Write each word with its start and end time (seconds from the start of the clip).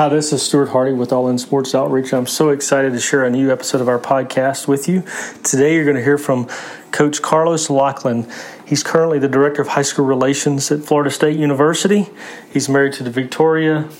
Hi, 0.00 0.08
this 0.08 0.32
is 0.32 0.42
Stuart 0.42 0.70
Hardy 0.70 0.94
with 0.94 1.12
All 1.12 1.28
In 1.28 1.36
Sports 1.36 1.74
Outreach. 1.74 2.14
I'm 2.14 2.26
so 2.26 2.48
excited 2.48 2.94
to 2.94 2.98
share 2.98 3.26
a 3.26 3.30
new 3.30 3.52
episode 3.52 3.82
of 3.82 3.88
our 3.90 3.98
podcast 3.98 4.66
with 4.66 4.88
you. 4.88 5.02
Today, 5.44 5.74
you're 5.74 5.84
going 5.84 5.98
to 5.98 6.02
hear 6.02 6.16
from 6.16 6.48
Coach 6.90 7.20
Carlos 7.20 7.68
Locklyn. 7.68 8.26
He's 8.64 8.82
currently 8.82 9.18
the 9.18 9.28
Director 9.28 9.60
of 9.60 9.68
High 9.68 9.82
School 9.82 10.06
Relations 10.06 10.72
at 10.72 10.80
Florida 10.84 11.10
State 11.10 11.36
University. 11.36 12.08
He's 12.50 12.66
married 12.66 12.94
to 12.94 13.02
the 13.02 13.10
Victoria. 13.10 13.90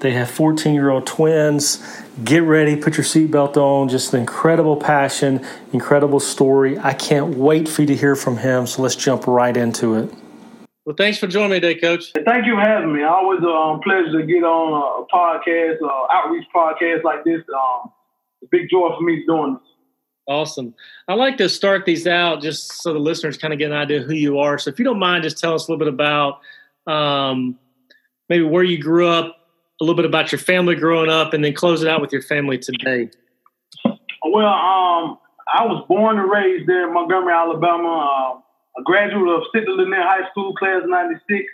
They 0.00 0.10
have 0.14 0.28
14 0.28 0.74
year 0.74 0.90
old 0.90 1.06
twins. 1.06 1.86
Get 2.24 2.42
ready, 2.42 2.74
put 2.74 2.96
your 2.96 3.04
seatbelt 3.04 3.56
on. 3.56 3.88
Just 3.88 4.12
an 4.12 4.18
incredible 4.18 4.76
passion, 4.76 5.46
incredible 5.72 6.18
story. 6.18 6.80
I 6.80 6.94
can't 6.94 7.36
wait 7.36 7.68
for 7.68 7.82
you 7.82 7.86
to 7.86 7.96
hear 7.96 8.16
from 8.16 8.38
him. 8.38 8.66
So 8.66 8.82
let's 8.82 8.96
jump 8.96 9.28
right 9.28 9.56
into 9.56 9.94
it. 9.94 10.12
Well, 10.84 10.96
thanks 10.96 11.16
for 11.16 11.26
joining 11.26 11.50
me 11.50 11.60
today, 11.60 11.80
Coach. 11.80 12.12
Thank 12.26 12.44
you 12.44 12.56
for 12.56 12.60
having 12.60 12.92
me. 12.92 13.02
Always 13.04 13.40
a 13.42 13.48
um, 13.48 13.80
pleasure 13.80 14.20
to 14.20 14.26
get 14.26 14.42
on 14.42 15.02
a 15.02 15.14
podcast, 15.14 15.80
uh, 15.82 16.12
outreach 16.12 16.46
podcast 16.54 17.04
like 17.04 17.24
this. 17.24 17.40
Um, 17.48 17.90
it's 18.42 18.44
a 18.44 18.48
big 18.50 18.68
joy 18.70 18.90
for 18.94 19.02
me 19.02 19.24
doing 19.26 19.54
this. 19.54 19.62
Awesome. 20.28 20.74
I 21.08 21.14
like 21.14 21.38
to 21.38 21.48
start 21.48 21.86
these 21.86 22.06
out 22.06 22.42
just 22.42 22.82
so 22.82 22.92
the 22.92 22.98
listeners 22.98 23.38
kind 23.38 23.54
of 23.54 23.58
get 23.58 23.70
an 23.70 23.76
idea 23.78 24.02
who 24.02 24.12
you 24.12 24.38
are. 24.38 24.58
So, 24.58 24.68
if 24.68 24.78
you 24.78 24.84
don't 24.84 24.98
mind, 24.98 25.24
just 25.24 25.38
tell 25.38 25.54
us 25.54 25.68
a 25.68 25.72
little 25.72 25.78
bit 25.78 25.92
about 25.92 26.40
um, 26.86 27.58
maybe 28.28 28.44
where 28.44 28.62
you 28.62 28.78
grew 28.78 29.08
up, 29.08 29.36
a 29.80 29.84
little 29.84 29.96
bit 29.96 30.04
about 30.04 30.32
your 30.32 30.38
family 30.38 30.74
growing 30.74 31.08
up, 31.08 31.32
and 31.32 31.42
then 31.42 31.54
close 31.54 31.82
it 31.82 31.88
out 31.88 32.02
with 32.02 32.12
your 32.12 32.22
family 32.22 32.58
today. 32.58 33.08
Well, 33.86 34.46
um, 34.46 35.18
I 35.52 35.64
was 35.64 35.82
born 35.88 36.18
and 36.18 36.30
raised 36.30 36.68
there 36.68 36.88
in 36.88 36.94
Montgomery, 36.94 37.32
Alabama. 37.32 38.42
A 38.76 38.82
graduate 38.82 39.28
of 39.28 39.42
Sidney 39.52 39.72
Lanier 39.72 40.02
High 40.02 40.28
School, 40.30 40.54
class 40.54 40.82
96. 40.86 41.44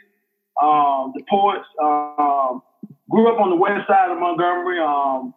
Um, 0.61 1.13
the 1.15 1.23
Poets. 1.29 1.67
Um, 1.83 2.63
grew 3.11 3.33
up 3.33 3.41
on 3.41 3.51
the 3.51 3.57
west 3.57 3.87
side 3.89 4.11
of 4.11 4.19
Montgomery. 4.19 4.79
Um, 4.79 5.35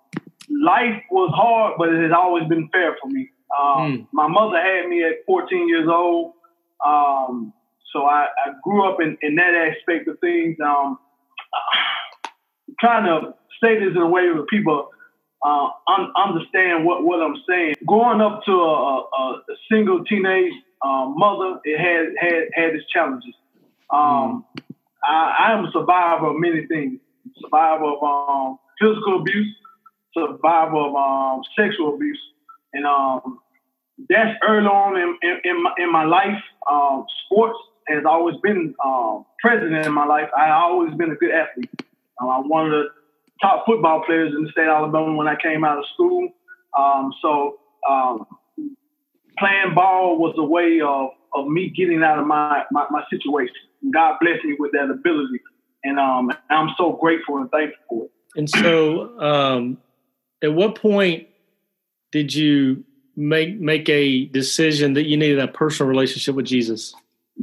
life 0.49 1.01
was 1.11 1.31
hard, 1.35 1.73
but 1.77 1.89
it 1.89 2.01
has 2.01 2.11
always 2.15 2.47
been 2.47 2.69
fair 2.69 2.95
for 3.01 3.09
me. 3.09 3.29
Um, 3.51 3.77
mm. 3.77 4.07
My 4.13 4.27
mother 4.27 4.57
had 4.57 4.87
me 4.87 5.03
at 5.03 5.25
14 5.25 5.67
years 5.67 5.87
old. 5.89 6.33
Um, 6.85 7.53
so 7.91 8.03
I, 8.03 8.27
I, 8.45 8.51
grew 8.63 8.89
up 8.89 8.99
in, 8.99 9.17
in, 9.21 9.35
that 9.35 9.53
aspect 9.53 10.07
of 10.07 10.19
things. 10.19 10.57
Um, 10.59 10.97
trying 12.79 13.05
to 13.05 13.33
say 13.61 13.79
this 13.79 13.95
in 13.95 14.01
a 14.01 14.07
way 14.07 14.29
where 14.31 14.45
people 14.45 14.89
uh, 15.43 15.69
un- 15.87 16.11
understand 16.15 16.85
what, 16.85 17.03
what 17.03 17.21
I'm 17.21 17.35
saying. 17.47 17.75
Growing 17.85 18.21
up 18.21 18.43
to 18.45 18.51
a, 18.51 19.01
a, 19.01 19.41
a 19.49 19.55
single 19.71 20.03
teenage 20.05 20.53
um, 20.83 21.15
mother, 21.17 21.59
it 21.63 21.79
had 21.79 22.13
had 22.19 22.47
had 22.53 22.75
its 22.75 22.85
challenges. 22.91 23.33
Um, 23.89 24.45
I, 25.03 25.35
I, 25.39 25.53
am 25.53 25.65
a 25.65 25.71
survivor 25.71 26.27
of 26.27 26.35
many 26.37 26.65
things. 26.67 26.99
Survivor 27.41 27.85
of 27.85 28.03
um, 28.03 28.59
physical 28.79 29.21
abuse, 29.21 29.55
survivor 30.13 30.77
of 30.77 30.95
um, 30.95 31.41
sexual 31.57 31.95
abuse, 31.95 32.21
and 32.73 32.85
um, 32.85 33.39
that's 34.09 34.37
early 34.47 34.67
on 34.67 34.97
in, 34.97 35.17
in, 35.21 35.41
in, 35.43 35.63
my, 35.63 35.73
in 35.77 35.91
my 35.91 36.05
life. 36.05 36.41
Um, 36.69 37.05
sports 37.25 37.57
has 37.87 38.03
always 38.05 38.35
been 38.41 38.73
um, 38.83 39.25
present 39.39 39.73
in 39.73 39.93
my 39.93 40.05
life. 40.05 40.29
I 40.37 40.51
always 40.51 40.93
been 40.95 41.11
a 41.11 41.15
good 41.15 41.31
athlete. 41.31 41.69
I'm 42.19 42.47
one 42.47 42.65
of 42.65 42.71
the 42.71 42.85
top 43.41 43.65
football 43.65 44.03
players 44.05 44.33
in 44.35 44.43
the 44.43 44.51
state 44.51 44.67
of 44.67 44.75
Alabama 44.75 45.15
when 45.15 45.27
I 45.27 45.35
came 45.35 45.63
out 45.63 45.77
of 45.77 45.85
school. 45.93 46.29
Um, 46.77 47.13
so 47.21 47.59
um, 47.89 48.25
playing 49.37 49.73
ball 49.75 50.17
was 50.17 50.35
a 50.37 50.43
way 50.43 50.79
of, 50.81 51.09
of 51.33 51.47
me 51.47 51.69
getting 51.69 52.03
out 52.03 52.19
of 52.19 52.27
my, 52.27 52.63
my, 52.71 52.85
my 52.89 53.03
situation. 53.09 53.55
God 53.93 54.17
blessed 54.21 54.45
me 54.45 54.55
with 54.59 54.71
that 54.73 54.89
ability. 54.89 55.39
And 55.83 55.99
um, 55.99 56.31
I'm 56.49 56.69
so 56.77 56.93
grateful 56.93 57.37
and 57.37 57.49
thankful 57.51 57.83
for 57.89 58.05
it. 58.05 58.11
And 58.35 58.49
so, 58.49 59.19
um, 59.19 59.77
at 60.41 60.53
what 60.53 60.75
point 60.75 61.27
did 62.11 62.33
you 62.33 62.83
make 63.15 63.59
make 63.59 63.87
a 63.89 64.25
decision 64.25 64.93
that 64.93 65.07
you 65.07 65.17
needed 65.17 65.39
a 65.39 65.47
personal 65.47 65.89
relationship 65.89 66.35
with 66.35 66.45
Jesus? 66.45 66.95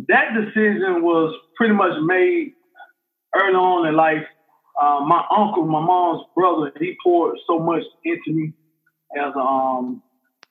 That 0.08 0.34
decision 0.34 1.02
was 1.02 1.34
pretty 1.56 1.74
much 1.74 1.92
made 2.02 2.54
early 3.34 3.54
on 3.54 3.86
in 3.86 3.94
life. 3.94 4.24
Uh, 4.80 5.00
my 5.00 5.22
uncle, 5.36 5.66
my 5.66 5.80
mom's 5.80 6.24
brother, 6.34 6.72
he 6.80 6.96
poured 7.04 7.38
so 7.46 7.58
much 7.58 7.82
into 8.04 8.32
me 8.32 8.52
as 9.16 9.32
a 9.34 9.38
um, 9.38 10.02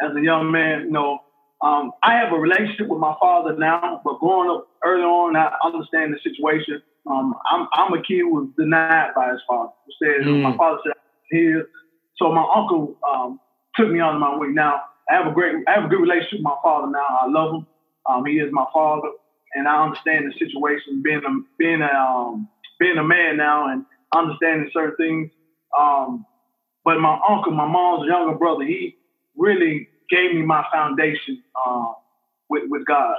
as 0.02 0.16
a 0.16 0.22
young 0.22 0.52
man. 0.52 0.82
You 0.82 0.92
know, 0.92 1.20
um, 1.62 1.92
I 2.04 2.14
have 2.14 2.32
a 2.32 2.38
relationship 2.38 2.88
with 2.88 3.00
my 3.00 3.16
father 3.20 3.56
now, 3.58 4.02
but 4.04 4.20
growing 4.20 4.50
up 4.50 4.68
early 4.84 5.04
on, 5.04 5.36
I 5.36 5.52
understand 5.64 6.14
the 6.14 6.20
situation. 6.24 6.82
Um, 7.10 7.36
I'm, 7.52 7.68
I'm 7.74 7.94
a 7.94 8.02
kid 8.02 8.20
who 8.20 8.36
was 8.36 8.48
denied 8.58 9.12
by 9.16 9.32
his 9.32 9.42
father. 9.48 9.72
Said 10.02 10.26
mm. 10.26 10.42
my 10.42 10.56
father 10.56 10.80
said 10.84 10.94
here, 11.32 11.68
so 12.16 12.32
my 12.32 12.46
uncle 12.56 12.98
um, 13.10 13.40
took 13.76 13.90
me 13.90 14.00
on 14.00 14.20
my 14.20 14.38
way. 14.38 14.48
Now 14.48 14.84
I 15.10 15.16
have 15.16 15.28
a 15.28 15.32
great, 15.32 15.56
I 15.68 15.74
have 15.74 15.86
a 15.86 15.88
good 15.88 16.02
relationship 16.02 16.40
with 16.40 16.44
my 16.44 16.56
father 16.64 16.92
now. 16.92 17.06
I 17.22 17.28
love 17.28 17.56
him. 17.56 17.68
Um, 18.10 18.26
he 18.26 18.34
is 18.40 18.52
my 18.52 18.66
father, 18.74 19.10
and 19.54 19.68
I 19.68 19.84
understand 19.84 20.32
the 20.32 20.40
situation. 20.40 21.02
Being 21.04 21.22
a 21.26 21.58
being 21.58 21.82
a 21.82 21.94
um, 21.94 22.48
being 22.80 22.98
a 22.98 23.04
man 23.04 23.38
now 23.38 23.68
and 23.68 23.86
understanding 24.16 24.70
certain 24.74 24.96
things. 24.96 25.32
Um, 25.78 26.26
but 26.86 27.00
my 27.00 27.20
uncle, 27.28 27.52
my 27.52 27.68
mom's 27.68 28.08
younger 28.08 28.38
brother, 28.38 28.64
he 28.64 28.96
really 29.36 29.90
gave 30.10 30.34
me 30.34 30.42
my 30.42 30.66
foundation 30.72 31.44
uh, 31.66 31.94
with 32.50 32.64
with 32.68 32.86
God. 32.86 33.16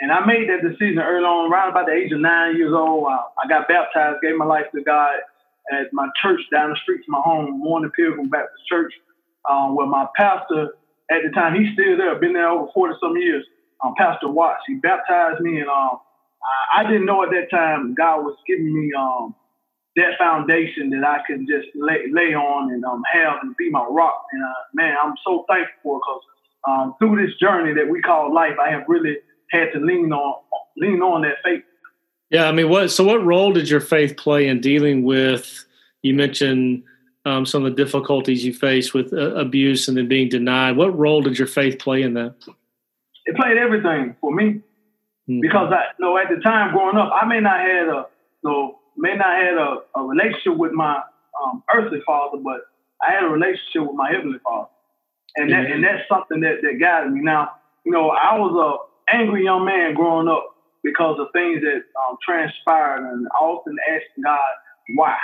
And 0.00 0.12
I 0.12 0.24
made 0.24 0.48
that 0.48 0.62
decision 0.62 1.00
early 1.00 1.24
on, 1.24 1.50
around 1.50 1.70
about 1.70 1.86
the 1.86 1.92
age 1.92 2.12
of 2.12 2.20
nine 2.20 2.56
years 2.56 2.72
old. 2.72 3.06
Uh, 3.06 3.18
I 3.42 3.48
got 3.48 3.66
baptized, 3.66 4.22
gave 4.22 4.36
my 4.36 4.44
life 4.44 4.66
to 4.74 4.82
God 4.82 5.18
at 5.72 5.92
my 5.92 6.08
church 6.22 6.40
down 6.52 6.70
the 6.70 6.76
street 6.82 7.00
from 7.04 7.12
my 7.12 7.20
home, 7.20 7.58
Morning 7.58 7.90
Pilgrim 7.90 8.28
Baptist 8.28 8.62
Church, 8.68 8.92
um, 9.50 9.74
where 9.74 9.86
my 9.86 10.06
pastor 10.16 10.74
at 11.10 11.22
the 11.24 11.30
time, 11.30 11.54
he's 11.54 11.72
still 11.72 11.96
there, 11.96 12.14
been 12.16 12.34
there 12.34 12.48
over 12.48 12.70
40 12.74 12.94
some 13.00 13.16
years, 13.16 13.44
um, 13.84 13.94
Pastor 13.96 14.28
Watts. 14.28 14.62
He 14.66 14.74
baptized 14.74 15.40
me, 15.40 15.60
and 15.60 15.68
um, 15.68 15.98
I, 16.76 16.80
I, 16.80 16.82
didn't 16.84 17.06
know 17.06 17.22
at 17.22 17.30
that 17.30 17.50
time 17.50 17.94
God 17.94 18.24
was 18.24 18.36
giving 18.46 18.72
me 18.72 18.92
um, 18.92 19.34
that 19.98 20.18
foundation 20.18 20.90
that 20.90 21.04
I 21.04 21.20
can 21.26 21.46
just 21.46 21.68
lay, 21.74 22.06
lay 22.10 22.34
on 22.34 22.72
and 22.72 22.84
um, 22.84 23.02
have 23.12 23.38
and 23.42 23.56
be 23.56 23.70
my 23.70 23.84
rock. 23.84 24.26
And 24.32 24.42
uh, 24.42 24.54
man, 24.74 24.94
I'm 25.02 25.14
so 25.24 25.44
thankful 25.48 25.74
for 25.82 26.00
because 26.00 26.22
um, 26.66 26.94
through 26.98 27.24
this 27.24 27.36
journey 27.38 27.74
that 27.74 27.88
we 27.88 28.00
call 28.00 28.32
life, 28.34 28.54
I 28.60 28.70
have 28.70 28.84
really 28.88 29.16
had 29.50 29.72
to 29.72 29.80
lean 29.80 30.12
on 30.12 30.42
lean 30.76 31.02
on 31.02 31.22
that 31.22 31.36
faith. 31.44 31.62
Yeah, 32.30 32.48
I 32.48 32.52
mean, 32.52 32.68
what? 32.68 32.88
So, 32.88 33.04
what 33.04 33.24
role 33.24 33.52
did 33.52 33.68
your 33.70 33.80
faith 33.80 34.16
play 34.16 34.48
in 34.48 34.60
dealing 34.60 35.02
with? 35.02 35.64
You 36.02 36.14
mentioned 36.14 36.84
um, 37.24 37.46
some 37.46 37.64
of 37.64 37.74
the 37.74 37.84
difficulties 37.84 38.44
you 38.44 38.52
faced 38.52 38.94
with 38.94 39.12
uh, 39.12 39.34
abuse 39.34 39.88
and 39.88 39.96
then 39.96 40.08
being 40.08 40.28
denied. 40.28 40.76
What 40.76 40.96
role 40.96 41.22
did 41.22 41.38
your 41.38 41.48
faith 41.48 41.78
play 41.78 42.02
in 42.02 42.14
that? 42.14 42.34
It 43.26 43.36
played 43.36 43.56
everything 43.56 44.16
for 44.20 44.32
me 44.32 44.44
mm-hmm. 44.44 45.40
because 45.40 45.72
I 45.72 45.86
you 45.98 46.04
know 46.04 46.18
at 46.18 46.28
the 46.28 46.40
time 46.42 46.72
growing 46.72 46.96
up, 46.96 47.10
I 47.14 47.26
may 47.26 47.40
not 47.40 47.60
had 47.60 47.88
a 47.88 48.06
you 48.44 48.50
know, 48.50 48.77
may 48.98 49.16
not 49.16 49.42
had 49.42 49.54
a, 49.54 49.76
a 49.96 50.04
relationship 50.04 50.56
with 50.56 50.72
my 50.72 51.00
um, 51.42 51.62
earthly 51.74 52.00
father, 52.04 52.38
but 52.38 52.66
I 53.00 53.12
had 53.12 53.24
a 53.24 53.28
relationship 53.28 53.82
with 53.82 53.94
my 53.94 54.10
heavenly 54.10 54.38
father, 54.44 54.68
and 55.36 55.50
that 55.52 55.70
and 55.70 55.84
that's 55.84 56.02
something 56.08 56.40
that 56.40 56.62
that 56.62 56.78
guided 56.80 57.12
me. 57.12 57.20
Now, 57.22 57.52
you 57.84 57.92
know, 57.92 58.10
I 58.10 58.36
was 58.38 58.52
a 58.52 59.14
angry 59.14 59.44
young 59.44 59.64
man 59.64 59.94
growing 59.94 60.28
up 60.28 60.54
because 60.82 61.18
of 61.18 61.28
things 61.32 61.62
that 61.62 61.82
um, 62.08 62.16
transpired, 62.24 63.10
and 63.10 63.26
I 63.28 63.44
often 63.44 63.76
asked 63.90 64.22
God, 64.22 64.38
why, 64.96 65.16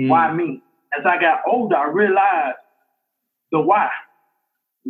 mm. 0.00 0.08
why 0.08 0.32
me? 0.32 0.62
As 0.98 1.04
I 1.06 1.20
got 1.20 1.40
older, 1.46 1.76
I 1.76 1.88
realized 1.88 2.58
the 3.52 3.60
why. 3.60 3.88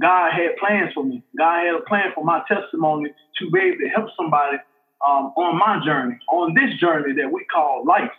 God 0.01 0.33
had 0.33 0.57
plans 0.59 0.93
for 0.93 1.05
me. 1.05 1.23
God 1.39 1.67
had 1.67 1.75
a 1.77 1.85
plan 1.87 2.11
for 2.15 2.25
my 2.25 2.43
testimony 2.49 3.11
to 3.39 3.51
be 3.51 3.61
able 3.61 3.79
to 3.79 3.89
help 3.89 4.09
somebody 4.17 4.59
um, 5.07 5.33
on 5.37 5.59
my 5.59 5.85
journey, 5.85 6.19
on 6.29 6.55
this 6.55 6.79
journey 6.81 7.15
that 7.15 7.31
we 7.31 7.45
call 7.45 7.85
life. 7.87 8.11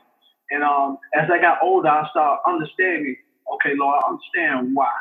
And 0.52 0.64
um, 0.64 0.98
as 1.14 1.30
I 1.32 1.40
got 1.40 1.60
older, 1.64 1.90
I 1.90 2.08
started 2.10 2.42
understanding, 2.48 3.16
okay, 3.56 3.74
Lord, 3.76 4.02
I 4.04 4.10
understand 4.10 4.76
why. 4.76 4.92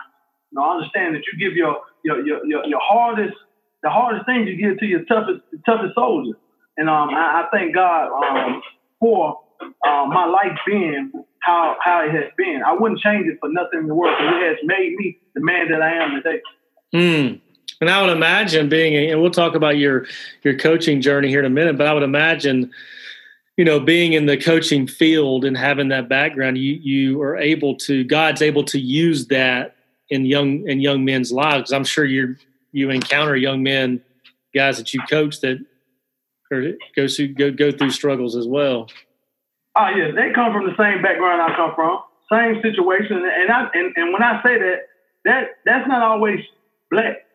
You 0.51 0.59
know, 0.59 0.65
I 0.65 0.75
understand 0.77 1.15
that 1.15 1.23
you 1.31 1.39
give 1.39 1.57
your 1.57 1.79
your 2.05 2.25
your 2.25 2.47
your, 2.47 2.67
your 2.67 2.81
hardest 2.83 3.37
the 3.83 3.91
hardest 3.91 4.27
things 4.27 4.49
you 4.49 4.57
give 4.57 4.79
to 4.79 4.87
your 4.87 5.05
toughest 5.05 5.41
toughest 5.67 5.95
soldier. 5.95 6.39
And 6.77 6.89
um, 6.89 7.11
I, 7.11 7.45
I 7.45 7.49
thank 7.53 7.75
God 7.75 8.11
um, 8.11 8.63
for 8.99 9.41
uh, 9.61 10.07
my 10.07 10.27
life 10.27 10.59
being 10.67 11.13
how 11.41 11.77
how 11.81 12.05
it 12.05 12.11
has 12.11 12.31
been. 12.37 12.63
I 12.67 12.73
wouldn't 12.73 13.01
change 13.01 13.27
it 13.27 13.39
for 13.41 13.49
nothing 13.49 13.81
in 13.81 13.87
the 13.87 13.95
world. 13.95 14.17
It 14.19 14.49
has 14.49 14.57
made 14.65 14.95
me 14.97 15.19
the 15.35 15.41
man 15.41 15.71
that 15.71 15.83
I 15.83 15.93
am 15.95 16.23
today. 16.23 16.41
Mm. 16.95 17.41
And 17.81 17.91
I 17.91 18.01
would 18.01 18.11
imagine 18.11 18.69
being, 18.69 19.11
and 19.11 19.21
we'll 19.21 19.31
talk 19.31 19.55
about 19.55 19.77
your 19.77 20.07
your 20.43 20.57
coaching 20.57 21.01
journey 21.01 21.29
here 21.29 21.41
in 21.41 21.45
a 21.45 21.51
minute, 21.51 21.77
but 21.77 21.87
I 21.87 21.93
would 21.93 22.03
imagine 22.03 22.71
you 23.57 23.65
know 23.65 23.81
being 23.81 24.13
in 24.13 24.27
the 24.27 24.37
coaching 24.37 24.87
field 24.87 25.45
and 25.45 25.57
having 25.57 25.89
that 25.89 26.09
background 26.09 26.59
you 26.59 26.75
you 26.75 27.21
are 27.23 27.37
able 27.37 27.77
to 27.77 28.05
god's 28.05 28.43
able 28.43 28.65
to 28.65 28.79
use 28.79 29.27
that 29.29 29.77
in 30.11 30.25
young 30.25 30.69
in 30.69 30.81
young 30.81 31.05
men's 31.05 31.33
lives 31.33 31.73
i'm 31.73 31.85
sure 31.85 32.05
you 32.05 32.37
you 32.73 32.91
encounter 32.91 33.37
young 33.37 33.63
men 33.63 34.01
guys 34.55 34.79
that 34.79 34.93
you 34.93 35.01
coach 35.09 35.41
that 35.41 35.65
or 36.51 36.73
go 36.95 37.09
through 37.09 37.29
go, 37.29 37.51
go 37.51 37.71
through 37.71 37.91
struggles 37.91 38.37
as 38.37 38.47
well 38.47 38.89
oh 39.77 39.89
yeah 39.89 40.11
they 40.11 40.33
come 40.33 40.53
from 40.53 40.67
the 40.67 40.77
same 40.77 41.03
background 41.03 41.41
i 41.41 41.55
come 41.57 41.75
from 41.75 42.01
same 42.33 42.61
situation. 42.63 43.17
And 43.17 43.51
I 43.51 43.69
and, 43.75 43.93
and 43.97 44.13
when 44.13 44.23
I 44.23 44.43
say 44.43 44.59
that, 44.59 44.79
that 45.25 45.45
that's 45.65 45.89
not 45.89 46.03
always 46.03 46.41
black. 46.91 47.27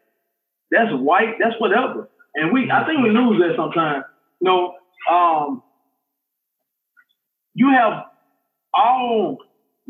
That's 0.71 0.91
white. 0.93 1.35
That's 1.39 1.59
whatever. 1.59 2.09
And 2.35 2.53
we, 2.53 2.69
I 2.69 2.85
think 2.85 3.01
we 3.01 3.09
lose 3.09 3.41
that 3.41 3.55
sometimes. 3.55 4.05
You 4.39 4.45
know, 4.45 4.75
um, 5.11 5.63
you 7.59 7.69
have 7.71 8.05
all 8.73 9.37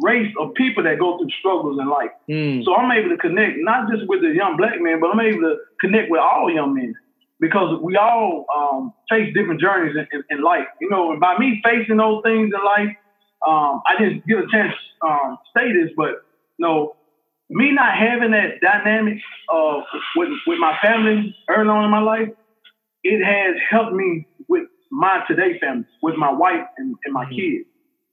race 0.01 0.33
of 0.39 0.53
people 0.55 0.83
that 0.83 0.97
go 0.97 1.17
through 1.17 1.29
struggles 1.39 1.77
in 1.79 1.87
life. 1.87 2.09
Mm. 2.27 2.65
So 2.65 2.73
I'm 2.73 2.91
able 2.91 3.09
to 3.09 3.17
connect 3.17 3.57
not 3.57 3.91
just 3.91 4.09
with 4.09 4.21
the 4.21 4.29
young 4.33 4.57
black 4.57 4.81
man, 4.81 4.99
but 4.99 5.11
I'm 5.11 5.19
able 5.19 5.41
to 5.41 5.57
connect 5.79 6.09
with 6.09 6.19
all 6.19 6.49
young 6.51 6.73
men 6.73 6.95
because 7.39 7.79
we 7.83 7.95
all 7.95 8.45
um, 8.49 8.93
face 9.09 9.33
different 9.35 9.61
journeys 9.61 9.95
in, 9.95 10.07
in, 10.11 10.37
in, 10.37 10.43
life. 10.43 10.65
You 10.81 10.89
know, 10.89 11.11
and 11.11 11.19
by 11.19 11.37
me 11.37 11.61
facing 11.63 11.97
those 11.97 12.23
things 12.23 12.51
in 12.53 12.65
life, 12.65 12.95
um, 13.45 13.81
I 13.85 13.93
didn't 13.99 14.25
get 14.25 14.39
a 14.39 14.47
chance 14.51 14.73
to 15.01 15.07
um, 15.07 15.37
say 15.55 15.71
this, 15.71 15.91
but 15.95 16.25
you 16.57 16.65
know, 16.65 16.95
me 17.49 17.71
not 17.71 17.95
having 17.95 18.31
that 18.31 18.61
dynamic 18.61 19.19
uh, 19.53 19.81
with 20.15 20.29
with 20.47 20.59
my 20.59 20.75
family 20.81 21.35
early 21.49 21.69
on 21.69 21.85
in 21.85 21.91
my 21.91 22.01
life, 22.01 22.29
it 23.03 23.23
has 23.23 23.55
helped 23.69 23.93
me 23.93 24.25
my 24.91 25.23
today 25.27 25.59
family, 25.59 25.85
with 26.01 26.15
my 26.15 26.31
wife 26.31 26.65
and, 26.77 26.95
and 27.05 27.13
my 27.13 27.25
mm-hmm. 27.25 27.35
kids. 27.35 27.65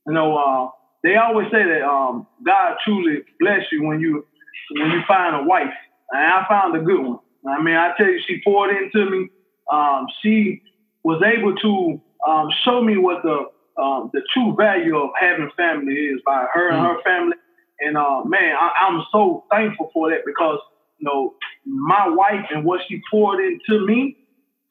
You 0.06 0.12
know, 0.12 0.36
uh, 0.36 0.70
they 1.02 1.16
always 1.16 1.46
say 1.50 1.64
that 1.64 1.82
um, 1.82 2.26
God 2.44 2.76
truly 2.84 3.22
bless 3.40 3.62
you 3.72 3.84
when 3.84 4.00
you 4.00 4.26
when 4.72 4.90
you 4.90 5.00
find 5.06 5.36
a 5.36 5.42
wife, 5.48 5.72
and 6.12 6.22
I 6.22 6.44
found 6.48 6.76
a 6.76 6.80
good 6.80 7.00
one. 7.00 7.18
I 7.48 7.62
mean, 7.62 7.76
I 7.76 7.92
tell 7.96 8.06
you, 8.06 8.20
she 8.26 8.40
poured 8.42 8.74
into 8.74 9.08
me. 9.08 9.28
Um, 9.72 10.06
she 10.22 10.62
was 11.04 11.22
able 11.22 11.54
to 11.54 12.00
um, 12.28 12.48
show 12.64 12.82
me 12.82 12.96
what 12.96 13.22
the 13.22 13.46
um, 13.80 14.10
the 14.12 14.22
true 14.32 14.54
value 14.56 14.96
of 14.96 15.10
having 15.18 15.50
family 15.56 15.94
is 15.94 16.20
by 16.24 16.46
her 16.52 16.70
and 16.70 16.86
her 16.86 16.96
mm. 16.98 17.04
family. 17.04 17.36
And 17.80 17.96
uh, 17.96 18.24
man, 18.24 18.56
I, 18.58 18.88
am 18.88 19.04
so 19.12 19.44
thankful 19.50 19.90
for 19.92 20.10
that 20.10 20.20
because 20.24 20.58
you 20.98 21.06
know 21.06 21.34
my 21.66 22.08
wife 22.08 22.46
and 22.50 22.64
what 22.64 22.80
she 22.88 23.02
poured 23.10 23.40
into 23.44 23.86
me 23.86 24.16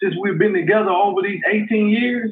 since 0.02 0.16
we've 0.22 0.38
been 0.38 0.54
together 0.54 0.90
over 0.90 1.22
these 1.22 1.42
18 1.48 1.90
years 1.90 2.32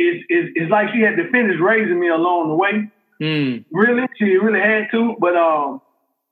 it's, 0.00 0.24
is 0.30 0.50
is 0.56 0.70
like 0.70 0.88
she 0.94 1.00
had 1.02 1.16
to 1.16 1.30
finish 1.30 1.56
raising 1.60 2.00
me 2.00 2.08
along 2.08 2.48
the 2.48 2.54
way. 2.54 2.90
Mm. 3.20 3.64
Really, 3.70 4.08
she 4.18 4.36
really 4.36 4.60
had 4.60 4.88
to, 4.92 5.14
but 5.20 5.36
um, 5.36 5.82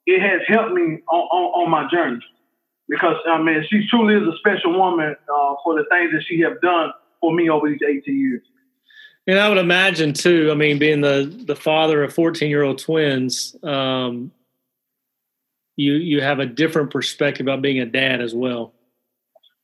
it 0.06 0.20
has 0.22 0.40
helped 0.48 0.72
me 0.72 1.00
on, 1.10 1.20
on, 1.20 1.64
on 1.64 1.70
my 1.70 1.88
journey 1.90 2.24
because 2.88 3.16
I 3.26 3.40
mean 3.42 3.64
she 3.68 3.86
truly 3.88 4.14
is 4.14 4.22
a 4.22 4.36
special 4.38 4.72
woman 4.72 5.14
uh, 5.14 5.54
for 5.62 5.74
the 5.74 5.84
things 5.90 6.12
that 6.12 6.24
she 6.26 6.40
have 6.40 6.60
done 6.62 6.92
for 7.20 7.34
me 7.34 7.50
over 7.50 7.68
these 7.68 7.80
18 7.86 8.18
years. 8.18 8.42
And 9.26 9.38
I 9.38 9.48
would 9.50 9.58
imagine 9.58 10.14
too. 10.14 10.48
I 10.50 10.54
mean, 10.54 10.78
being 10.78 11.02
the 11.02 11.30
the 11.46 11.56
father 11.56 12.02
of 12.02 12.14
14 12.14 12.48
year 12.48 12.62
old 12.62 12.78
twins, 12.78 13.54
um, 13.62 14.32
you 15.76 15.92
you 15.92 16.22
have 16.22 16.38
a 16.38 16.46
different 16.46 16.90
perspective 16.90 17.44
about 17.44 17.60
being 17.60 17.80
a 17.80 17.86
dad 17.86 18.22
as 18.22 18.34
well. 18.34 18.72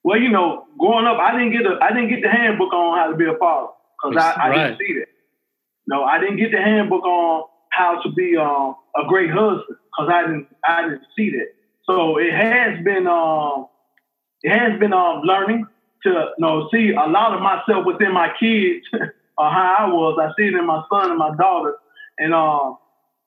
Well, 0.04 0.20
you 0.20 0.28
know, 0.28 0.66
growing 0.78 1.06
up, 1.06 1.18
I 1.18 1.32
didn't 1.32 1.52
get 1.52 1.64
a 1.64 1.78
I 1.82 1.88
didn't 1.88 2.10
get 2.10 2.22
the 2.22 2.28
handbook 2.28 2.72
on 2.72 2.98
how 2.98 3.10
to 3.10 3.16
be 3.16 3.24
a 3.24 3.36
father 3.38 3.72
because 3.96 4.22
I, 4.22 4.32
I 4.32 4.48
right. 4.50 4.68
didn't 4.68 4.78
see 4.78 4.94
that. 5.00 5.06
No, 5.86 6.04
I 6.04 6.20
didn't 6.20 6.36
get 6.36 6.52
the 6.52 6.58
handbook 6.60 7.04
on 7.04 7.44
how 7.70 8.00
to 8.02 8.12
be 8.12 8.36
um, 8.36 8.76
a 8.94 9.08
great 9.08 9.30
husband 9.30 9.64
because 9.66 10.12
I 10.12 10.22
didn't 10.22 10.46
I 10.66 10.82
didn't 10.82 11.06
see 11.16 11.30
that. 11.30 11.48
So 11.86 12.18
it 12.18 12.32
has 12.32 12.84
been 12.84 13.06
um, 13.06 13.68
it 14.42 14.52
has 14.56 14.78
been 14.78 14.92
um, 14.92 15.22
learning 15.24 15.66
to 16.02 16.10
you 16.10 16.34
know 16.38 16.68
see 16.70 16.90
a 16.90 17.08
lot 17.08 17.32
of 17.32 17.40
myself 17.40 17.86
within 17.86 18.12
my 18.12 18.28
kids 18.38 18.84
or 18.92 19.50
how 19.50 19.76
I 19.80 19.86
was. 19.88 20.18
I 20.20 20.28
see 20.36 20.48
it 20.48 20.54
in 20.54 20.66
my 20.66 20.84
son 20.92 21.10
and 21.10 21.18
my 21.18 21.34
daughter, 21.34 21.76
and 22.18 22.34
um, 22.34 22.76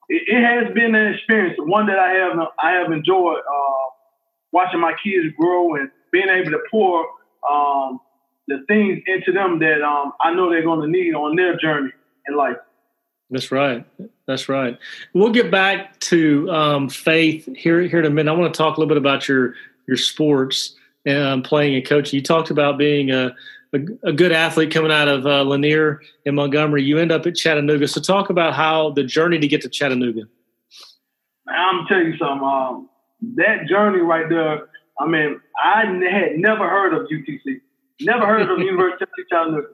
it, 0.08 0.22
it, 0.28 0.42
has 0.42 0.72
been 0.74 0.94
an 0.94 1.14
experience, 1.14 1.56
one 1.58 1.86
that 1.86 1.98
I 1.98 2.10
have 2.12 2.38
I 2.62 2.70
have 2.72 2.92
enjoyed 2.92 3.38
uh, 3.38 3.86
watching 4.52 4.80
my 4.80 4.94
kids 5.02 5.34
grow 5.36 5.74
and 5.74 5.90
being 6.12 6.28
able 6.28 6.50
to 6.50 6.60
pour 6.70 7.06
um, 7.48 8.00
the 8.46 8.64
things 8.66 9.02
into 9.06 9.32
them 9.32 9.58
that 9.60 9.82
um, 9.82 10.12
I 10.20 10.32
know 10.34 10.50
they're 10.50 10.62
going 10.62 10.80
to 10.80 10.88
need 10.88 11.14
on 11.14 11.36
their 11.36 11.56
journey 11.56 11.90
in 12.26 12.36
life. 12.36 12.56
That's 13.30 13.52
right. 13.52 13.84
That's 14.26 14.48
right. 14.48 14.78
We'll 15.12 15.32
get 15.32 15.50
back 15.50 15.98
to 16.00 16.50
um, 16.50 16.88
faith 16.88 17.48
here 17.54 17.82
here 17.82 17.98
in 17.98 18.06
a 18.06 18.10
minute. 18.10 18.30
I 18.30 18.34
want 18.34 18.52
to 18.52 18.58
talk 18.58 18.76
a 18.76 18.80
little 18.80 18.88
bit 18.88 18.96
about 18.96 19.28
your 19.28 19.54
your 19.86 19.98
sports 19.98 20.74
and 21.04 21.44
playing 21.44 21.74
and 21.74 21.86
coaching. 21.86 22.18
You 22.18 22.22
talked 22.22 22.50
about 22.50 22.78
being 22.78 23.10
a 23.10 23.34
a, 23.74 23.80
a 24.04 24.12
good 24.12 24.32
athlete 24.32 24.72
coming 24.72 24.90
out 24.90 25.08
of 25.08 25.26
uh, 25.26 25.42
Lanier 25.42 26.00
in 26.24 26.34
Montgomery. 26.34 26.82
You 26.82 26.98
end 26.98 27.12
up 27.12 27.26
at 27.26 27.36
Chattanooga. 27.36 27.86
So 27.86 28.00
talk 28.00 28.30
about 28.30 28.54
how 28.54 28.90
the 28.90 29.04
journey 29.04 29.38
to 29.38 29.48
get 29.48 29.60
to 29.62 29.68
Chattanooga. 29.68 30.22
I'm 31.48 31.86
tell 31.86 32.02
you 32.02 32.16
something. 32.16 32.46
Um, 32.46 32.88
that 33.36 33.66
journey 33.68 34.00
right 34.00 34.28
there. 34.28 34.68
I 35.00 35.06
mean, 35.06 35.40
I 35.62 35.84
had 35.86 36.38
never 36.38 36.68
heard 36.68 36.94
of 36.94 37.08
UTC. 37.08 37.60
Never 38.00 38.26
heard 38.26 38.50
of 38.50 38.58
University 38.58 39.04
of 39.04 39.28
Chattanooga. 39.30 39.68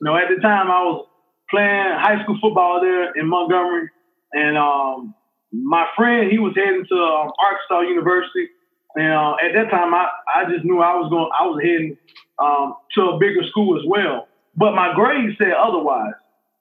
You 0.00 0.04
know, 0.04 0.16
at 0.16 0.28
the 0.28 0.40
time 0.40 0.70
I 0.70 0.82
was 0.84 1.06
playing 1.50 1.98
high 1.98 2.22
school 2.22 2.38
football 2.40 2.80
there 2.80 3.12
in 3.14 3.26
Montgomery, 3.26 3.90
and 4.32 4.56
um, 4.56 5.14
my 5.52 5.86
friend 5.96 6.30
he 6.30 6.38
was 6.38 6.52
heading 6.54 6.84
to 6.88 6.94
um, 6.94 7.32
Arkansas 7.42 7.88
University, 7.88 8.48
and 8.94 9.12
uh, 9.12 9.34
at 9.42 9.54
that 9.54 9.70
time 9.70 9.94
I, 9.94 10.08
I 10.34 10.50
just 10.50 10.64
knew 10.64 10.80
I 10.80 10.94
was 10.94 11.10
going 11.10 11.28
I 11.38 11.46
was 11.46 11.60
heading 11.62 11.96
um, 12.38 12.76
to 12.94 13.16
a 13.16 13.18
bigger 13.18 13.42
school 13.48 13.78
as 13.78 13.84
well. 13.86 14.28
But 14.56 14.74
my 14.74 14.92
grades 14.94 15.36
said 15.38 15.52
otherwise. 15.52 16.14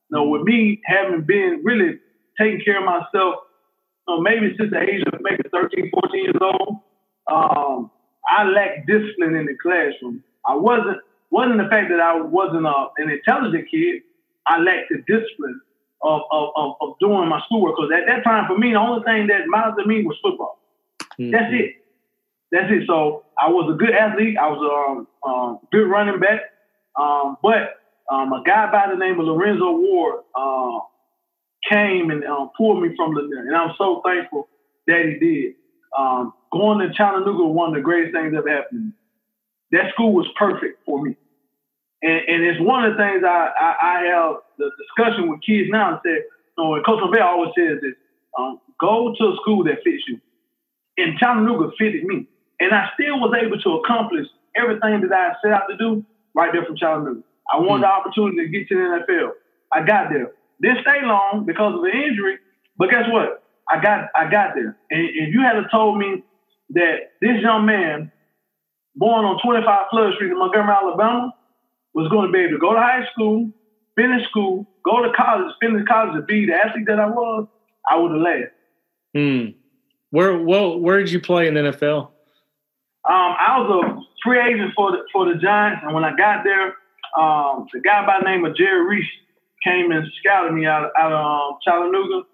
You 0.09 0.17
know, 0.17 0.29
with 0.29 0.43
me 0.43 0.79
having 0.85 1.23
been 1.23 1.61
really 1.63 1.99
taking 2.39 2.61
care 2.63 2.79
of 2.79 2.85
myself, 2.85 3.43
you 4.07 4.15
know, 4.15 4.21
maybe 4.21 4.55
since 4.57 4.71
the 4.71 4.79
age 4.79 5.03
of 5.11 5.19
maybe 5.21 5.43
13, 5.51 5.91
14 5.91 6.23
years 6.23 6.35
old, 6.39 6.79
um, 7.29 7.91
I 8.27 8.43
lacked 8.43 8.87
discipline 8.87 9.35
in 9.35 9.45
the 9.45 9.55
classroom. 9.61 10.23
I 10.45 10.55
wasn't 10.55 10.97
wasn't 11.29 11.57
the 11.57 11.69
fact 11.69 11.89
that 11.89 11.99
I 11.99 12.21
wasn't 12.21 12.65
a, 12.65 12.87
an 12.97 13.09
intelligent 13.09 13.69
kid. 13.69 14.01
I 14.45 14.59
lacked 14.59 14.89
the 14.89 15.03
discipline 15.07 15.59
of, 16.01 16.21
of, 16.31 16.49
of, 16.55 16.75
of 16.81 16.99
doing 16.99 17.27
my 17.27 17.41
schoolwork. 17.45 17.75
Because 17.75 17.91
at 17.91 18.07
that 18.07 18.23
time, 18.23 18.47
for 18.47 18.57
me, 18.57 18.71
the 18.71 18.79
only 18.79 19.03
thing 19.03 19.27
that 19.27 19.47
mattered 19.47 19.81
to 19.81 19.87
me 19.87 20.05
was 20.05 20.17
football. 20.23 20.59
Mm-hmm. 21.19 21.31
That's 21.31 21.53
it. 21.53 21.75
That's 22.51 22.71
it. 22.71 22.87
So 22.87 23.25
I 23.37 23.49
was 23.49 23.69
a 23.73 23.77
good 23.77 23.93
athlete. 23.93 24.37
I 24.37 24.47
was 24.47 24.61
a 24.63 24.73
um, 24.91 25.07
um, 25.29 25.59
good 25.71 25.89
running 25.89 26.19
back. 26.19 26.41
Um, 26.97 27.37
but 27.43 27.81
um, 28.09 28.31
a 28.31 28.41
guy 28.45 28.71
by 28.71 28.87
the 28.89 28.97
name 28.97 29.19
of 29.19 29.25
Lorenzo 29.25 29.71
Ward 29.71 30.23
uh, 30.33 30.79
came 31.69 32.09
and 32.09 32.23
um, 32.23 32.51
pulled 32.57 32.81
me 32.81 32.95
from 32.95 33.13
the 33.13 33.21
and 33.21 33.55
I'm 33.55 33.75
so 33.77 34.01
thankful 34.05 34.47
that 34.87 35.05
he 35.05 35.19
did. 35.19 35.53
Um, 35.97 36.33
going 36.51 36.79
to 36.79 36.93
Chattanooga 36.93 37.43
was 37.43 37.55
one 37.55 37.69
of 37.69 37.75
the 37.75 37.81
greatest 37.81 38.13
things 38.13 38.31
that 38.31 38.39
ever 38.39 38.49
happened 38.49 38.93
that 39.71 39.91
school 39.93 40.13
was 40.13 40.27
perfect 40.37 40.83
for 40.85 41.03
me. 41.03 41.15
And, 42.01 42.21
and 42.27 42.43
it's 42.43 42.61
one 42.61 42.85
of 42.85 42.93
the 42.93 42.97
things 42.97 43.23
I, 43.25 43.51
I, 43.59 43.75
I 43.81 43.99
have 44.13 44.35
the 44.57 44.71
discussion 44.77 45.29
with 45.29 45.41
kids 45.41 45.69
now 45.71 45.93
and 45.93 45.99
said, 46.03 46.23
you 46.57 46.63
know, 46.63 46.75
and 46.75 46.85
Coach 46.85 47.01
Bell 47.11 47.27
always 47.27 47.51
says 47.57 47.79
this, 47.81 47.93
um, 48.37 48.59
go 48.79 49.13
to 49.17 49.23
a 49.25 49.35
school 49.41 49.63
that 49.65 49.83
fits 49.83 50.03
you. 50.07 50.21
And 50.97 51.17
Chattanooga 51.19 51.71
fitted 51.77 52.03
me. 52.05 52.27
And 52.59 52.73
I 52.73 52.89
still 52.93 53.19
was 53.19 53.33
able 53.37 53.59
to 53.59 53.81
accomplish 53.81 54.27
everything 54.55 55.01
that 55.01 55.13
I 55.13 55.33
set 55.43 55.51
out 55.51 55.67
to 55.69 55.77
do 55.77 56.05
right 56.33 56.51
there 56.53 56.65
from 56.65 56.77
Chattanooga. 56.77 57.21
I 57.51 57.59
wanted 57.59 57.85
mm. 57.85 57.89
the 57.89 57.93
opportunity 57.93 58.37
to 58.37 58.49
get 58.49 58.67
to 58.69 58.75
the 58.75 59.13
NFL. 59.13 59.31
I 59.71 59.83
got 59.85 60.09
there. 60.09 60.31
Didn't 60.61 60.81
stay 60.81 61.01
long 61.03 61.45
because 61.45 61.75
of 61.75 61.81
the 61.81 61.91
injury, 61.91 62.37
but 62.77 62.89
guess 62.89 63.05
what? 63.09 63.43
I 63.69 63.81
got 63.81 64.09
I 64.15 64.29
got 64.29 64.55
there. 64.55 64.77
And 64.89 65.01
if 65.13 65.33
you 65.33 65.41
had 65.41 65.61
told 65.71 65.99
me 65.99 66.23
that 66.71 67.11
this 67.21 67.41
young 67.41 67.65
man 67.65 68.11
born 68.95 69.25
on 69.25 69.39
25 69.43 69.87
Flood 69.91 70.13
Street 70.15 70.31
in 70.31 70.37
Montgomery, 70.39 70.75
Alabama, 70.75 71.33
was 71.93 72.09
going 72.09 72.27
to 72.27 72.31
be 72.31 72.39
able 72.39 72.53
to 72.53 72.59
go 72.59 72.73
to 72.73 72.79
high 72.79 73.05
school, 73.13 73.49
finish 73.95 74.27
school, 74.29 74.67
go 74.83 75.03
to 75.03 75.11
college, 75.13 75.53
finish 75.61 75.85
college, 75.87 76.15
and 76.15 76.27
be 76.27 76.45
the 76.45 76.53
athlete 76.53 76.85
that 76.87 76.99
I 76.99 77.07
was, 77.07 77.47
I 77.89 77.97
would 77.97 78.11
have 78.11 78.21
led. 78.21 78.51
Hmm. 79.15 79.57
Where 80.09 80.37
well, 80.37 80.79
where 80.79 80.99
did 80.99 81.11
you 81.11 81.19
play 81.19 81.47
in 81.47 81.53
the 81.53 81.61
NFL? 81.61 82.09
Um, 83.07 83.35
I 83.39 83.59
was 83.59 83.83
a 83.83 84.01
free 84.23 84.39
agent 84.39 84.71
for 84.75 84.91
the 84.91 84.99
for 85.11 85.25
the 85.25 85.39
Giants, 85.39 85.81
and 85.83 85.93
when 85.93 86.03
I 86.03 86.15
got 86.15 86.43
there, 86.43 86.75
um, 87.17 87.67
the 87.73 87.79
guy 87.79 88.05
by 88.05 88.19
the 88.19 88.25
name 88.25 88.45
of 88.45 88.55
Jerry 88.55 88.85
Reese 88.85 89.09
came 89.63 89.91
and 89.91 90.05
scouted 90.19 90.53
me 90.53 90.65
out, 90.65 90.91
out 90.97 91.11
of 91.11 91.53
um, 91.53 91.59
Chattanooga. 91.63 92.27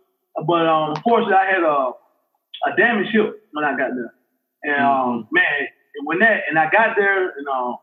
But 0.45 0.67
um, 0.67 0.93
unfortunately, 0.95 1.35
I 1.35 1.45
had 1.45 1.63
a 1.63 1.91
a 2.65 2.75
damaged 2.77 3.11
hip 3.11 3.43
when 3.51 3.65
I 3.65 3.71
got 3.77 3.91
there, 3.95 4.13
and 4.63 4.83
um, 4.83 5.23
mm-hmm. 5.23 5.35
man, 5.35 5.67
when 6.05 6.19
that 6.19 6.41
and 6.49 6.57
I 6.57 6.69
got 6.69 6.95
there 6.97 7.29
and 7.37 7.47
uh, 7.47 7.73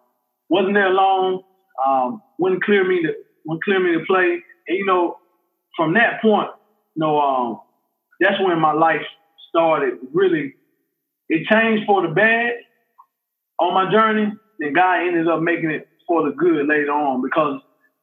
wasn't 0.49 0.75
there 0.75 0.91
long, 0.91 1.43
um, 1.87 2.23
wouldn't 2.39 2.63
clear 2.65 2.87
me 2.87 3.03
to 3.03 3.13
wouldn't 3.45 3.65
clear 3.65 3.81
me 3.81 3.99
to 3.99 4.05
play. 4.07 4.43
And 4.69 4.79
you 4.79 4.87
know, 4.87 5.19
from 5.77 5.95
that 5.95 6.21
point, 6.23 6.49
you 6.95 7.01
know, 7.01 7.21
um, 7.21 7.61
that's 8.21 8.41
when 8.41 8.59
my 8.61 8.73
life 8.73 9.03
started 9.49 9.95
really. 10.13 10.55
It 11.29 11.47
changed 11.47 11.85
for 11.87 12.03
the 12.03 12.13
bad 12.13 12.55
on 13.61 13.73
my 13.73 13.91
journey. 13.91 14.33
Then 14.59 14.73
God 14.73 15.07
ended 15.07 15.29
up 15.29 15.41
making 15.41 15.71
it 15.71 15.87
for 16.09 16.29
the 16.29 16.35
good 16.35 16.67
later 16.67 16.91
on 16.91 17.23
because 17.23 17.61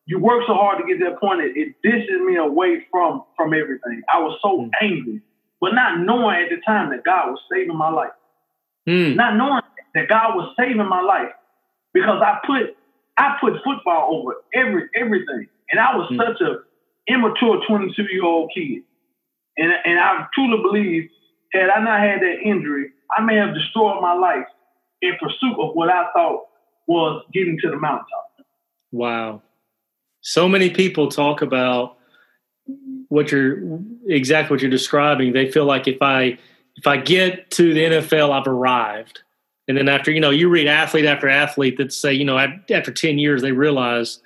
you 0.07 0.17
work 0.17 0.43
so 0.47 0.53
hard 0.53 0.79
to 0.79 0.87
get 0.87 1.03
that 1.03 1.19
point, 1.19 1.41
it, 1.41 1.57
it 1.57 1.75
dishes 1.83 2.21
me 2.25 2.37
away 2.37 2.85
from 2.89 3.23
from 3.35 3.53
everything. 3.53 4.01
I 4.11 4.19
was 4.19 4.39
so 4.41 4.61
mm. 4.61 4.69
angry, 4.81 5.21
but 5.59 5.73
not 5.73 5.99
knowing 5.99 6.37
at 6.37 6.49
the 6.49 6.61
time 6.65 6.89
that 6.91 7.03
God 7.03 7.31
was 7.31 7.39
saving 7.51 7.77
my 7.77 7.89
life. 7.89 8.15
Mm. 8.87 9.15
Not 9.15 9.35
knowing 9.35 9.61
that 9.95 10.07
God 10.07 10.35
was 10.35 10.53
saving 10.57 10.87
my 10.87 11.01
life 11.01 11.33
because 11.93 12.21
I 12.21 12.39
put 12.45 12.77
I 13.17 13.37
put 13.41 13.53
football 13.63 14.15
over 14.15 14.35
every 14.53 14.89
everything, 14.95 15.47
and 15.71 15.79
I 15.79 15.95
was 15.95 16.09
mm. 16.11 16.17
such 16.17 16.41
a 16.41 16.59
immature 17.11 17.61
22 17.67 18.03
year 18.11 18.23
old 18.23 18.51
kid, 18.55 18.83
and 19.57 19.71
and 19.85 19.99
I 19.99 20.27
truly 20.33 20.61
believe 20.61 21.09
had 21.53 21.69
I 21.69 21.81
not 21.81 21.99
had 21.99 22.21
that 22.21 22.37
injury, 22.43 22.91
I 23.15 23.21
may 23.21 23.35
have 23.35 23.53
destroyed 23.53 24.01
my 24.01 24.13
life 24.13 24.45
in 25.01 25.13
pursuit 25.19 25.55
of 25.59 25.75
what 25.75 25.89
I 25.89 26.11
thought 26.13 26.45
was 26.87 27.23
getting 27.33 27.57
to 27.61 27.69
the 27.69 27.77
mountaintop. 27.77 28.31
Wow. 28.91 29.41
So 30.21 30.47
many 30.47 30.69
people 30.69 31.09
talk 31.09 31.41
about 31.41 31.97
what 33.09 33.31
you're 33.31 33.79
exactly 34.07 34.53
what 34.53 34.61
you're 34.61 34.71
describing. 34.71 35.33
They 35.33 35.51
feel 35.51 35.65
like 35.65 35.87
if 35.87 36.01
I 36.01 36.37
if 36.77 36.87
I 36.87 36.97
get 36.97 37.51
to 37.51 37.73
the 37.73 37.81
NFL, 37.81 38.31
I've 38.31 38.47
arrived. 38.47 39.21
And 39.67 39.77
then 39.77 39.89
after, 39.89 40.11
you 40.11 40.21
know, 40.21 40.29
you 40.29 40.47
read 40.47 40.67
athlete 40.67 41.05
after 41.05 41.27
athlete 41.27 41.77
that 41.77 41.91
say, 41.91 42.13
you 42.13 42.23
know, 42.23 42.37
after 42.37 42.91
10 42.91 43.17
years, 43.17 43.41
they 43.41 43.51
realize, 43.51 44.19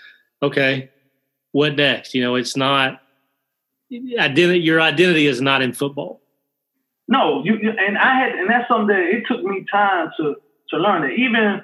okay, 0.43 0.89
what 1.51 1.75
next? 1.75 2.13
You 2.13 2.21
know, 2.21 2.35
it's 2.35 2.55
not 2.55 3.01
identity. 4.19 4.59
Your 4.59 4.79
identity 4.79 5.27
is 5.27 5.41
not 5.41 5.61
in 5.61 5.73
football. 5.73 6.21
No, 7.07 7.43
you, 7.43 7.55
and 7.55 7.97
I 7.97 8.19
had, 8.19 8.35
and 8.35 8.49
that's 8.49 8.67
something 8.67 8.87
that 8.87 9.03
it 9.03 9.23
took 9.27 9.43
me 9.43 9.65
time 9.71 10.11
to 10.17 10.35
to 10.69 10.77
learn 10.77 11.09
it. 11.09 11.19
Even 11.19 11.61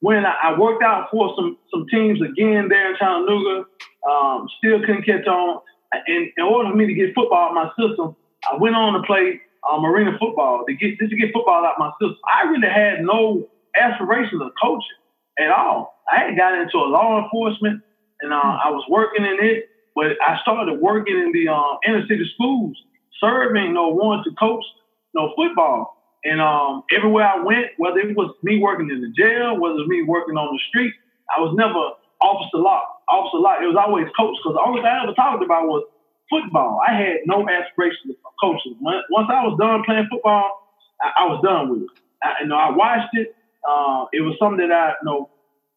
when 0.00 0.24
I, 0.24 0.56
worked 0.56 0.84
out 0.84 1.08
for 1.10 1.34
some 1.34 1.58
some 1.72 1.86
teams 1.90 2.20
again 2.20 2.68
there 2.68 2.90
in 2.90 2.96
Chattanooga, 2.96 3.64
um, 4.08 4.48
still 4.58 4.80
couldn't 4.80 5.04
catch 5.04 5.26
on. 5.26 5.62
And 5.92 6.30
in 6.36 6.44
order 6.44 6.70
for 6.70 6.76
me 6.76 6.86
to 6.86 6.94
get 6.94 7.14
football 7.14 7.48
out 7.48 7.54
my 7.54 7.70
system, 7.76 8.14
I 8.48 8.56
went 8.56 8.76
on 8.76 8.92
to 8.92 9.02
play 9.02 9.40
um, 9.70 9.84
arena 9.84 10.16
football 10.18 10.64
to 10.66 10.74
get 10.74 10.98
just 10.98 11.10
to 11.10 11.16
get 11.16 11.32
football 11.32 11.64
out 11.64 11.74
my 11.78 11.90
system. 12.00 12.16
I 12.26 12.48
really 12.48 12.68
had 12.68 13.02
no 13.02 13.48
aspirations 13.76 14.40
of 14.42 14.52
coaching 14.60 15.00
at 15.38 15.50
all. 15.50 15.94
I 16.10 16.20
had 16.20 16.36
gotten 16.36 16.60
into 16.62 16.78
a 16.78 16.88
law 16.88 17.22
enforcement, 17.22 17.82
and 18.20 18.32
uh, 18.32 18.36
I 18.36 18.70
was 18.70 18.84
working 18.88 19.24
in 19.24 19.38
it. 19.40 19.68
But 19.94 20.18
I 20.20 20.40
started 20.42 20.80
working 20.80 21.16
in 21.16 21.30
the 21.32 21.48
uh, 21.48 21.78
inner 21.86 22.02
city 22.08 22.28
schools, 22.34 22.76
serving, 23.20 23.62
you 23.62 23.72
know, 23.72 23.88
wanting 23.88 24.24
to 24.24 24.36
coach 24.36 24.64
no 25.14 25.32
football. 25.36 25.94
And 26.24 26.40
um, 26.40 26.82
everywhere 26.90 27.28
I 27.28 27.38
went, 27.38 27.66
whether 27.76 28.00
it 28.00 28.16
was 28.16 28.34
me 28.42 28.58
working 28.58 28.90
in 28.90 29.00
the 29.02 29.12
jail, 29.14 29.60
whether 29.60 29.76
it 29.76 29.86
was 29.86 29.88
me 29.88 30.02
working 30.02 30.36
on 30.36 30.52
the 30.52 30.60
street, 30.68 30.94
I 31.30 31.40
was 31.40 31.54
never 31.54 31.94
officer 32.20 32.58
lock, 32.58 33.04
officer 33.08 33.38
lock. 33.38 33.62
It 33.62 33.68
was 33.68 33.78
always 33.78 34.08
coach 34.18 34.34
because 34.42 34.56
the 34.56 34.64
only 34.64 34.80
thing 34.80 34.90
I 34.90 35.04
ever 35.04 35.14
talked 35.14 35.44
about 35.44 35.68
was 35.68 35.84
football. 36.30 36.80
I 36.86 36.94
had 36.94 37.16
no 37.26 37.48
aspirations 37.48 38.16
of 38.24 38.32
coaching. 38.40 38.76
Once 38.80 39.28
I 39.30 39.44
was 39.44 39.56
done 39.58 39.82
playing 39.84 40.08
football, 40.10 40.68
I, 41.00 41.24
I 41.24 41.26
was 41.26 41.40
done 41.42 41.70
with 41.70 41.82
it. 41.82 41.88
I, 42.22 42.42
you 42.42 42.48
know, 42.48 42.56
I 42.56 42.70
watched 42.70 43.14
it. 43.14 43.34
Uh, 43.68 44.06
it 44.12 44.20
was 44.20 44.34
something 44.38 44.66
that 44.66 44.72
I, 44.72 44.88
you 45.00 45.04
know, 45.04 45.30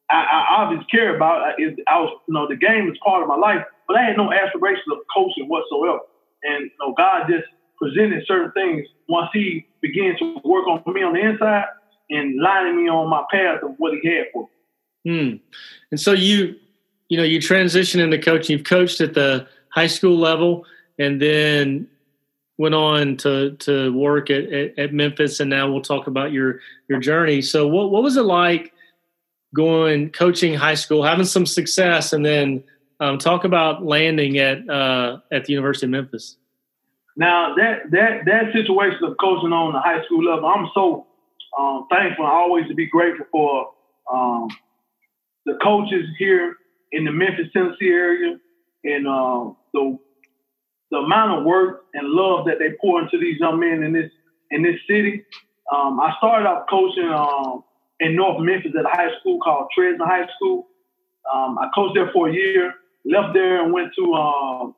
I, 0.10 0.24
I 0.24 0.62
obviously 0.64 0.88
care 0.90 1.16
about. 1.16 1.60
It, 1.60 1.80
I 1.88 2.00
was, 2.00 2.18
you 2.28 2.34
know, 2.34 2.48
the 2.48 2.56
game 2.56 2.90
is 2.90 2.98
part 3.04 3.22
of 3.22 3.28
my 3.28 3.36
life, 3.36 3.64
but 3.88 3.98
I 3.98 4.04
had 4.04 4.18
no 4.18 4.32
aspirations 4.32 4.86
of 4.92 5.00
coaching 5.14 5.48
whatsoever. 5.48 6.00
And 6.44 6.66
you 6.66 6.72
know, 6.80 6.94
God 6.94 7.28
just 7.30 7.48
presented 7.78 8.24
certain 8.28 8.52
things 8.52 8.88
once 9.08 9.30
he 9.34 9.68
began 9.82 10.18
to 10.20 10.40
work 10.44 10.68
on 10.68 10.82
me 10.94 11.04
on 11.04 11.14
the 11.14 11.20
inside 11.20 11.66
and 12.10 12.40
lining 12.42 12.84
me 12.84 12.90
on 12.90 13.10
my 13.10 13.24
path 13.32 13.64
of 13.64 13.76
what 13.78 13.94
he 13.94 14.08
had 14.10 14.28
for 14.34 14.48
me. 15.06 15.30
Hmm. 15.32 15.36
And 15.92 16.00
so 16.00 16.12
you, 16.12 16.56
you 17.10 17.18
know, 17.18 17.24
you 17.24 17.42
transition 17.42 18.00
into 18.00 18.18
coaching. 18.18 18.58
You've 18.58 18.66
coached 18.66 19.02
at 19.02 19.14
the 19.14 19.48
high 19.78 19.88
school 19.88 20.18
level, 20.18 20.66
and 20.98 21.22
then 21.22 21.88
went 22.58 22.74
on 22.74 23.16
to 23.18 23.52
to 23.58 23.94
work 23.94 24.32
at, 24.32 24.52
at, 24.52 24.80
at 24.80 24.94
Memphis. 24.94 25.40
And 25.40 25.52
now 25.52 25.72
we'll 25.72 25.82
talk 25.82 26.08
about 26.08 26.32
your 26.32 26.60
your 26.90 27.00
journey. 27.00 27.44
So, 27.44 27.68
what 27.68 27.92
what 27.92 28.02
was 28.02 28.18
it 28.18 28.24
like 28.24 28.74
going 29.54 30.10
coaching 30.10 30.56
high 30.56 30.74
school, 30.74 31.04
having 31.04 31.26
some 31.26 31.46
success, 31.46 32.12
and 32.12 32.26
then 32.26 32.64
um, 33.00 33.20
talk 33.20 33.44
about 33.44 33.86
landing 33.86 34.40
at 34.40 34.68
uh, 34.68 35.20
at 35.32 35.46
the 35.46 35.54
University 35.54 35.86
of 35.86 35.92
Memphis? 35.92 36.38
Now 37.16 37.54
that 37.56 37.92
that 37.92 38.26
that 38.26 38.54
situation 38.54 39.04
of 39.04 39.16
coaching 39.20 39.54
on 39.54 39.74
the 39.74 39.80
high 39.80 40.04
school 40.06 40.24
level, 40.24 40.50
I'm 40.50 40.68
so 40.74 41.06
um, 41.58 41.86
thankful 41.92 42.26
and 42.26 42.34
always 42.34 42.68
to 42.68 42.74
be 42.74 42.88
grateful 42.88 43.26
for 43.32 43.72
um, 44.12 44.50
the 45.46 45.58
coaches 45.62 46.06
here 46.18 46.56
in 46.92 47.06
the 47.06 47.12
Memphis, 47.12 47.48
Tennessee 47.54 47.90
area, 47.90 48.40
and 48.84 49.08
uh, 49.08 49.52
the 49.74 49.98
the 50.92 50.98
amount 50.98 51.40
of 51.40 51.46
work 51.46 51.86
and 51.94 52.08
love 52.08 52.46
that 52.46 52.60
they 52.60 52.76
pour 52.80 53.02
into 53.02 53.18
these 53.20 53.40
young 53.40 53.60
men 53.60 53.84
in 53.84 53.94
this 53.94 54.12
in 54.52 54.64
this 54.64 54.80
city. 54.88 55.26
Um, 55.72 56.00
I 56.00 56.14
started 56.18 56.48
off 56.48 56.66
coaching 56.70 57.10
um, 57.10 57.64
in 58.00 58.16
North 58.16 58.40
Memphis 58.42 58.72
at 58.78 58.86
a 58.86 58.90
high 58.90 59.12
school 59.20 59.40
called 59.40 59.68
Trezevant 59.76 60.10
High 60.10 60.28
School. 60.36 60.68
Um, 61.34 61.58
I 61.58 61.68
coached 61.76 61.96
there 61.96 62.10
for 62.14 62.30
a 62.30 62.34
year, 62.34 62.74
left 63.04 63.34
there 63.34 63.62
and 63.62 63.74
went 63.74 63.92
to 63.98 64.14
um, 64.14 64.76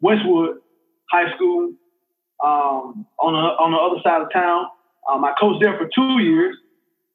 Westwood 0.00 0.58
high 1.10 1.34
school 1.34 1.72
um, 2.44 3.06
on 3.18 3.32
the 3.32 3.38
on 3.38 3.72
the 3.72 3.78
other 3.78 4.00
side 4.04 4.20
of 4.20 4.32
town. 4.32 4.66
Um, 5.10 5.24
I 5.24 5.32
coached 5.40 5.62
there 5.62 5.78
for 5.78 5.88
two 5.94 6.22
years. 6.22 6.54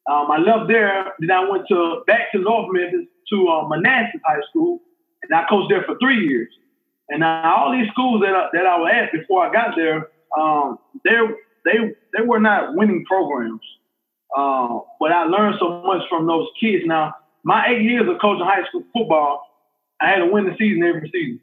I 0.06 0.38
left 0.38 0.68
there, 0.68 1.12
then 1.20 1.30
I 1.30 1.48
went 1.48 1.66
to 1.68 2.02
back 2.06 2.32
to 2.32 2.38
North 2.38 2.68
Memphis 2.72 3.06
to 3.30 3.48
uh, 3.48 3.68
Manassas 3.68 4.20
High 4.26 4.40
School, 4.50 4.80
and 5.22 5.32
I 5.34 5.46
coached 5.48 5.70
there 5.70 5.82
for 5.84 5.96
three 5.98 6.26
years. 6.26 6.48
And 7.10 7.20
now 7.20 7.56
all 7.56 7.72
these 7.72 7.90
schools 7.90 8.22
that 8.22 8.34
I, 8.34 8.48
that 8.52 8.66
I 8.66 8.78
was 8.78 8.92
at 8.92 9.12
before 9.12 9.46
I 9.46 9.52
got 9.52 9.76
there, 9.76 10.08
um, 10.38 10.78
they 11.04 11.16
they 11.64 11.94
they 12.16 12.24
were 12.24 12.40
not 12.40 12.74
winning 12.74 13.04
programs. 13.06 13.60
Uh, 14.36 14.80
but 14.98 15.12
I 15.12 15.24
learned 15.24 15.56
so 15.60 15.82
much 15.82 16.02
from 16.08 16.26
those 16.26 16.48
kids. 16.58 16.84
Now, 16.86 17.14
my 17.44 17.68
eight 17.68 17.82
years 17.82 18.08
of 18.08 18.20
coaching 18.20 18.44
high 18.44 18.66
school 18.66 18.82
football, 18.92 19.46
I 20.00 20.08
had 20.08 20.16
to 20.16 20.26
win 20.26 20.46
the 20.46 20.56
season 20.58 20.82
every 20.82 21.08
season 21.12 21.40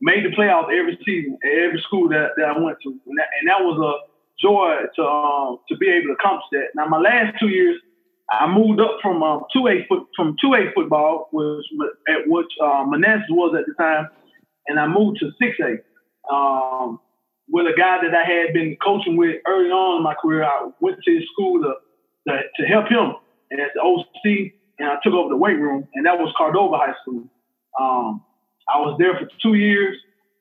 made 0.00 0.24
the 0.24 0.30
playoffs 0.36 0.72
every 0.72 0.98
season 1.04 1.38
at 1.42 1.64
every 1.64 1.80
school 1.80 2.08
that, 2.08 2.30
that 2.36 2.44
I 2.44 2.58
went 2.58 2.78
to, 2.82 2.90
and 2.90 3.18
that, 3.18 3.28
and 3.40 3.48
that 3.48 3.60
was 3.60 3.78
a 3.80 3.92
joy 4.40 4.76
to 4.96 5.02
um, 5.02 5.58
to 5.68 5.76
be 5.76 5.88
able 5.88 6.08
to 6.08 6.12
accomplish 6.12 6.46
that. 6.52 6.68
Now 6.74 6.86
my 6.86 6.98
last 6.98 7.38
two 7.40 7.48
years, 7.48 7.80
I 8.30 8.46
moved 8.46 8.80
up 8.80 8.98
from 9.00 9.22
um, 9.22 9.44
two 9.52 9.66
A 9.68 9.86
foot 9.88 10.06
from 10.14 10.36
two 10.40 10.54
A 10.54 10.72
football, 10.74 11.28
was 11.32 11.64
at 12.08 12.28
which 12.28 12.50
uh, 12.62 12.84
Manassas 12.86 13.26
was 13.30 13.56
at 13.58 13.66
the 13.66 13.74
time, 13.82 14.08
and 14.68 14.78
I 14.78 14.86
moved 14.86 15.18
to 15.20 15.30
six 15.38 15.56
A. 15.60 16.34
Um, 16.34 17.00
with 17.48 17.66
a 17.66 17.78
guy 17.78 17.98
that 18.02 18.14
I 18.14 18.24
had 18.24 18.52
been 18.52 18.76
coaching 18.84 19.16
with 19.16 19.36
early 19.46 19.70
on 19.70 19.98
in 19.98 20.02
my 20.02 20.14
career, 20.14 20.44
I 20.44 20.68
went 20.80 20.98
to 21.04 21.14
his 21.14 21.24
school 21.32 21.62
to 21.62 21.74
to, 22.26 22.40
to 22.58 22.66
help 22.66 22.88
him 22.88 23.14
and 23.50 23.60
as 23.60 23.70
the 23.74 23.80
OC, 23.80 24.52
and 24.78 24.88
I 24.88 24.96
took 25.02 25.14
over 25.14 25.28
the 25.28 25.36
weight 25.36 25.58
room, 25.58 25.86
and 25.94 26.06
that 26.06 26.18
was 26.18 26.32
Cordova 26.36 26.76
High 26.76 26.94
School. 27.02 27.24
Um, 27.78 28.24
I 28.68 28.80
was 28.80 28.96
there 28.98 29.14
for 29.14 29.28
two 29.40 29.54
years. 29.54 29.96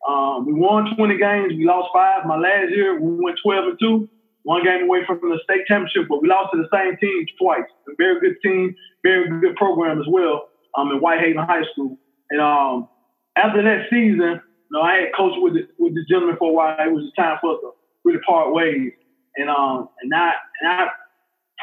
Um, 0.08 0.46
we 0.46 0.54
won 0.54 0.96
20 0.96 1.18
games. 1.18 1.54
We 1.56 1.66
lost 1.66 1.90
five. 1.94 2.26
My 2.26 2.38
last 2.38 2.72
year, 2.72 3.00
we 3.00 3.24
went 3.24 3.38
12 3.44 3.66
and 3.66 3.80
two. 3.80 4.10
One 4.44 4.64
game 4.64 4.84
away 4.84 5.00
from 5.06 5.20
the 5.22 5.40
state 5.44 5.66
championship, 5.68 6.06
but 6.08 6.22
we 6.22 6.30
lost 6.30 6.54
to 6.54 6.62
the 6.62 6.70
same 6.72 6.98
team 6.98 7.26
twice. 7.40 7.66
A 7.90 7.96
very 7.98 8.20
good 8.20 8.38
team, 8.44 8.76
very 9.02 9.28
good 9.42 9.56
program 9.56 10.00
as 10.00 10.06
well. 10.08 10.50
Um, 10.78 10.92
in 10.92 10.98
Whitehaven 11.00 11.38
High 11.46 11.64
School. 11.72 11.98
And 12.30 12.42
um, 12.42 12.90
after 13.36 13.62
that 13.64 13.88
season, 13.90 14.42
you 14.42 14.72
know, 14.72 14.82
I 14.82 14.96
had 14.96 15.16
coached 15.16 15.42
with 15.42 15.54
the, 15.54 15.68
with 15.78 15.96
this 15.96 16.06
gentleman 16.10 16.38
for 16.38 16.50
a 16.50 16.54
while. 16.54 16.76
It 16.80 16.92
was 16.92 17.12
the 17.16 17.22
time 17.22 17.38
for 17.42 17.54
us 17.56 17.60
to 17.62 17.72
really 18.04 18.20
part 18.28 18.54
ways. 18.54 18.92
And 19.38 19.50
um, 19.50 19.90
and 20.02 20.14
I 20.14 20.34
and 20.62 20.72
I 20.72 20.88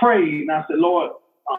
prayed 0.00 0.42
and 0.42 0.52
I 0.52 0.64
said, 0.68 0.78
Lord, 0.78 1.10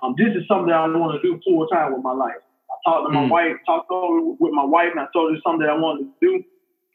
um, 0.01 0.15
this 0.17 0.35
is 0.35 0.47
something 0.47 0.71
I 0.71 0.87
want 0.87 1.21
to 1.21 1.27
do 1.27 1.41
full 1.43 1.67
time 1.67 1.93
with 1.93 2.03
my 2.03 2.13
life 2.13 2.43
I 2.73 2.89
talked 2.89 3.07
to 3.07 3.13
my 3.13 3.25
mm. 3.25 3.29
wife, 3.29 3.55
talked 3.65 3.91
over 3.91 4.35
with 4.39 4.53
my 4.53 4.65
wife, 4.65 4.89
and 4.91 4.99
I 4.99 5.07
told 5.13 5.33
her 5.33 5.39
something 5.43 5.65
that 5.65 5.69
I 5.69 5.77
wanted 5.77 6.05
to 6.05 6.13
do. 6.21 6.43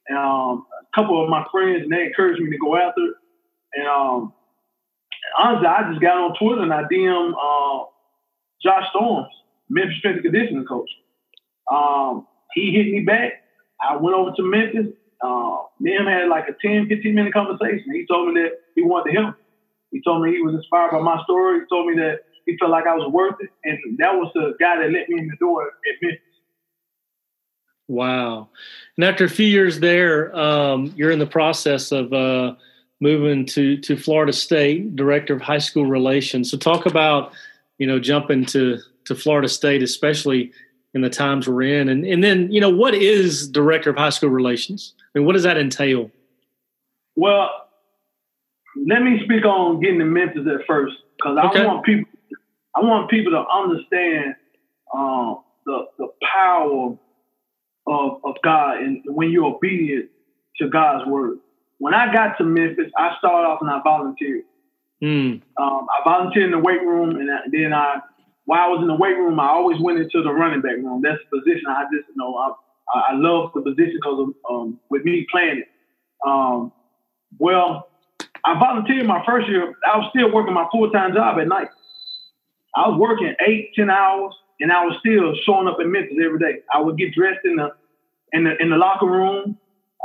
And 0.08 0.18
um, 0.18 0.66
a 0.72 1.00
couple 1.00 1.22
of 1.22 1.28
my 1.28 1.44
friends, 1.50 1.82
and 1.82 1.92
they 1.92 2.06
encouraged 2.06 2.40
me 2.42 2.50
to 2.50 2.58
go 2.58 2.76
after 2.76 3.00
it. 3.02 3.14
And 3.74 3.86
um, 3.86 4.32
honestly, 5.38 5.66
I 5.66 5.90
just 5.90 6.00
got 6.00 6.16
on 6.16 6.34
Twitter 6.38 6.62
and 6.62 6.72
I 6.72 6.84
DM 6.84 7.32
uh, 7.32 7.84
Josh 8.62 8.88
Storms, 8.90 9.28
Memphis 9.68 9.98
strength 9.98 10.16
and 10.16 10.24
conditioning 10.24 10.64
coach. 10.64 10.90
Um, 11.70 12.26
he 12.54 12.72
hit 12.72 12.92
me 12.92 13.00
back. 13.00 13.44
I 13.80 13.96
went 13.96 14.16
over 14.16 14.32
to 14.36 14.42
Memphis. 14.42 14.94
Uh, 15.20 15.58
and 15.80 16.08
had 16.08 16.28
like 16.28 16.44
a 16.48 16.54
10, 16.60 16.88
15 16.88 17.14
minute 17.14 17.32
conversation. 17.32 17.84
He 17.92 18.06
told 18.06 18.32
me 18.32 18.40
that 18.40 18.52
he 18.74 18.82
wanted 18.82 19.12
to 19.12 19.20
help. 19.20 19.34
He 19.90 20.02
told 20.02 20.22
me 20.22 20.32
he 20.32 20.42
was 20.42 20.54
inspired 20.54 20.92
by 20.92 21.00
my 21.00 21.22
story. 21.24 21.60
He 21.60 21.66
told 21.68 21.86
me 21.86 21.94
that 22.00 22.20
he 22.46 22.56
felt 22.58 22.70
like 22.70 22.86
I 22.86 22.94
was 22.94 23.10
worth 23.12 23.36
it, 23.40 23.50
and 23.64 23.98
that 23.98 24.14
was 24.14 24.30
the 24.34 24.54
guy 24.60 24.78
that 24.78 24.90
let 24.90 25.08
me 25.08 25.20
in 25.20 25.28
the 25.28 25.36
door 25.36 25.66
at 25.66 25.72
Memphis. 26.02 26.20
Wow! 27.88 28.48
And 28.96 29.04
after 29.04 29.24
a 29.24 29.30
few 29.30 29.46
years 29.46 29.80
there, 29.80 30.34
um, 30.36 30.92
you're 30.94 31.10
in 31.10 31.18
the 31.18 31.26
process 31.26 31.90
of 31.90 32.12
uh, 32.12 32.54
moving 33.00 33.46
to 33.46 33.78
to 33.78 33.96
Florida 33.96 34.32
State, 34.32 34.94
director 34.94 35.34
of 35.34 35.40
high 35.40 35.58
school 35.58 35.86
relations. 35.86 36.50
So 36.50 36.58
talk 36.58 36.86
about 36.86 37.32
you 37.78 37.86
know 37.86 37.98
jumping 37.98 38.44
to 38.46 38.78
to 39.04 39.14
Florida 39.14 39.48
State, 39.48 39.82
especially 39.82 40.52
in 40.94 41.02
the 41.02 41.10
times 41.10 41.48
we're 41.48 41.62
in. 41.62 41.88
And 41.88 42.04
and 42.04 42.22
then 42.22 42.50
you 42.50 42.60
know 42.60 42.70
what 42.70 42.94
is 42.94 43.48
director 43.48 43.90
of 43.90 43.96
high 43.96 44.10
school 44.10 44.30
relations? 44.30 44.94
I 44.98 45.18
mean, 45.18 45.26
what 45.26 45.34
does 45.34 45.42
that 45.42 45.58
entail? 45.58 46.10
Well, 47.16 47.50
let 48.86 49.02
me 49.02 49.20
speak 49.24 49.44
on 49.44 49.80
getting 49.80 49.98
to 49.98 50.04
Memphis 50.04 50.46
at 50.46 50.66
first 50.66 50.94
because 51.16 51.38
okay. 51.38 51.62
I 51.62 51.66
want 51.66 51.84
people 51.84 52.10
I 52.76 52.80
want 52.80 53.10
people 53.10 53.32
to 53.32 53.44
understand 53.48 54.34
um, 54.94 55.42
the 55.66 55.86
the 55.98 56.08
power 56.22 56.96
of 57.86 58.20
of 58.24 58.36
God 58.42 58.78
and 58.78 59.02
when 59.06 59.30
you're 59.30 59.56
obedient 59.56 60.10
to 60.58 60.68
God's 60.68 61.08
word. 61.08 61.38
When 61.78 61.94
I 61.94 62.12
got 62.12 62.36
to 62.38 62.44
Memphis, 62.44 62.90
I 62.96 63.14
started 63.18 63.46
off 63.46 63.60
and 63.60 63.70
I 63.70 63.80
volunteered. 63.82 64.42
Mm. 65.02 65.42
Um, 65.56 65.86
I 65.88 66.02
volunteered 66.04 66.46
in 66.46 66.50
the 66.50 66.58
weight 66.58 66.82
room, 66.82 67.16
and 67.16 67.28
then 67.52 67.72
I, 67.72 68.00
while 68.48 68.62
I 68.62 68.68
was 68.68 68.80
in 68.80 68.88
the 68.88 68.94
weight 68.94 69.12
room, 69.12 69.38
I 69.38 69.48
always 69.48 69.78
went 69.78 69.98
into 69.98 70.22
the 70.22 70.32
running 70.32 70.62
back 70.62 70.76
room. 70.76 71.02
That's 71.04 71.20
the 71.30 71.36
position 71.36 71.64
I 71.68 71.84
just 71.92 72.08
you 72.08 72.16
know 72.16 72.34
I 72.34 72.48
I 73.10 73.12
love 73.12 73.50
the 73.54 73.60
position 73.60 74.00
because 74.00 74.32
um, 74.48 74.80
with 74.88 75.04
me 75.04 75.26
playing 75.30 75.58
it. 75.58 75.68
Um, 76.26 76.72
well, 77.38 77.90
I 78.46 78.58
volunteered 78.58 79.06
my 79.06 79.22
first 79.26 79.50
year. 79.50 79.76
I 79.84 79.98
was 79.98 80.10
still 80.16 80.32
working 80.32 80.54
my 80.54 80.66
full 80.72 80.90
time 80.90 81.12
job 81.12 81.38
at 81.38 81.46
night. 81.46 81.68
I 82.74 82.88
was 82.88 82.98
working 82.98 83.34
eight, 83.46 83.72
ten 83.74 83.90
hours, 83.90 84.32
and 84.60 84.72
I 84.72 84.82
was 84.82 84.96
still 85.00 85.34
showing 85.44 85.68
up 85.68 85.76
in 85.78 85.92
Memphis 85.92 86.16
every 86.24 86.38
day. 86.38 86.60
I 86.72 86.80
would 86.80 86.96
get 86.96 87.12
dressed 87.12 87.44
in 87.44 87.56
the 87.56 87.74
in 88.32 88.44
the 88.44 88.56
in 88.62 88.70
the 88.70 88.78
locker 88.78 89.04
room. 89.04 89.58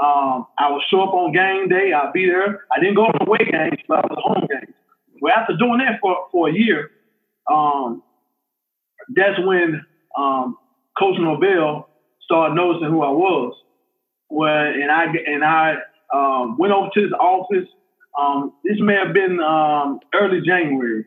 Um, 0.04 0.48
I 0.60 0.70
would 0.70 0.82
show 0.90 1.02
up 1.02 1.14
on 1.14 1.32
game 1.32 1.70
day. 1.70 1.94
I'd 1.94 2.12
be 2.12 2.26
there. 2.26 2.66
I 2.76 2.82
didn't 2.82 2.96
go 2.96 3.10
to 3.10 3.24
away 3.26 3.38
games, 3.50 3.80
but 3.88 4.00
I 4.00 4.08
was 4.10 4.20
home 4.22 4.48
games. 4.52 4.76
Well, 5.22 5.34
after 5.34 5.56
doing 5.56 5.78
that 5.78 6.00
for, 6.02 6.28
for 6.30 6.50
a 6.50 6.54
year, 6.54 6.92
um, 7.50 8.04
that's 9.10 9.40
when 9.46 9.86
um, 10.18 10.58
Coach 10.98 11.18
Norvell 11.20 11.90
started 12.22 12.56
noticing 12.56 12.90
who 12.90 13.02
I 13.02 13.10
was. 13.10 13.56
Well, 14.30 14.50
and 14.50 14.92
I 14.92 15.06
and 15.06 15.44
I 15.44 15.76
um, 16.14 16.58
went 16.58 16.74
over 16.74 16.90
to 16.94 17.02
his 17.02 17.12
office. 17.14 17.68
Um, 18.20 18.54
this 18.64 18.78
may 18.80 18.96
have 18.96 19.14
been 19.14 19.40
um, 19.40 20.00
early 20.14 20.42
January 20.42 21.06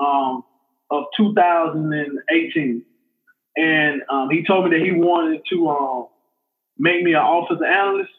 um, 0.00 0.42
of 0.90 1.04
2018, 1.16 2.82
and 3.56 4.02
um, 4.08 4.30
he 4.30 4.44
told 4.44 4.64
me 4.64 4.78
that 4.78 4.84
he 4.84 4.92
wanted 4.92 5.42
to 5.50 5.68
um, 5.68 6.06
make 6.78 7.02
me 7.02 7.14
an 7.14 7.22
offensive 7.22 7.64
analyst, 7.64 8.10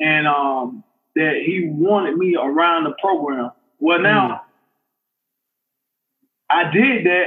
and 0.00 0.26
um, 0.26 0.84
that 1.16 1.42
he 1.44 1.68
wanted 1.70 2.16
me 2.16 2.36
around 2.36 2.84
the 2.84 2.94
program. 3.00 3.50
Well, 3.78 4.00
now 4.00 4.28
mm. 4.28 4.40
I 6.50 6.70
did 6.70 7.06
that, 7.06 7.26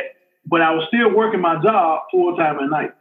but 0.49 0.61
I 0.61 0.71
was 0.73 0.85
still 0.87 1.13
working 1.13 1.41
my 1.41 1.61
job 1.61 2.03
full 2.11 2.35
time 2.35 2.59
at 2.59 2.69
night. 2.69 2.91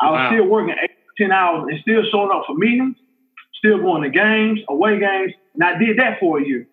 I 0.00 0.10
was 0.10 0.18
wow. 0.18 0.30
still 0.30 0.46
working 0.46 0.74
eight, 0.82 0.90
ten 1.18 1.32
hours 1.32 1.66
and 1.70 1.80
still 1.80 2.02
showing 2.10 2.30
up 2.30 2.44
for 2.46 2.54
meetings, 2.54 2.96
still 3.58 3.78
going 3.78 4.02
to 4.02 4.10
games, 4.10 4.60
away 4.68 4.98
games, 4.98 5.32
and 5.54 5.64
I 5.64 5.78
did 5.78 5.98
that 5.98 6.18
for 6.20 6.38
a 6.38 6.46
year. 6.46 6.66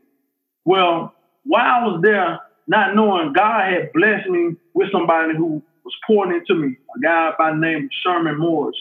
Well, 0.66 1.14
while 1.44 1.62
I 1.66 1.88
was 1.88 2.02
there, 2.02 2.40
not 2.68 2.96
knowing 2.96 3.34
God 3.34 3.72
had 3.72 3.92
blessed 3.94 4.30
me 4.30 4.56
with 4.74 4.92
somebody 4.92 5.36
who 5.36 5.62
was 5.84 5.94
pouring 6.08 6.38
into 6.38 6.56
me, 6.56 6.78
a 6.96 7.00
guy 7.02 7.32
by 7.38 7.52
the 7.52 7.58
name 7.58 7.86
of 7.86 7.90
Sherman 8.04 8.40
Morris 8.40 8.78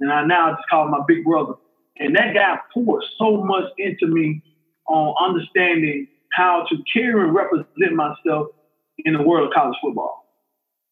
and 0.00 0.12
I 0.12 0.24
now 0.24 0.52
just 0.52 0.68
call 0.68 0.84
him 0.84 0.90
my 0.92 1.00
big 1.06 1.24
brother. 1.24 1.54
And 1.98 2.14
that 2.16 2.34
guy 2.34 2.56
poured 2.74 3.02
so 3.18 3.42
much 3.44 3.64
into 3.78 4.06
me 4.06 4.42
on 4.88 5.14
understanding 5.20 6.08
how 6.32 6.66
to 6.68 6.76
carry 6.92 7.22
and 7.22 7.34
represent 7.34 7.94
myself 7.94 8.48
in 9.04 9.14
the 9.14 9.22
world 9.22 9.48
of 9.48 9.54
college 9.54 9.76
football. 9.82 10.25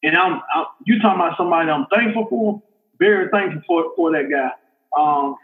And 0.05 0.15
I'm, 0.15 0.41
I'm 0.53 0.65
you 0.85 0.99
talking 1.01 1.19
about 1.19 1.35
somebody 1.35 1.69
I'm 1.69 1.87
thankful 1.87 2.27
for, 2.29 2.61
very 2.99 3.27
thankful 3.29 3.61
for 3.67 3.91
for 3.95 4.11
that 4.11 4.29
guy. 4.29 4.51
Um, 4.95 5.35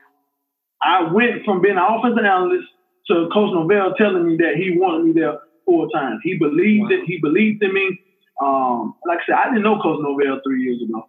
I 0.84 1.12
went 1.12 1.44
from 1.46 1.62
being 1.62 1.78
an 1.78 1.84
offensive 1.84 2.24
analyst 2.24 2.68
to 3.08 3.28
Coach 3.34 3.54
Norvell 3.54 3.96
telling 3.98 4.28
me 4.28 4.38
that 4.38 4.56
he 4.56 4.78
wanted 4.78 5.06
me 5.06 5.20
there 5.20 5.40
full 5.66 5.90
time. 5.90 6.20
He 6.24 6.38
believed 6.38 6.92
wow. 6.92 6.98
it. 6.98 7.06
He 7.06 7.18
believed 7.18 7.64
in 7.64 7.74
me. 7.74 8.00
Um, 8.40 8.96
like 9.06 9.20
I 9.20 9.26
said, 9.26 9.36
I 9.36 9.46
didn't 9.50 9.64
know 9.64 9.82
Coach 9.82 10.00
Norvell 10.02 10.42
three 10.46 10.64
years 10.64 10.82
ago. 10.82 11.08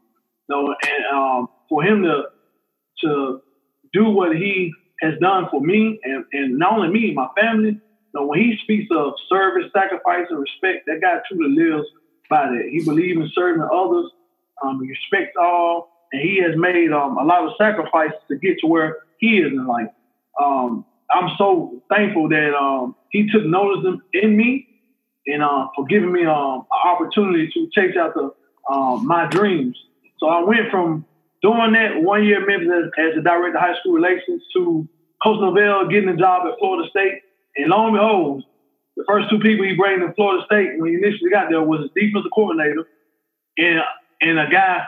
So, 0.50 0.68
and 0.68 1.05
um, 1.14 1.48
for 1.68 1.83
him 1.83 2.03
to 2.03 2.24
to 3.03 3.42
do 3.92 4.09
what 4.09 4.35
he 4.35 4.72
has 5.03 5.14
done 5.20 5.48
for 5.50 5.61
me 5.61 5.98
and, 6.05 6.24
and 6.33 6.59
not 6.59 6.72
only 6.72 6.88
me, 6.88 7.12
my 7.12 7.29
family. 7.38 7.79
You 8.14 8.26
when 8.26 8.38
he 8.38 8.59
speaks 8.62 8.88
of 8.94 9.14
service, 9.29 9.70
sacrifice, 9.72 10.26
and 10.31 10.38
respect, 10.38 10.87
that 10.87 11.00
guy 11.00 11.18
truly 11.29 11.55
lives 11.55 11.87
by 12.33 12.47
that. 12.47 12.68
He 12.71 12.83
believes 12.83 13.21
in 13.21 13.31
serving 13.35 13.62
others. 13.62 14.07
Um, 14.62 14.81
he 14.83 14.88
respects 14.88 15.37
all, 15.38 16.09
and 16.12 16.23
he 16.23 16.40
has 16.40 16.57
made 16.57 16.90
um, 16.92 17.18
a 17.18 17.25
lot 17.25 17.45
of 17.47 17.53
sacrifices 17.59 18.18
to 18.29 18.37
get 18.37 18.57
to 18.61 18.66
where 18.66 19.05
he 19.18 19.38
is 19.38 19.53
in 19.53 19.66
life. 19.66 19.92
Um, 20.42 20.87
I'm 21.11 21.31
so 21.37 21.83
thankful 21.90 22.29
that 22.31 22.55
um, 22.55 22.97
he 23.11 23.29
took 23.31 23.45
notice 23.45 24.01
in 24.14 24.37
me 24.37 24.66
and 25.27 25.42
uh, 25.42 25.68
for 25.77 25.85
giving 25.85 26.11
me 26.11 26.25
um, 26.25 26.66
an 26.73 26.90
opportunity 26.90 27.51
to 27.53 27.68
chase 27.75 27.97
out 28.01 28.14
the, 28.14 28.31
um, 28.73 29.07
my 29.07 29.27
dreams. 29.29 29.77
So 30.18 30.29
I 30.29 30.42
went 30.42 30.71
from 30.71 31.05
doing 31.42 31.73
that 31.75 32.03
one 32.03 32.25
year 32.25 32.40
as, 32.40 32.90
as 32.99 33.14
the 33.16 33.23
director 33.23 33.59
of 33.59 33.62
high 33.62 33.79
school 33.81 33.92
relations 33.92 34.42
to 34.55 34.88
Coach 35.23 35.38
Norvell 35.40 35.88
getting 35.88 36.09
a 36.09 36.16
job 36.16 36.47
at 36.51 36.59
Florida 36.59 36.88
State. 36.88 37.21
And 37.57 37.68
lo 37.68 37.87
and 37.87 37.95
behold, 37.95 38.45
the 38.96 39.05
first 39.07 39.31
two 39.31 39.38
people 39.38 39.64
he 39.64 39.74
brought 39.74 39.94
in 39.94 40.12
Florida 40.14 40.44
State 40.46 40.78
when 40.78 40.90
he 40.90 40.96
initially 40.96 41.31
got 41.31 41.48
there 41.50 41.62
was 41.62 41.83
his 41.83 41.90
defensive 41.94 42.31
coordinator 42.35 42.87
and 43.59 43.81
and 44.20 44.38
a 44.38 44.48
guy 44.50 44.85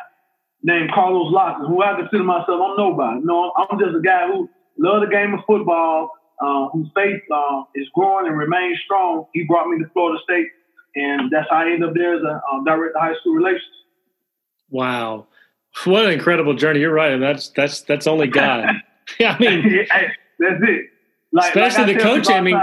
named 0.63 0.91
Carlos 0.93 1.33
Locklyn, 1.33 1.69
who 1.69 1.83
I 1.83 1.95
consider 1.97 2.25
myself 2.25 2.61
I'm 2.61 2.77
nobody. 2.77 3.21
No, 3.25 3.53
I'm 3.57 3.79
just 3.79 3.97
a 3.97 4.01
guy 4.01 4.27
who 4.27 4.49
love 4.79 5.03
the 5.03 5.11
game 5.11 5.35
of 5.35 5.41
football, 5.47 6.11
uh, 6.41 6.69
whose 6.71 6.89
faith 6.95 7.23
uh, 7.31 7.63
is 7.75 7.89
growing 7.95 8.27
and 8.27 8.39
remains 8.39 8.79
strong. 8.85 9.27
He 9.33 9.45
brought 9.45 9.69
me 9.69 9.79
to 9.79 9.91
Florida 9.93 10.19
State, 10.25 10.49
and 10.95 11.31
that's 11.31 11.47
how 11.51 11.59
I 11.59 11.67
ended 11.67 11.85
up 11.85 11.95
there 11.95 12.17
as 12.17 12.23
a 12.23 12.41
um, 12.53 12.65
director 12.65 12.97
of 12.97 13.03
high 13.03 13.15
school 13.21 13.35
relations. 13.35 13.65
Wow. 14.71 15.27
What 15.85 16.07
an 16.07 16.13
incredible 16.13 16.55
journey! 16.55 16.81
You're 16.81 16.93
right, 16.93 17.13
and 17.13 17.23
that's 17.23 17.49
that's 17.49 17.81
that's 17.83 18.07
only 18.07 18.29
God. 18.29 18.65
I 19.21 19.39
mean, 19.39 19.87
that's 20.39 20.63
it. 20.63 20.87
Like, 21.33 21.55
especially 21.55 21.95
like 21.95 21.97
the 21.97 22.03
coach. 22.03 22.31
I 22.31 22.41
mean, 22.41 22.61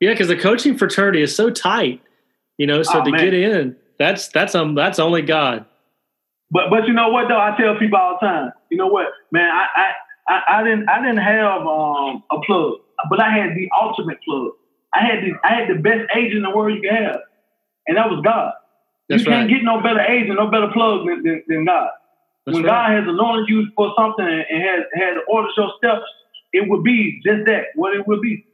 yeah, 0.00 0.10
because 0.10 0.28
the 0.28 0.36
coaching 0.36 0.76
fraternity 0.76 1.22
is 1.22 1.34
so 1.34 1.50
tight. 1.50 2.00
You 2.58 2.66
know, 2.66 2.82
so 2.82 3.00
oh, 3.00 3.04
to 3.04 3.10
man. 3.10 3.20
get 3.20 3.34
in, 3.34 3.76
that's 3.98 4.28
that's 4.28 4.54
um 4.54 4.74
that's 4.74 4.98
only 4.98 5.22
God. 5.22 5.64
But 6.50 6.70
but 6.70 6.86
you 6.86 6.92
know 6.92 7.08
what 7.08 7.28
though? 7.28 7.40
I 7.40 7.56
tell 7.56 7.76
people 7.78 7.98
all 7.98 8.18
the 8.20 8.26
time. 8.26 8.52
You 8.70 8.78
know 8.78 8.86
what, 8.86 9.08
man? 9.32 9.50
I 9.50 9.66
I 9.76 9.92
I, 10.28 10.60
I 10.60 10.64
didn't 10.64 10.88
I 10.88 11.00
didn't 11.00 11.18
have 11.18 11.62
um 11.62 12.22
a 12.30 12.40
plug, 12.46 12.74
but 13.10 13.20
I 13.20 13.30
had 13.30 13.56
the 13.56 13.68
ultimate 13.80 14.18
plug. 14.22 14.52
I 14.94 15.04
had 15.04 15.24
the 15.24 15.32
I 15.42 15.54
had 15.54 15.68
the 15.68 15.80
best 15.80 16.10
agent 16.14 16.36
in 16.36 16.42
the 16.42 16.50
world 16.50 16.74
you 16.74 16.82
could 16.82 16.96
have, 16.96 17.20
and 17.88 17.96
that 17.96 18.08
was 18.08 18.20
God. 18.24 18.52
That's 19.08 19.24
you 19.24 19.30
can't 19.30 19.50
right. 19.50 19.58
get 19.58 19.64
no 19.64 19.82
better 19.82 20.00
agent, 20.00 20.36
no 20.36 20.50
better 20.50 20.68
plug 20.72 21.06
than, 21.06 21.22
than, 21.22 21.42
than 21.46 21.64
God. 21.64 21.90
That's 22.46 22.54
when 22.54 22.64
right. 22.64 22.70
God 22.70 22.90
has 22.92 23.08
anointed 23.08 23.48
you 23.48 23.66
for 23.76 23.92
something 23.98 24.24
and 24.24 24.62
has 24.62 24.84
has 24.94 25.16
ordered 25.28 25.50
your 25.56 25.72
steps, 25.78 26.04
it 26.52 26.68
would 26.68 26.84
be 26.84 27.20
just 27.24 27.46
that, 27.46 27.66
what 27.74 27.96
it 27.96 28.06
would 28.06 28.20
be. 28.20 28.46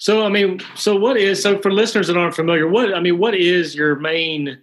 So 0.00 0.24
I 0.24 0.30
mean, 0.30 0.60
so 0.76 0.96
what 0.96 1.18
is 1.18 1.42
so 1.42 1.60
for 1.60 1.70
listeners 1.70 2.06
that 2.06 2.16
aren't 2.16 2.34
familiar, 2.34 2.66
what 2.66 2.94
I 2.94 3.00
mean, 3.00 3.18
what 3.18 3.34
is 3.34 3.74
your 3.74 3.96
main 3.96 4.58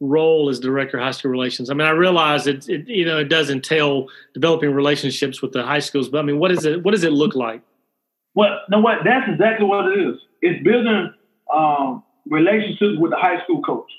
role 0.00 0.48
as 0.48 0.58
director 0.58 0.96
of 0.96 1.04
high 1.04 1.10
school 1.10 1.30
relations? 1.30 1.68
I 1.68 1.74
mean, 1.74 1.86
I 1.86 1.90
realize 1.90 2.46
it, 2.46 2.66
it 2.66 2.88
you 2.88 3.04
know 3.04 3.18
it 3.18 3.28
does 3.28 3.50
entail 3.50 4.08
developing 4.32 4.72
relationships 4.72 5.42
with 5.42 5.52
the 5.52 5.62
high 5.62 5.80
schools, 5.80 6.08
but 6.08 6.18
I 6.18 6.22
mean, 6.22 6.38
what 6.38 6.50
is 6.50 6.64
it? 6.64 6.82
What 6.82 6.92
does 6.92 7.04
it 7.04 7.12
look 7.12 7.34
like? 7.34 7.62
Well, 8.34 8.60
no, 8.70 8.80
what 8.80 9.00
that's 9.04 9.30
exactly 9.30 9.66
what 9.66 9.92
it 9.92 10.00
is. 10.00 10.16
It's 10.40 10.64
building 10.64 11.12
um, 11.54 12.02
relationships 12.26 12.98
with 12.98 13.10
the 13.10 13.18
high 13.18 13.42
school 13.44 13.60
coach 13.60 13.90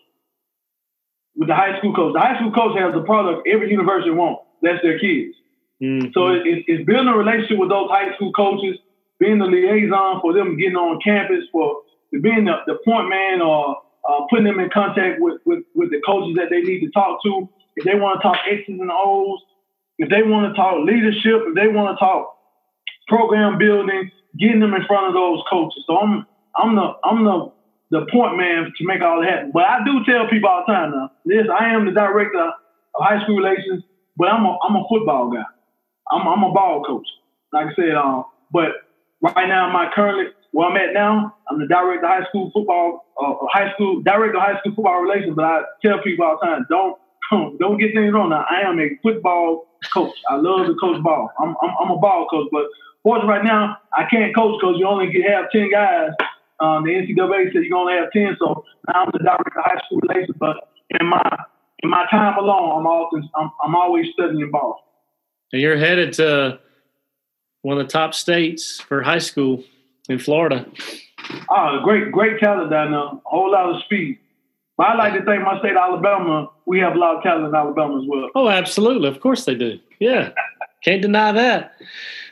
with 1.36 1.48
the 1.48 1.56
high 1.56 1.78
school 1.78 1.94
coach. 1.94 2.14
The 2.14 2.20
high 2.20 2.38
school 2.38 2.52
coach 2.52 2.78
has 2.78 2.96
a 2.96 3.02
product 3.02 3.48
every 3.48 3.70
university 3.70 4.12
wants. 4.12 4.44
That's 4.62 4.82
their 4.82 5.00
kids. 5.00 5.36
Mm-hmm. 5.82 6.10
So 6.14 6.30
it, 6.30 6.66
it's 6.68 6.86
building 6.86 7.08
a 7.08 7.18
relationship 7.18 7.58
with 7.58 7.70
those 7.70 7.90
high 7.90 8.14
school 8.16 8.32
coaches, 8.34 8.78
being 9.22 9.38
the 9.38 9.46
liaison 9.46 10.20
for 10.20 10.34
them 10.34 10.58
getting 10.58 10.76
on 10.76 11.00
campus, 11.00 11.46
for 11.52 11.86
being 12.10 12.46
the, 12.46 12.58
the 12.66 12.80
point 12.84 13.08
man 13.08 13.40
or 13.40 13.78
uh, 14.10 14.26
putting 14.30 14.46
them 14.46 14.60
in 14.60 14.70
contact 14.74 15.22
with, 15.22 15.40
with, 15.46 15.64
with 15.76 15.92
the 15.92 16.02
coaches 16.04 16.36
that 16.36 16.50
they 16.50 16.62
need 16.62 16.82
to 16.82 16.90
talk 16.90 17.22
to. 17.24 17.48
If 17.76 17.86
they 17.86 17.94
want 17.94 18.20
to 18.20 18.28
talk 18.28 18.38
X's 18.50 18.82
and 18.82 18.90
O's, 18.92 19.40
if 20.00 20.10
they 20.10 20.24
want 20.24 20.50
to 20.52 20.58
talk 20.58 20.82
leadership, 20.84 21.46
if 21.46 21.56
they 21.56 21.68
want 21.68 21.96
to 21.96 22.04
talk 22.04 22.34
program 23.08 23.60
building, 23.60 24.10
getting 24.40 24.60
them 24.60 24.74
in 24.74 24.86
front 24.88 25.08
of 25.08 25.14
those 25.14 25.40
coaches. 25.50 25.84
So 25.86 25.98
I'm 25.98 26.26
I'm 26.56 26.76
the 26.76 26.88
I'm 27.06 27.24
the 27.24 27.52
the 27.92 28.08
point 28.12 28.38
man 28.38 28.74
to 28.76 28.86
make 28.86 29.02
all 29.02 29.22
that 29.22 29.30
happen. 29.30 29.52
But 29.54 29.64
I 29.64 29.86
do 29.86 30.04
tell 30.04 30.28
people 30.28 30.50
all 30.50 30.64
the 30.66 30.74
time 30.74 30.92
now, 30.92 31.12
this 31.26 31.46
I 31.48 31.74
am 31.74 31.86
the 31.86 31.92
director 31.92 32.42
of 32.96 33.00
high 33.00 33.22
school 33.24 33.38
relations, 33.38 33.84
but 34.18 34.28
I'm 34.30 34.46
a 34.46 34.58
I'm 34.68 34.76
a 34.76 34.84
football 34.90 35.30
guy. 35.30 35.46
I'm 36.12 36.28
I'm 36.28 36.44
a 36.44 36.52
ball 36.52 36.84
coach. 36.84 37.08
Like 37.54 37.68
I 37.68 37.76
said, 37.76 37.96
um, 37.96 38.26
but 38.52 38.72
right 39.22 39.48
now 39.48 39.72
my 39.72 39.90
currently 39.94 40.32
where 40.52 40.68
I'm 40.70 40.76
at 40.76 40.94
now, 40.94 41.36
I'm 41.50 41.60
the 41.60 41.68
director 41.68 42.06
of 42.06 42.12
high 42.12 42.28
school 42.28 42.52
football, 42.54 43.06
uh, 43.18 43.48
high 43.52 43.74
school 43.74 44.02
director 44.02 44.38
of 44.38 44.44
high 44.44 44.60
school 44.60 44.76
football 44.76 45.00
relations. 45.00 45.36
But 45.36 45.46
I 45.46 45.62
tell 45.82 46.02
people 46.04 46.26
all 46.26 46.38
the 46.42 46.46
time, 46.46 46.66
don't 46.70 46.98
don't 47.60 47.78
get 47.78 47.94
things 47.94 48.14
wrong. 48.14 48.30
Now, 48.30 48.46
I 48.50 48.62
am 48.62 48.80
a 48.80 48.90
football 49.02 49.68
coach. 49.94 50.16
I 50.30 50.36
love 50.36 50.68
to 50.68 50.76
coach 50.76 51.02
ball. 51.02 51.32
I'm, 51.40 51.56
I'm, 51.62 51.72
I'm 51.82 51.92
a 51.92 51.98
ball 51.98 52.28
coach, 52.30 52.50
but 52.52 52.66
fortunately 53.04 53.34
right 53.34 53.44
now, 53.44 53.78
I 53.96 54.06
can't 54.10 54.36
coach 54.36 54.60
because 54.60 54.76
you 54.78 54.88
only 54.88 55.12
can 55.12 55.22
have 55.24 55.50
10 55.52 55.72
guys. 55.72 56.12
Um, 56.60 56.84
the 56.84 56.92
NCAA 56.92 57.54
said 57.54 57.64
you 57.64 57.76
only 57.76 57.94
have 57.94 58.12
10, 58.12 58.38
so 58.38 58.64
now 58.88 59.06
I'm 59.06 59.10
the 59.14 59.20
director 59.20 59.60
of 59.60 59.66
high 59.66 59.82
school 59.86 60.00
relations. 60.08 60.36
But 60.40 60.58
in 61.00 61.08
my 61.08 61.24
in 61.84 61.90
my 61.90 62.06
time 62.12 62.38
alone, 62.38 62.80
I'm 62.80 62.88
always 62.88 63.24
I'm, 63.36 63.52
I'm 63.64 63.76
always 63.76 64.08
studying 64.14 64.52
ball. 64.52 64.84
And 65.54 65.62
you're 65.62 65.78
headed 65.78 66.14
to 66.14 66.60
one 67.62 67.78
of 67.78 67.86
the 67.86 67.92
top 67.92 68.14
states 68.14 68.80
for 68.80 69.02
high 69.02 69.20
school 69.20 69.64
in 70.10 70.20
Florida. 70.20 70.66
Oh, 71.50 71.80
great, 71.84 72.12
great 72.12 72.40
talent 72.40 72.72
down 72.72 72.92
there. 72.92 73.00
A 73.00 73.20
whole 73.26 73.52
lot 73.52 73.76
of 73.76 73.84
speed. 73.84 74.18
But 74.78 74.88
I 74.88 74.96
like 74.96 75.14
to 75.14 75.24
think 75.24 75.44
my 75.44 75.60
state, 75.60 75.76
Alabama, 75.76 76.50
we 76.66 76.80
have 76.80 76.96
a 76.96 76.98
lot 76.98 77.18
of 77.18 77.24
talent 77.24 77.48
in 77.48 77.56
Alabama 77.56 78.02
as 78.02 78.08
well. 78.08 78.30
Oh, 78.34 78.50
absolutely. 78.50 79.08
Of 79.08 79.20
course 79.20 79.46
they 79.46 79.56
do. 79.56 79.80
Yeah. 80.00 80.32
Can't 80.84 81.02
deny 81.02 81.32
that. 81.32 81.74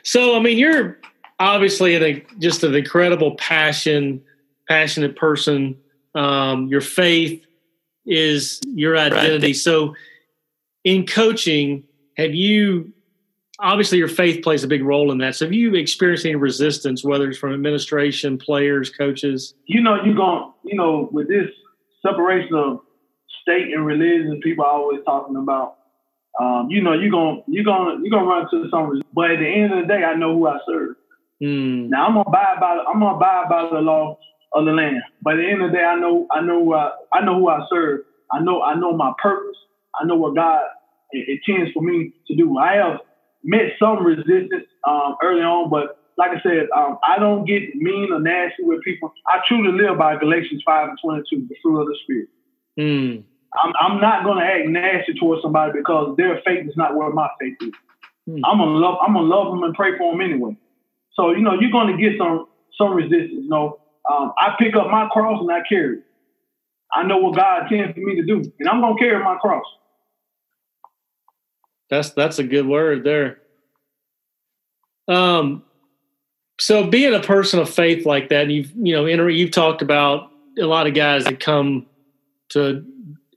So, 0.02 0.36
I 0.36 0.40
mean, 0.40 0.58
you're 0.58 0.98
obviously 1.38 1.94
an, 1.94 2.22
just 2.38 2.64
an 2.64 2.74
incredible 2.74 3.36
passion, 3.36 4.20
passionate 4.68 5.14
person. 5.14 5.76
Um, 6.14 6.66
your 6.66 6.80
faith 6.80 7.44
is 8.06 8.60
your 8.66 8.96
identity. 8.96 9.48
Right. 9.48 9.56
So, 9.56 9.94
in 10.82 11.06
coaching, 11.06 11.84
have 12.16 12.34
you 12.34 12.92
obviously 13.62 13.98
your 13.98 14.08
faith 14.08 14.42
plays 14.42 14.64
a 14.64 14.68
big 14.68 14.82
role 14.82 15.12
in 15.12 15.18
that. 15.18 15.36
So, 15.36 15.44
have 15.44 15.52
you 15.52 15.74
experienced 15.74 16.24
any 16.24 16.34
resistance, 16.34 17.04
whether 17.04 17.28
it's 17.28 17.38
from 17.38 17.52
administration, 17.52 18.38
players, 18.38 18.90
coaches? 18.90 19.54
You 19.66 19.82
know, 19.82 19.96
you're 20.04 20.14
going, 20.14 20.52
you 20.64 20.76
know, 20.76 21.08
with 21.12 21.28
this 21.28 21.46
separation 22.04 22.54
of 22.54 22.80
state 23.42 23.72
and 23.72 23.84
religion, 23.86 24.40
people 24.42 24.64
are 24.64 24.72
always 24.72 25.00
talking 25.04 25.36
about. 25.36 25.76
Um, 26.40 26.68
you 26.70 26.82
know, 26.82 26.92
you're 26.92 27.10
gonna 27.10 27.40
you're 27.48 27.64
gonna 27.64 27.98
you're 28.02 28.10
gonna 28.10 28.26
run 28.26 28.48
into 28.52 28.68
some, 28.70 29.02
but 29.12 29.32
at 29.32 29.40
the 29.40 29.46
end 29.46 29.72
of 29.72 29.80
the 29.80 29.86
day, 29.86 30.04
I 30.04 30.14
know 30.14 30.34
who 30.34 30.46
I 30.46 30.58
serve. 30.66 30.96
Mm. 31.42 31.88
Now 31.88 32.06
I'm 32.06 32.12
gonna 32.12 32.28
abide 32.28 32.60
by 32.60 32.84
I'm 32.88 33.00
gonna 33.00 33.16
abide 33.16 33.48
by 33.50 33.68
the 33.72 33.80
law 33.80 34.18
of 34.52 34.64
the 34.64 34.72
land. 34.72 35.02
But 35.22 35.34
at 35.34 35.36
the 35.38 35.50
end 35.50 35.62
of 35.62 35.70
the 35.70 35.76
day, 35.76 35.84
I 35.84 35.96
know 35.96 36.26
I 36.30 36.40
know 36.40 36.64
who 36.64 36.74
I, 36.74 36.92
I 37.12 37.24
know 37.24 37.34
who 37.34 37.48
I 37.48 37.60
serve. 37.70 38.00
I 38.32 38.40
know 38.40 38.62
I 38.62 38.74
know 38.74 38.96
my 38.96 39.12
purpose. 39.20 39.56
I 40.00 40.06
know 40.06 40.14
what 40.14 40.34
God 40.36 40.62
intends 41.12 41.72
for 41.72 41.82
me 41.82 42.12
to 42.28 42.36
do. 42.36 42.56
I 42.58 42.74
have 42.74 43.00
met 43.42 43.72
some 43.78 44.04
resistance 44.04 44.66
um, 44.86 45.16
early 45.22 45.42
on, 45.42 45.70
but 45.70 45.98
like 46.16 46.30
I 46.32 46.42
said, 46.42 46.68
um, 46.76 46.98
I 47.06 47.18
don't 47.18 47.46
get 47.46 47.74
mean 47.74 48.12
or 48.12 48.20
nasty 48.20 48.62
with 48.62 48.82
people. 48.82 49.12
I 49.26 49.40
truly 49.48 49.72
live 49.72 49.96
by 49.96 50.16
Galatians 50.16 50.62
5 50.66 50.88
and 50.90 50.98
22, 51.02 51.46
the 51.48 51.56
fruit 51.62 51.80
of 51.80 51.86
the 51.86 51.96
Spirit. 52.04 52.28
Mm. 52.78 53.24
I'm, 53.54 53.72
I'm, 53.80 54.00
not 54.00 54.24
going 54.24 54.38
to 54.38 54.44
act 54.44 54.68
nasty 54.68 55.14
towards 55.18 55.42
somebody 55.42 55.72
because 55.72 56.16
their 56.16 56.40
faith 56.44 56.68
is 56.68 56.76
not 56.76 56.94
where 56.94 57.10
my 57.10 57.28
faith 57.40 57.56
is. 57.62 57.72
Mm. 58.28 58.40
I'm 58.44 58.58
gonna 58.58 58.78
love. 58.78 58.98
I'm 59.00 59.14
gonna 59.14 59.26
love 59.26 59.52
them 59.52 59.62
and 59.64 59.74
pray 59.74 59.96
for 59.96 60.12
them 60.12 60.20
anyway. 60.20 60.56
So 61.14 61.30
you 61.30 61.40
know, 61.40 61.54
you're 61.58 61.72
going 61.72 61.96
to 61.96 62.00
get 62.00 62.18
some 62.18 62.46
some 62.76 62.94
resistance. 62.94 63.32
You 63.32 63.48
know, 63.48 63.80
um, 64.10 64.32
I 64.38 64.54
pick 64.58 64.76
up 64.76 64.90
my 64.90 65.08
cross 65.10 65.40
and 65.40 65.50
I 65.50 65.60
carry 65.68 65.98
it. 65.98 66.04
I 66.92 67.02
know 67.04 67.18
what 67.18 67.36
God 67.36 67.72
intends 67.72 67.94
for 67.94 68.00
me 68.00 68.16
to 68.16 68.26
do, 68.26 68.52
and 68.58 68.68
I'm 68.68 68.80
going 68.80 68.96
to 68.96 69.00
carry 69.02 69.22
my 69.22 69.36
cross. 69.40 69.64
That's 71.90 72.10
that's 72.10 72.38
a 72.38 72.44
good 72.44 72.66
word 72.66 73.04
there. 73.04 73.40
Um, 75.08 75.64
so 76.60 76.86
being 76.86 77.14
a 77.14 77.20
person 77.20 77.58
of 77.58 77.68
faith 77.68 78.06
like 78.06 78.28
that, 78.28 78.42
and 78.42 78.52
you've 78.52 78.72
you 78.76 78.94
know 78.94 79.26
you've 79.26 79.50
talked 79.50 79.82
about 79.82 80.30
a 80.58 80.66
lot 80.66 80.86
of 80.86 80.94
guys 80.94 81.24
that 81.24 81.40
come 81.40 81.86
to 82.50 82.84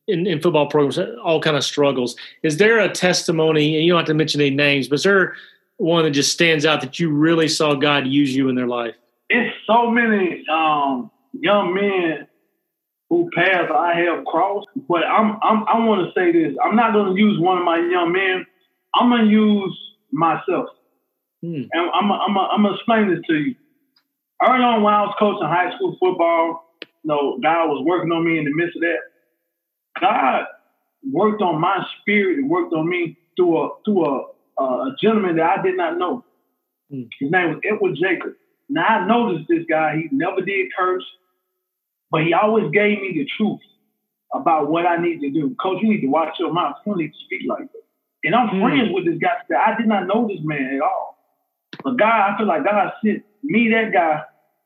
in, 0.08 0.28
in, 0.28 0.42
football 0.42 0.68
programs 0.68 1.00
all 1.24 1.42
kind 1.42 1.56
of 1.56 1.63
struggles. 1.63 2.16
Is 2.44 2.58
there 2.58 2.80
a 2.80 2.89
testimony, 2.89 3.76
and 3.76 3.86
you 3.86 3.94
don't 3.94 4.00
have 4.00 4.08
to 4.08 4.13
mention 4.13 4.42
any 4.42 4.52
names, 4.52 4.88
but 4.88 4.96
is 4.96 5.04
there 5.04 5.36
one 5.78 6.04
that 6.04 6.12
just 6.12 6.32
stands 6.32 6.66
out 6.66 6.82
that 6.82 7.00
you 7.00 7.10
really 7.10 7.48
saw 7.48 7.74
God 7.74 8.06
use 8.06 8.36
you 8.36 8.50
in 8.50 8.56
their 8.56 8.68
life? 8.68 8.96
It's 9.30 9.56
so 9.66 9.89
many 9.89 10.46
um, 10.52 11.10
young 11.34 11.74
men 11.74 12.28
who 13.13 13.30
paths 13.36 13.71
I 13.71 13.93
have 14.02 14.26
crossed. 14.26 14.67
But 14.89 15.06
I'm, 15.06 15.38
I'm 15.43 15.67
I 15.67 15.86
want 15.86 16.02
to 16.02 16.19
say 16.19 16.32
this. 16.32 16.58
I'm 16.63 16.76
not 16.76 16.93
going 16.93 17.15
to 17.15 17.21
use 17.21 17.39
one 17.39 17.60
of 17.60 17.63
my 17.63 17.78
young 17.78 18.12
men. 18.12 18.45
I'm 18.95 19.10
going 19.10 19.26
to 19.26 19.32
use 19.32 19.80
myself. 20.12 20.69
Hmm. 21.41 21.69
And 21.71 21.91
I'm, 21.93 22.12
I'm, 22.12 22.38
I'm, 22.38 22.63
going 22.63 22.73
to 22.73 22.80
explain 22.80 23.13
this 23.13 23.23
to 23.28 23.36
you. 23.36 23.56
Early 24.41 24.63
on 24.63 24.82
when 24.82 24.93
I 24.95 25.02
was 25.04 25.15
coaching 25.19 25.47
high 25.47 25.76
school 25.76 25.95
football, 25.99 26.65
you 26.82 26.89
know, 27.06 27.38
God 27.41 27.67
was 27.67 27.84
working 27.86 28.12
on 28.12 28.26
me 28.26 28.39
in 28.39 28.45
the 28.45 28.54
midst 28.54 28.78
of 28.78 28.82
that. 28.82 28.99
God 30.02 30.45
worked 31.12 31.41
on 31.43 31.62
my 31.62 31.86
spirit 32.02 32.39
and 32.39 32.49
worked 32.49 32.73
on 32.73 32.89
me 32.89 33.17
through 33.36 33.58
a 33.58 33.69
through 33.86 34.06
a, 34.06 34.63
a 34.63 34.95
gentleman 34.99 35.36
that 35.36 35.60
I 35.60 35.62
did 35.62 35.78
not 35.78 35.99
know. 35.99 36.26
Hmm. 36.89 37.04
His 37.19 37.30
name 37.30 37.49
was 37.49 37.62
Edward 37.63 37.95
Jacob. 38.02 38.34
Now 38.69 38.86
I 38.86 39.08
noticed 39.08 39.47
this 39.47 39.65
guy. 39.69 39.97
He 39.97 40.10
never 40.15 40.41
did 40.41 40.67
curse. 40.76 41.06
But 42.13 42.26
he 42.26 42.34
always 42.34 42.69
gave 42.69 43.02
me 43.02 43.12
the 43.12 43.28
truth 43.36 43.60
about 44.36 44.69
what 44.69 44.86
I 44.86 44.97
need 44.97 45.19
to 45.21 45.32
do. 45.32 45.56
Coach, 45.60 45.80
you 45.82 45.89
need 45.89 46.02
to 46.02 46.08
watch 46.08 46.36
your 46.38 46.54
mouth. 46.54 46.76
You 46.86 46.91
don't 46.91 46.99
need 46.99 47.08
to 47.08 47.17
speak 47.26 47.41
like 47.49 47.63
that. 47.71 47.82
And 48.23 48.36
I'm 48.36 48.49
mm. 48.49 48.62
friends 48.62 48.89
with 48.93 49.06
this 49.06 49.17
guy. 49.17 49.34
I 49.58 49.76
did 49.76 49.88
not 49.88 50.06
know 50.06 50.28
this 50.28 50.38
man 50.43 50.76
at 50.76 50.82
all. 50.82 51.17
But 51.84 51.97
God, 51.97 52.08
I 52.08 52.38
feel 52.38 52.45
like 52.45 52.65
God 52.65 52.93
sent 53.04 53.23
me 53.41 53.67
that 53.69 53.91
guy 53.91 54.21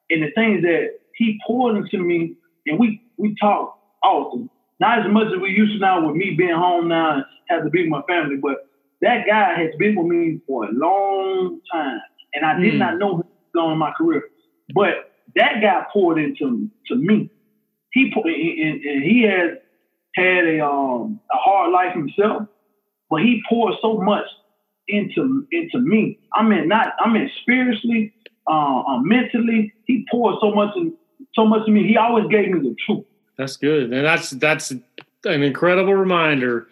and 0.10 0.24
the 0.24 0.32
things 0.36 0.62
that 0.64 1.00
he 1.16 1.40
poured 1.48 1.78
into 1.78 2.00
me, 2.00 2.36
and 2.66 2.78
we 2.78 3.02
we 3.16 3.34
talk 3.40 3.80
often. 4.04 4.50
Not 4.82 5.06
as 5.06 5.06
much 5.10 5.28
as 5.28 5.40
we 5.42 5.52
used 5.52 5.72
to 5.72 5.80
now 5.80 6.06
with 6.06 6.18
me 6.18 6.36
being 6.38 6.54
home 6.54 6.90
now 6.90 7.16
and 7.16 7.26
have 7.48 7.64
to 7.64 7.70
be 7.70 7.84
with 7.84 7.90
my 7.90 8.02
family, 8.10 8.36
but 8.36 8.68
that 9.02 9.26
guy 9.26 9.56
has 9.56 9.74
been 9.80 9.96
with 9.96 10.08
me 10.08 10.42
for 10.46 10.66
a 10.66 10.72
long 10.74 11.62
time. 11.72 12.02
And 12.34 12.46
I 12.46 12.60
did 12.60 12.74
mm. 12.74 12.80
not 12.80 12.98
know 13.00 13.16
him 13.16 13.24
going 13.56 13.72
in 13.72 13.78
my 13.78 13.94
career. 13.98 14.24
But 14.76 15.14
that 15.36 15.62
guy 15.62 15.86
poured 15.94 16.20
into 16.20 16.70
to 16.88 16.96
me 16.96 17.32
he 18.06 18.62
and, 18.64 18.82
and 18.84 19.04
he 19.04 19.24
has 19.24 19.58
had 20.16 20.46
a 20.46 20.66
um 20.66 21.20
a 21.32 21.38
hard 21.38 21.72
life 21.72 21.94
himself, 21.94 22.48
but 23.10 23.22
he 23.22 23.42
poured 23.50 23.76
so 23.82 24.00
much 24.00 24.26
into 24.88 25.46
into 25.52 25.80
me. 25.80 26.20
I 26.34 26.44
mean, 26.44 26.68
not 26.68 26.94
I 27.00 27.12
mean 27.12 27.30
spiritually, 27.42 28.14
uh, 28.50 28.80
uh, 28.82 29.00
mentally. 29.02 29.74
He 29.86 30.06
poured 30.10 30.36
so 30.42 30.52
much 30.52 30.76
in, 30.76 30.94
so 31.34 31.46
much 31.46 31.66
to 31.66 31.72
me. 31.72 31.88
He 31.88 31.98
always 31.98 32.28
gave 32.30 32.50
me 32.50 32.60
the 32.60 32.76
truth. 32.86 33.06
That's 33.38 33.58
good, 33.58 33.94
and 33.94 34.06
that's 34.06 34.32
that's 34.32 34.72
an 34.72 35.44
incredible 35.44 35.94
reminder 35.94 36.68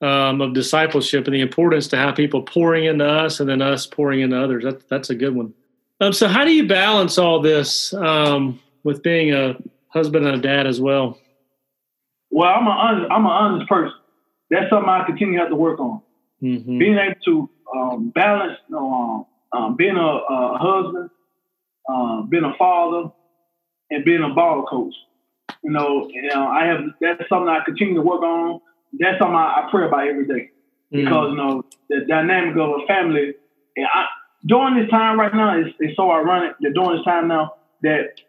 um, 0.00 0.40
of 0.40 0.54
discipleship 0.54 1.26
and 1.26 1.34
the 1.34 1.40
importance 1.40 1.88
to 1.88 1.96
have 1.96 2.16
people 2.16 2.42
pouring 2.42 2.84
into 2.84 3.06
us 3.06 3.40
and 3.40 3.48
then 3.48 3.62
us 3.62 3.86
pouring 3.86 4.20
into 4.20 4.38
others. 4.38 4.64
That, 4.64 4.88
that's 4.88 5.10
a 5.10 5.14
good 5.14 5.34
one. 5.34 5.54
Um, 6.00 6.12
so, 6.12 6.28
how 6.28 6.44
do 6.44 6.52
you 6.52 6.66
balance 6.66 7.18
all 7.18 7.40
this 7.40 7.94
um, 7.94 8.60
with 8.84 9.02
being 9.02 9.32
a 9.32 9.56
husband 9.88 10.26
and 10.26 10.36
a 10.36 10.40
dad 10.40 10.66
as 10.66 10.80
well? 10.80 11.18
Well, 12.30 12.48
I'm 12.48 12.66
an 12.66 12.72
honest, 12.72 13.12
I'm 13.12 13.24
an 13.24 13.32
honest 13.32 13.68
person. 13.68 13.98
That's 14.50 14.70
something 14.70 14.88
I 14.88 15.04
continue 15.04 15.34
to 15.34 15.40
have 15.40 15.48
to 15.50 15.56
work 15.56 15.80
on. 15.80 16.02
Mm-hmm. 16.42 16.78
Being 16.78 16.98
able 16.98 17.20
to 17.24 17.50
um, 17.74 18.10
balance, 18.10 18.58
you 18.68 18.76
know, 18.76 19.26
um, 19.52 19.60
um, 19.60 19.76
being 19.76 19.96
a, 19.96 20.00
a 20.00 20.58
husband, 20.58 21.10
uh, 21.88 22.22
being 22.22 22.44
a 22.44 22.54
father, 22.58 23.10
and 23.90 24.04
being 24.04 24.22
a 24.22 24.34
ball 24.34 24.66
coach. 24.68 24.94
You 25.62 25.70
know, 25.70 26.08
you 26.12 26.28
know, 26.28 26.46
I 26.46 26.66
have 26.66 26.80
that's 27.00 27.28
something 27.28 27.48
I 27.48 27.60
continue 27.64 27.94
to 27.94 28.02
work 28.02 28.22
on. 28.22 28.60
That's 28.98 29.18
something 29.18 29.34
I, 29.34 29.64
I 29.64 29.68
pray 29.70 29.86
about 29.86 30.06
every 30.06 30.26
day 30.26 30.50
mm-hmm. 30.92 31.04
because 31.04 31.30
you 31.30 31.36
know 31.36 31.64
the 31.88 32.04
dynamic 32.06 32.56
of 32.56 32.82
a 32.82 32.86
family. 32.86 33.34
And 33.76 33.86
I, 33.86 34.06
during 34.46 34.76
this 34.80 34.90
time 34.90 35.18
right 35.18 35.34
now, 35.34 35.58
it's, 35.58 35.74
it's 35.80 35.96
so 35.96 36.10
ironic 36.10 36.52
that 36.60 36.72
during 36.74 36.96
this 36.96 37.04
time 37.04 37.28
now 37.28 37.54
that 37.82 38.20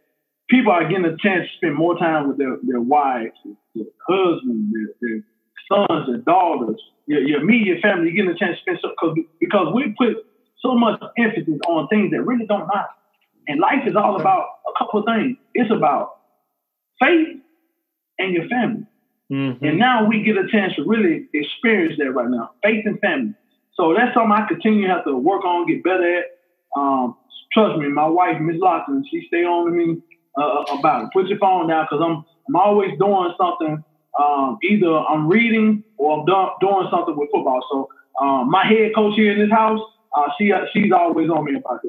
people 0.50 0.72
are 0.72 0.88
getting 0.88 1.06
a 1.06 1.18
chance 1.18 1.48
to 1.50 1.58
spend 1.58 1.76
more 1.76 1.98
time 1.98 2.28
with 2.28 2.38
their, 2.38 2.58
their 2.64 2.82
wives, 2.82 3.36
their 3.76 3.86
husbands, 4.08 4.74
their, 4.74 4.88
their 5.02 5.24
sons, 5.72 6.08
their 6.08 6.20
daughters, 6.20 6.82
your, 7.06 7.22
your 7.22 7.42
immediate 7.42 7.82
family. 7.82 8.12
You're 8.12 8.26
getting 8.26 8.32
a 8.32 8.38
chance 8.38 8.58
to 8.58 8.62
spend 8.62 8.80
so 8.82 8.90
because 8.90 9.18
because 9.40 9.74
we 9.74 9.94
put 9.98 10.26
so 10.62 10.76
much 10.76 11.02
emphasis 11.18 11.60
on 11.68 11.88
things 11.88 12.12
that 12.12 12.22
really 12.22 12.46
don't 12.46 12.68
matter. 12.68 12.90
And 13.48 13.60
life 13.60 13.88
is 13.88 13.96
all 13.96 14.20
about 14.20 14.46
a 14.68 14.78
couple 14.78 15.00
of 15.00 15.06
things. 15.06 15.38
It's 15.54 15.72
about 15.72 16.18
faith 17.02 17.40
and 18.20 18.34
your 18.34 18.48
family. 18.50 18.86
Mm-hmm. 19.32 19.64
And 19.64 19.80
now 19.80 20.08
we 20.08 20.24
get 20.24 20.38
a 20.38 20.48
chance 20.50 20.76
to 20.76 20.84
really 20.84 21.28
experience 21.34 21.96
that 22.00 22.12
right 22.12 22.30
now, 22.30 22.52
faith 22.64 22.86
and 22.86 23.00
family. 23.00 23.34
So 23.76 23.94
that's 23.96 24.14
something 24.14 24.32
I 24.32 24.48
continue 24.48 24.88
to 24.88 24.94
have 24.94 25.06
to 25.06 25.16
work 25.16 25.46
on, 25.46 25.68
get 25.68 25.84
better 25.84 26.20
at. 26.20 26.26
Um, 26.76 27.16
trust 27.54 27.80
me, 27.80 27.88
my 27.90 28.08
wife, 28.08 28.42
Miss 28.42 28.58
Lawson, 28.60 29.06
she 29.10 29.26
stay 29.28 29.44
on 29.44 29.66
with 29.66 29.74
me 29.76 30.02
uh, 30.38 30.64
about 30.78 31.04
it. 31.04 31.10
Put 31.14 31.28
your 31.28 31.40
phone 31.40 31.68
down 31.68 31.88
because 31.90 32.04
I'm 32.04 32.26
I'm 32.48 32.56
always 32.56 32.92
doing 33.00 33.34
something. 33.38 33.84
Um, 34.20 34.58
either 34.64 34.98
I'm 34.98 35.28
reading 35.28 35.84
or 35.98 36.20
I'm 36.20 36.26
do- 36.26 36.68
doing 36.68 36.88
something 36.90 37.16
with 37.16 37.30
football. 37.32 37.62
So 37.70 37.90
um, 38.26 38.50
my 38.50 38.66
head 38.66 38.96
coach 38.96 39.16
here 39.16 39.32
in 39.32 39.40
this 39.40 39.52
house, 39.52 39.82
uh, 40.16 40.24
she 40.38 40.52
she's 40.74 40.92
always 40.92 41.30
on 41.30 41.46
me 41.46 41.56
about 41.56 41.82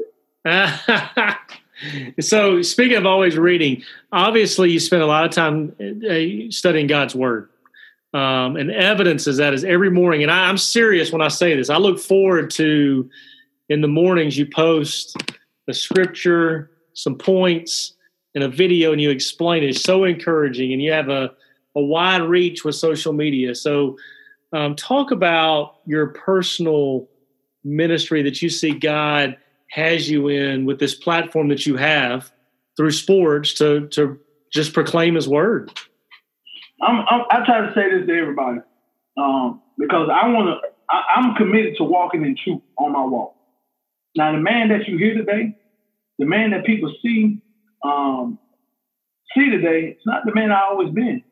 that. 0.45 1.39
so 2.21 2.63
speaking 2.63 2.97
of 2.97 3.07
always 3.07 3.37
reading, 3.37 3.83
obviously 4.13 4.71
you 4.71 4.81
spend 4.81 5.03
a 5.03 5.07
lot 5.07 5.25
of 5.25 5.31
time 5.31 5.75
uh, 5.81 6.51
studying 6.51 6.87
God's 6.87 7.15
word. 7.15 7.51
Um, 8.15 8.57
and 8.57 8.71
evidence 8.71 9.27
is 9.27 9.37
that 9.37 9.53
is 9.53 9.65
every 9.65 9.91
morning. 9.91 10.23
And 10.23 10.33
I, 10.33 10.49
I'm 10.49 10.57
serious 10.57 11.13
when 11.13 11.21
I 11.21 11.29
say 11.29 11.55
this. 11.55 11.69
I 11.69 11.77
look 11.77 11.99
forward 11.99 12.51
to 12.53 13.09
in 13.69 13.83
the 13.83 13.89
mornings 13.89 14.39
you 14.39 14.47
post 14.47 15.17
the 15.67 15.75
scripture, 15.75 16.71
some 16.95 17.17
points, 17.17 17.95
and 18.35 18.45
a 18.45 18.49
video, 18.49 18.93
and 18.93 19.01
you 19.01 19.11
explain 19.11 19.63
it. 19.63 19.71
It's 19.71 19.83
so 19.83 20.05
encouraging, 20.05 20.73
and 20.73 20.83
you 20.83 20.93
have 20.93 21.09
a 21.09 21.33
a 21.77 21.81
wide 21.81 22.23
reach 22.23 22.65
with 22.65 22.75
social 22.75 23.13
media. 23.13 23.55
So, 23.55 23.97
um, 24.53 24.75
talk 24.75 25.11
about 25.11 25.77
your 25.87 26.09
personal 26.09 27.09
ministry 27.65 28.23
that 28.23 28.43
you 28.43 28.49
see 28.49 28.73
God 28.73 29.37
has 29.71 30.09
you 30.11 30.29
in 30.29 30.65
with 30.65 30.79
this 30.79 30.95
platform 30.95 31.49
that 31.49 31.67
you 31.67 31.77
have 31.77 32.33
through 32.77 32.93
sports 32.93 33.55
to 33.55 33.87
to 33.89 34.19
just 34.53 34.73
proclaim 34.73 35.15
His 35.15 35.29
word. 35.29 35.71
I'm, 36.81 37.05
I'm, 37.09 37.23
i 37.31 37.45
try 37.45 37.67
to 37.67 37.73
say 37.75 37.91
this 37.91 38.07
to 38.07 38.17
everybody 38.17 38.61
um, 39.17 39.61
because 39.79 40.09
I 40.13 40.29
want 40.29 40.49
to. 40.49 40.69
I'm 40.91 41.35
committed 41.35 41.77
to 41.77 41.85
walking 41.85 42.25
in 42.25 42.35
truth 42.35 42.63
on 42.79 42.93
my 42.93 43.05
walk. 43.05 43.35
Now, 44.17 44.33
the 44.33 44.39
man 44.39 44.71
that 44.71 44.89
you 44.89 44.97
hear 44.97 45.15
today, 45.15 45.55
the 46.19 46.25
man 46.25 46.51
that 46.53 46.65
people 46.65 46.91
see 47.03 47.43
um, 47.83 48.39
see 49.35 49.51
today, 49.51 49.89
it's 49.97 50.07
not 50.07 50.25
the 50.25 50.35
man 50.35 50.53
I 50.53 50.63
always 50.63 50.93
been. 50.93 51.23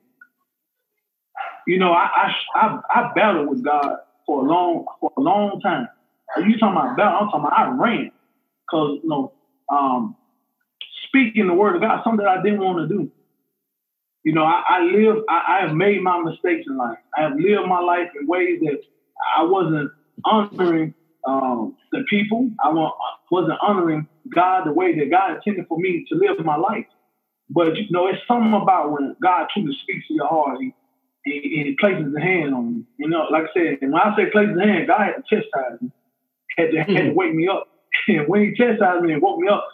You 1.66 1.78
know, 1.78 1.92
I 1.92 2.06
I, 2.06 2.32
I, 2.54 2.80
I 2.94 3.12
battled 3.14 3.48
with 3.48 3.64
God 3.64 3.96
for 4.26 4.44
a 4.44 4.48
long 4.48 4.86
for 5.00 5.12
a 5.16 5.20
long 5.20 5.60
time. 5.60 5.88
Are 6.36 6.42
you 6.42 6.58
talking 6.58 6.76
about 6.76 6.96
battle? 6.96 7.18
I'm 7.20 7.28
talking 7.28 7.40
about 7.40 7.58
I 7.58 7.70
ran 7.70 8.10
because 8.66 9.00
you 9.02 9.08
know 9.08 9.32
um, 9.72 10.16
speaking 11.08 11.46
the 11.46 11.54
word 11.54 11.76
of 11.76 11.82
God, 11.82 12.02
something 12.04 12.24
that 12.24 12.38
I 12.38 12.42
didn't 12.42 12.60
want 12.60 12.88
to 12.88 12.94
do. 12.94 13.10
You 14.24 14.32
know, 14.32 14.44
I, 14.44 14.62
I 14.68 14.80
live, 14.82 15.22
I, 15.28 15.58
I, 15.58 15.66
have 15.66 15.76
made 15.76 16.02
my 16.02 16.20
mistakes 16.20 16.66
in 16.66 16.76
life. 16.76 16.98
I 17.16 17.22
have 17.22 17.38
lived 17.38 17.68
my 17.68 17.78
life 17.78 18.08
in 18.20 18.26
ways 18.26 18.58
that 18.60 18.80
I 19.36 19.44
wasn't 19.44 19.92
honoring 20.24 20.94
um, 21.26 21.76
the 21.92 22.04
people. 22.08 22.50
I 22.62 22.70
wasn't 23.30 23.58
honoring 23.60 24.06
God 24.34 24.66
the 24.66 24.72
way 24.72 24.98
that 24.98 25.10
God 25.10 25.36
intended 25.36 25.66
for 25.68 25.78
me 25.78 26.06
to 26.08 26.14
live 26.16 26.44
my 26.44 26.56
life. 26.56 26.86
But 27.50 27.76
you 27.76 27.86
know, 27.90 28.08
it's 28.08 28.18
something 28.26 28.52
about 28.52 28.92
when 28.92 29.16
God 29.22 29.48
truly 29.52 29.76
speaks 29.82 30.06
to 30.08 30.14
your 30.14 30.28
heart. 30.28 30.58
He, 30.60 30.72
he, 31.24 31.32
he 31.64 31.76
places 31.78 32.12
a 32.16 32.20
hand 32.20 32.54
on 32.54 32.74
you. 32.74 32.86
You 32.98 33.08
know, 33.08 33.26
like 33.30 33.44
I 33.44 33.54
said, 33.54 33.78
and 33.82 33.92
when 33.92 34.02
I 34.02 34.16
say 34.16 34.30
places 34.30 34.56
a 34.56 34.66
hand, 34.66 34.86
God 34.86 35.00
had 35.00 35.16
to 35.16 35.22
chastise 35.28 35.80
me, 35.80 35.90
had 36.56 36.70
to, 36.70 36.76
mm-hmm. 36.78 36.96
had 36.96 37.04
to 37.06 37.12
wake 37.12 37.34
me 37.34 37.48
up. 37.48 37.68
And 38.08 38.28
when 38.28 38.42
He 38.42 38.54
chastised 38.54 39.02
me 39.02 39.14
and 39.14 39.22
woke 39.22 39.40
me 39.40 39.48
up, 39.48 39.66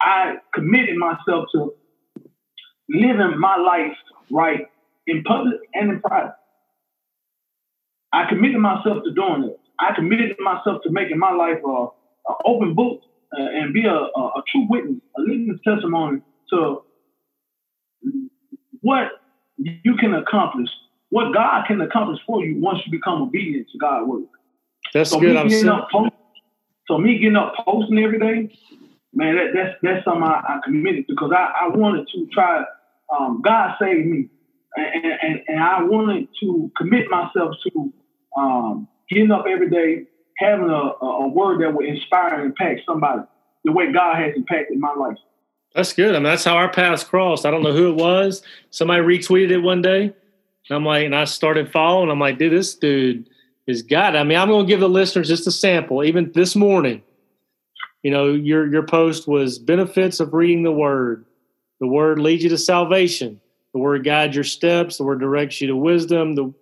I 0.00 0.36
committed 0.54 0.96
myself 0.96 1.46
to 1.52 1.74
living 2.88 3.38
my 3.38 3.56
life 3.56 3.96
right 4.30 4.66
in 5.06 5.22
public 5.24 5.60
and 5.74 5.90
in 5.90 6.00
private. 6.00 6.34
I 8.12 8.28
committed 8.28 8.58
myself 8.58 9.04
to 9.04 9.12
doing 9.12 9.44
it. 9.44 9.60
I 9.78 9.94
committed 9.94 10.36
myself 10.38 10.82
to 10.84 10.90
making 10.90 11.18
my 11.18 11.32
life 11.32 11.58
an 11.64 11.88
open 12.44 12.74
book 12.74 13.00
uh, 13.36 13.42
and 13.42 13.72
be 13.72 13.84
a, 13.84 13.92
a, 13.92 14.20
a 14.20 14.42
true 14.50 14.66
witness, 14.68 15.00
a 15.16 15.20
living 15.20 15.58
testimony 15.64 16.20
to 16.50 16.82
what 18.80 19.08
you 19.56 19.96
can 19.96 20.14
accomplish, 20.14 20.68
what 21.10 21.32
God 21.34 21.66
can 21.66 21.80
accomplish 21.80 22.20
for 22.26 22.44
you 22.44 22.60
once 22.60 22.80
you 22.84 22.92
become 22.92 23.22
obedient 23.22 23.68
to 23.72 23.78
God's 23.78 24.06
word. 24.06 24.26
That's 24.92 25.10
so 25.10 25.20
good. 25.20 25.36
I'm 25.36 25.48
post, 25.90 26.12
so 26.88 26.98
me 26.98 27.18
getting 27.18 27.36
up 27.36 27.54
posting 27.64 27.98
every 27.98 28.18
day, 28.18 28.56
man, 29.12 29.36
that, 29.36 29.46
that's 29.54 29.76
that's 29.82 30.04
something 30.04 30.22
I, 30.22 30.40
I 30.46 30.60
committed 30.64 31.06
because 31.08 31.32
I, 31.34 31.64
I 31.64 31.68
wanted 31.76 32.06
to 32.14 32.26
try 32.32 32.64
um, 33.16 33.42
God 33.42 33.76
saved 33.80 34.06
me, 34.06 34.28
and, 34.76 35.04
and, 35.22 35.40
and, 35.46 35.62
I 35.62 35.82
wanted 35.82 36.28
to 36.40 36.70
commit 36.76 37.08
myself 37.08 37.54
to 37.62 37.92
um, 38.36 38.88
getting 39.08 39.30
up 39.30 39.44
every 39.48 39.70
day, 39.70 40.04
having 40.38 40.70
a, 40.70 41.04
a 41.04 41.28
word 41.28 41.60
that 41.60 41.72
will 41.72 41.86
inspire 41.86 42.34
and 42.34 42.44
impact 42.46 42.82
somebody 42.86 43.22
the 43.64 43.72
way 43.72 43.92
God 43.92 44.16
has 44.16 44.34
impacted 44.36 44.78
my 44.78 44.92
life. 44.94 45.16
That's 45.74 45.92
good. 45.92 46.14
I 46.14 46.18
mean, 46.18 46.24
that's 46.24 46.44
how 46.44 46.56
our 46.56 46.70
paths 46.70 47.04
crossed. 47.04 47.44
I 47.44 47.50
don't 47.50 47.62
know 47.62 47.72
who 47.72 47.90
it 47.90 47.96
was. 47.96 48.42
Somebody 48.70 49.02
retweeted 49.02 49.50
it 49.50 49.58
one 49.58 49.82
day. 49.82 50.04
And 50.04 50.76
I'm 50.76 50.84
like, 50.84 51.04
and 51.04 51.14
I 51.14 51.24
started 51.24 51.70
following. 51.70 52.10
I'm 52.10 52.18
like, 52.18 52.38
dude, 52.38 52.52
this 52.52 52.74
dude 52.74 53.28
is 53.66 53.82
God. 53.82 54.16
I 54.16 54.24
mean, 54.24 54.38
I'm 54.38 54.48
going 54.48 54.66
to 54.66 54.68
give 54.68 54.80
the 54.80 54.88
listeners 54.88 55.28
just 55.28 55.46
a 55.46 55.50
sample. 55.50 56.02
Even 56.02 56.32
this 56.32 56.56
morning, 56.56 57.02
you 58.02 58.10
know, 58.10 58.32
your 58.32 58.70
your 58.70 58.84
post 58.84 59.28
was 59.28 59.58
benefits 59.58 60.20
of 60.20 60.32
reading 60.32 60.62
the 60.62 60.72
Word. 60.72 61.26
The 61.80 61.86
word 61.86 62.18
leads 62.18 62.42
you 62.42 62.48
to 62.50 62.58
salvation. 62.58 63.40
The 63.72 63.80
word 63.80 64.04
guides 64.04 64.34
your 64.34 64.44
steps. 64.44 64.96
The 64.96 65.04
word 65.04 65.20
directs 65.20 65.60
you 65.60 65.66
to 65.68 65.76
wisdom. 65.76 66.34
The, 66.34 66.54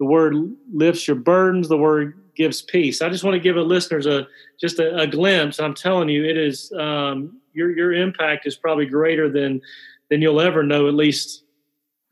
the 0.00 0.06
word 0.06 0.34
lifts 0.72 1.06
your 1.06 1.16
burdens. 1.16 1.68
The 1.68 1.76
word 1.76 2.18
gives 2.34 2.62
peace. 2.62 3.02
I 3.02 3.10
just 3.10 3.22
want 3.22 3.34
to 3.34 3.40
give 3.40 3.54
the 3.54 3.62
listeners 3.62 4.06
a 4.06 4.26
just 4.58 4.80
a, 4.80 4.96
a 4.96 5.06
glimpse. 5.06 5.60
I'm 5.60 5.74
telling 5.74 6.08
you, 6.08 6.24
it 6.24 6.38
is 6.38 6.72
um, 6.72 7.38
your 7.52 7.70
your 7.76 7.92
impact 7.92 8.46
is 8.46 8.56
probably 8.56 8.86
greater 8.86 9.30
than 9.30 9.60
than 10.08 10.22
you'll 10.22 10.40
ever 10.40 10.62
know, 10.62 10.88
at 10.88 10.94
least 10.94 11.44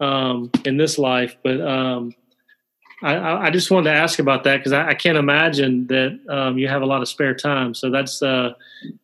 um, 0.01 0.51
in 0.66 0.77
this 0.77 0.98
life. 0.98 1.37
But 1.42 1.62
um, 1.62 2.14
I, 3.03 3.46
I, 3.46 3.51
just 3.51 3.70
wanted 3.70 3.90
to 3.90 3.96
ask 3.96 4.18
about 4.18 4.44
that 4.44 4.59
because 4.59 4.72
I, 4.72 4.90
I, 4.90 4.94
can't 4.94 5.18
imagine 5.18 5.87
that 5.87 6.20
um, 6.29 6.59
you 6.59 6.68
have 6.68 6.83
a 6.83 6.87
lot 6.87 7.01
of 7.01 7.09
spare 7.09 7.35
time. 7.35 7.74
So 7.74 7.90
that's 7.90 8.22
uh, 8.22 8.53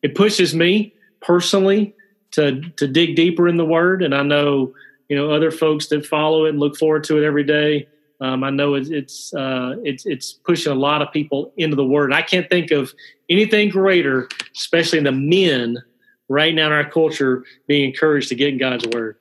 it 0.02 0.14
pushes 0.14 0.54
me 0.54 0.94
personally 1.22 1.94
to 2.32 2.60
to 2.76 2.86
dig 2.86 3.16
deeper 3.16 3.48
in 3.48 3.56
the 3.56 3.64
Word, 3.64 4.02
and 4.02 4.14
I 4.14 4.22
know 4.22 4.74
you 5.08 5.16
know 5.16 5.30
other 5.30 5.50
folks 5.50 5.86
that 5.86 6.04
follow 6.04 6.44
it 6.44 6.50
and 6.50 6.60
look 6.60 6.76
forward 6.76 7.04
to 7.04 7.16
it 7.16 7.24
every 7.24 7.44
day. 7.44 7.88
Um, 8.20 8.44
I 8.44 8.50
know 8.50 8.74
it's 8.74 8.90
it's, 8.90 9.34
uh, 9.34 9.76
it's 9.82 10.06
it's 10.06 10.32
pushing 10.32 10.72
a 10.72 10.76
lot 10.76 11.02
of 11.02 11.12
people 11.12 11.52
into 11.56 11.76
the 11.76 11.84
Word. 11.84 12.06
And 12.06 12.14
I 12.14 12.22
can't 12.22 12.48
think 12.48 12.70
of 12.70 12.92
anything 13.28 13.70
greater, 13.70 14.28
especially 14.54 14.98
in 14.98 15.04
the 15.04 15.12
men 15.12 15.82
right 16.28 16.54
now 16.54 16.66
in 16.66 16.72
our 16.72 16.88
culture, 16.88 17.44
being 17.66 17.90
encouraged 17.90 18.28
to 18.28 18.34
get 18.34 18.48
in 18.48 18.58
God's 18.58 18.86
Word. 18.88 19.16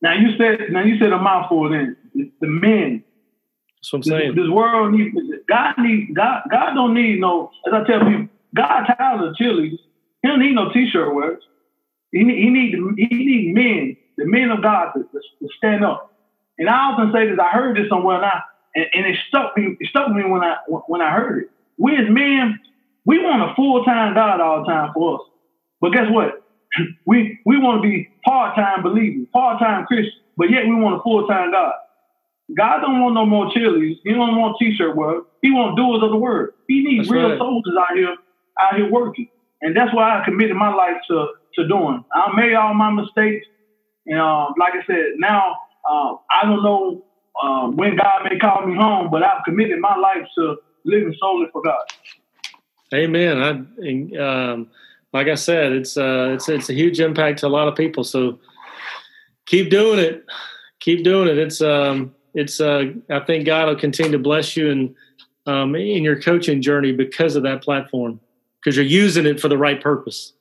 Now 0.00 0.14
you 0.14 0.36
said 0.36 0.70
now 0.70 0.82
you 0.82 0.98
said 0.98 1.12
a 1.12 1.18
mouthful. 1.18 1.68
Then 1.70 1.96
the 2.14 2.46
men. 2.46 3.04
That's 3.78 3.92
what 3.92 3.98
I'm 3.98 4.02
saying. 4.04 4.34
This, 4.36 4.44
this 4.44 4.50
world 4.50 4.92
needs 4.94 5.16
God. 5.48 5.74
Need 5.78 6.14
God. 6.14 6.42
God 6.50 6.74
don't 6.74 6.94
need 6.94 7.20
no. 7.20 7.50
As 7.66 7.72
I 7.72 7.84
tell 7.84 8.00
people, 8.00 8.28
God 8.54 8.84
tired 8.84 9.20
of 9.20 9.34
chilies. 9.36 9.78
He 10.22 10.28
don't 10.28 10.38
need 10.38 10.54
no 10.54 10.72
t-shirt 10.72 11.14
wearers. 11.14 11.42
He, 12.12 12.18
he 12.20 12.50
need 12.50 12.74
he 12.96 13.08
need 13.08 13.54
men, 13.54 13.96
the 14.18 14.26
men 14.26 14.50
of 14.50 14.62
God, 14.62 14.92
to, 14.92 15.02
to, 15.02 15.48
stand 15.56 15.84
up. 15.84 16.11
And 16.58 16.68
I 16.68 16.90
often 16.90 17.12
say 17.12 17.28
this. 17.28 17.38
I 17.38 17.48
heard 17.50 17.76
this 17.76 17.88
somewhere 17.88 18.20
now, 18.20 18.42
and, 18.74 18.86
and 18.92 19.06
it 19.06 19.16
stuck 19.28 19.56
me. 19.56 19.76
It 19.80 19.88
stuck 19.88 20.10
me 20.10 20.24
when 20.24 20.42
I 20.42 20.56
when 20.66 21.00
I 21.00 21.10
heard 21.10 21.44
it. 21.44 21.50
We 21.78 21.96
as 21.96 22.08
men, 22.08 22.60
we 23.04 23.18
want 23.18 23.50
a 23.50 23.54
full 23.54 23.84
time 23.84 24.14
God 24.14 24.40
all 24.40 24.60
the 24.60 24.66
time 24.66 24.90
for 24.94 25.20
us. 25.20 25.26
But 25.80 25.92
guess 25.92 26.06
what? 26.10 26.42
we 27.06 27.40
we 27.44 27.58
want 27.58 27.82
to 27.82 27.88
be 27.88 28.08
part 28.24 28.54
time 28.54 28.82
believers, 28.82 29.26
part 29.32 29.58
time 29.58 29.86
Christians, 29.86 30.14
but 30.36 30.50
yet 30.50 30.64
we 30.66 30.74
want 30.74 31.00
a 31.00 31.02
full 31.02 31.26
time 31.26 31.52
God. 31.52 31.72
God 32.56 32.80
don't 32.80 33.00
want 33.00 33.14
no 33.14 33.24
more 33.24 33.50
chilies. 33.52 33.98
He 34.04 34.10
don't 34.12 34.36
want 34.36 34.56
t-shirt 34.58 34.94
work. 34.94 35.26
He 35.40 35.50
want 35.50 35.76
doers 35.76 36.02
of 36.02 36.10
the 36.10 36.16
word. 36.16 36.52
He 36.68 36.84
needs 36.84 37.08
that's 37.08 37.12
real 37.12 37.30
right. 37.30 37.38
soldiers 37.38 37.74
out 37.78 37.96
here 37.96 38.16
out 38.60 38.76
here 38.76 38.90
working. 38.90 39.28
And 39.62 39.76
that's 39.76 39.94
why 39.94 40.20
I 40.20 40.24
committed 40.24 40.56
my 40.56 40.74
life 40.74 40.96
to 41.08 41.28
to 41.54 41.68
doing. 41.68 42.04
I 42.12 42.32
made 42.34 42.54
all 42.54 42.74
my 42.74 42.90
mistakes, 42.90 43.46
and 44.06 44.18
uh, 44.18 44.48
like 44.58 44.74
I 44.74 44.84
said, 44.86 45.04
now 45.18 45.56
uh, 45.88 46.14
I 46.30 46.44
don't 46.44 46.62
know 46.62 47.04
uh, 47.42 47.68
when 47.68 47.96
God 47.96 48.28
may 48.28 48.38
call 48.38 48.66
me 48.66 48.76
home, 48.76 49.10
but 49.10 49.22
I've 49.22 49.44
committed 49.44 49.78
my 49.80 49.96
life 49.96 50.26
to 50.36 50.56
living 50.84 51.14
solely 51.18 51.46
for 51.52 51.62
God. 51.62 51.84
Amen. 52.94 53.38
I, 53.38 54.18
um, 54.18 54.68
like 55.12 55.28
I 55.28 55.34
said, 55.34 55.72
it's 55.72 55.96
uh, 55.96 56.32
it's 56.34 56.48
it's 56.48 56.68
a 56.68 56.74
huge 56.74 57.00
impact 57.00 57.40
to 57.40 57.46
a 57.46 57.48
lot 57.48 57.68
of 57.68 57.74
people. 57.74 58.04
So 58.04 58.38
keep 59.46 59.70
doing 59.70 59.98
it. 59.98 60.24
Keep 60.80 61.04
doing 61.04 61.28
it. 61.28 61.38
It's 61.38 61.62
um, 61.62 62.14
it's 62.34 62.60
uh, 62.60 62.84
I 63.10 63.20
think 63.20 63.46
God 63.46 63.68
will 63.68 63.76
continue 63.76 64.12
to 64.12 64.18
bless 64.18 64.56
you 64.56 64.70
and 64.70 64.94
um, 65.46 65.74
in 65.74 66.02
your 66.02 66.20
coaching 66.20 66.62
journey 66.62 66.92
because 66.92 67.36
of 67.36 67.42
that 67.44 67.62
platform 67.62 68.20
because 68.60 68.76
you're 68.76 68.84
using 68.84 69.26
it 69.26 69.40
for 69.40 69.48
the 69.48 69.58
right 69.58 69.80
purpose. 69.82 70.32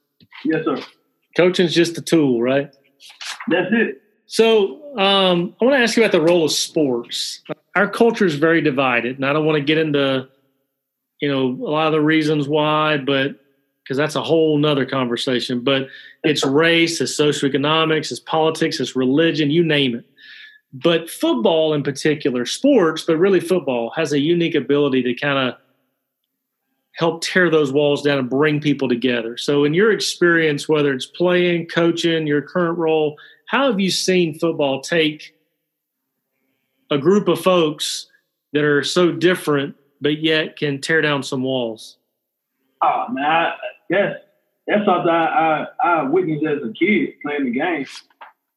Yes, 0.46 0.64
sir. 0.66 0.78
Coaching's 1.36 1.74
just 1.74 1.98
a 1.98 2.02
tool, 2.02 2.42
right? 2.42 2.74
That's 3.48 3.68
it. 3.72 4.02
So 4.28 4.81
um, 4.98 5.56
I 5.62 5.66
want 5.66 5.76
to 5.76 5.82
ask 5.82 5.96
you 5.96 6.04
about 6.04 6.12
the 6.12 6.22
role 6.22 6.46
of 6.46 6.52
sports. 6.52 7.42
Our 7.76 7.90
culture 7.90 8.26
is 8.26 8.36
very 8.36 8.62
divided, 8.62 9.16
and 9.16 9.26
I 9.26 9.34
don't 9.34 9.46
want 9.46 9.58
to 9.58 9.64
get 9.64 9.78
into 9.78 10.28
you 11.20 11.32
know 11.32 11.48
a 11.66 11.70
lot 11.70 11.88
of 11.88 11.94
the 11.94 12.02
reasons 12.02 12.48
why, 12.48 12.98
but 12.98 13.38
because 13.84 13.98
that's 13.98 14.16
a 14.16 14.22
whole 14.22 14.58
nother 14.58 14.86
conversation. 14.86 15.62
But 15.62 15.88
it's 16.24 16.46
race, 16.46 17.00
it's 17.00 17.18
socioeconomics, 17.20 18.12
it's 18.12 18.20
politics, 18.20 18.80
it's 18.80 18.96
religion, 18.96 19.52
you 19.52 19.64
name 19.64 19.96
it. 19.96 20.06
But 20.74 21.10
football 21.10 21.74
in 21.74 21.84
particular, 21.84 22.46
sports, 22.46 23.04
but 23.04 23.18
really 23.18 23.42
football, 23.42 23.92
has 23.96 24.14
a 24.14 24.20
unique 24.20 24.56
ability 24.56 25.04
to 25.04 25.14
kind 25.14 25.50
of 25.50 25.60
help 26.94 27.22
tear 27.22 27.50
those 27.50 27.72
walls 27.72 28.02
down 28.02 28.20
and 28.20 28.30
bring 28.30 28.62
people 28.62 28.88
together. 28.88 29.38
So, 29.38 29.64
in 29.64 29.74
your 29.74 29.92
experience, 29.92 30.70
whether 30.70 30.94
it's 30.94 31.06
playing, 31.06 31.68
coaching, 31.68 32.28
your 32.28 32.42
current 32.42 32.78
role, 32.78 33.18
how 33.52 33.70
have 33.70 33.82
you 33.82 33.92
seen 33.92 34.40
football 34.40 34.80
take 34.80 35.36
a 36.90 36.98
group 36.98 37.28
of 37.28 37.42
folks 37.42 38.08
that 38.54 38.64
are 38.64 38.82
so 38.82 39.12
different, 39.12 39.76
but 40.00 40.22
yet 40.22 40.56
can 40.56 40.80
tear 40.80 41.02
down 41.02 41.22
some 41.22 41.44
walls? 41.44 41.98
Oh 42.82 43.08
man, 43.10 43.26
I, 43.26 43.54
that's 43.90 44.20
that's 44.68 44.86
something 44.86 45.10
I, 45.12 45.26
I, 45.26 45.68
I 45.84 46.04
witnessed 46.04 46.46
as 46.46 46.60
a 46.64 46.72
kid 46.72 47.16
playing 47.22 47.44
the 47.44 47.52
game. 47.52 47.86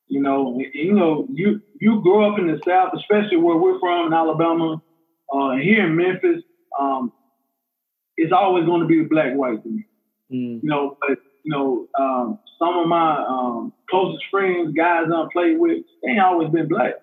You 0.07 0.23
know, 0.23 0.61
you 0.73 0.93
know, 0.93 1.27
you 1.29 1.61
you 1.81 2.01
grow 2.01 2.33
up 2.33 2.39
in 2.39 2.47
the 2.47 2.61
South, 2.65 2.93
especially 2.95 3.39
where 3.39 3.57
we're 3.57 3.81
from 3.81 4.07
in 4.07 4.13
Alabama, 4.13 4.81
uh, 5.33 5.57
here 5.57 5.87
in 5.87 5.97
Memphis. 5.97 6.45
Um, 6.79 7.13
it's 8.17 8.33
always 8.33 8.65
going 8.65 8.83
to 8.83 8.87
be 8.87 9.03
black 9.03 9.35
white 9.35 9.61
to 9.61 9.69
me. 9.69 9.87
Mm. 10.31 10.63
You 10.63 10.69
know, 10.69 10.99
but 11.01 11.19
you 11.45 11.53
know, 11.53 11.87
um, 11.99 12.39
some 12.59 12.79
of 12.79 12.89
my 12.89 13.25
um, 13.29 13.73
closest 13.89 14.25
friends, 14.31 14.75
guys 14.75 15.07
I 15.15 15.27
played 15.33 15.59
with, 15.59 15.85
they 16.03 16.11
ain't 16.11 16.21
always 16.21 16.51
been 16.51 16.69
black. 16.69 16.95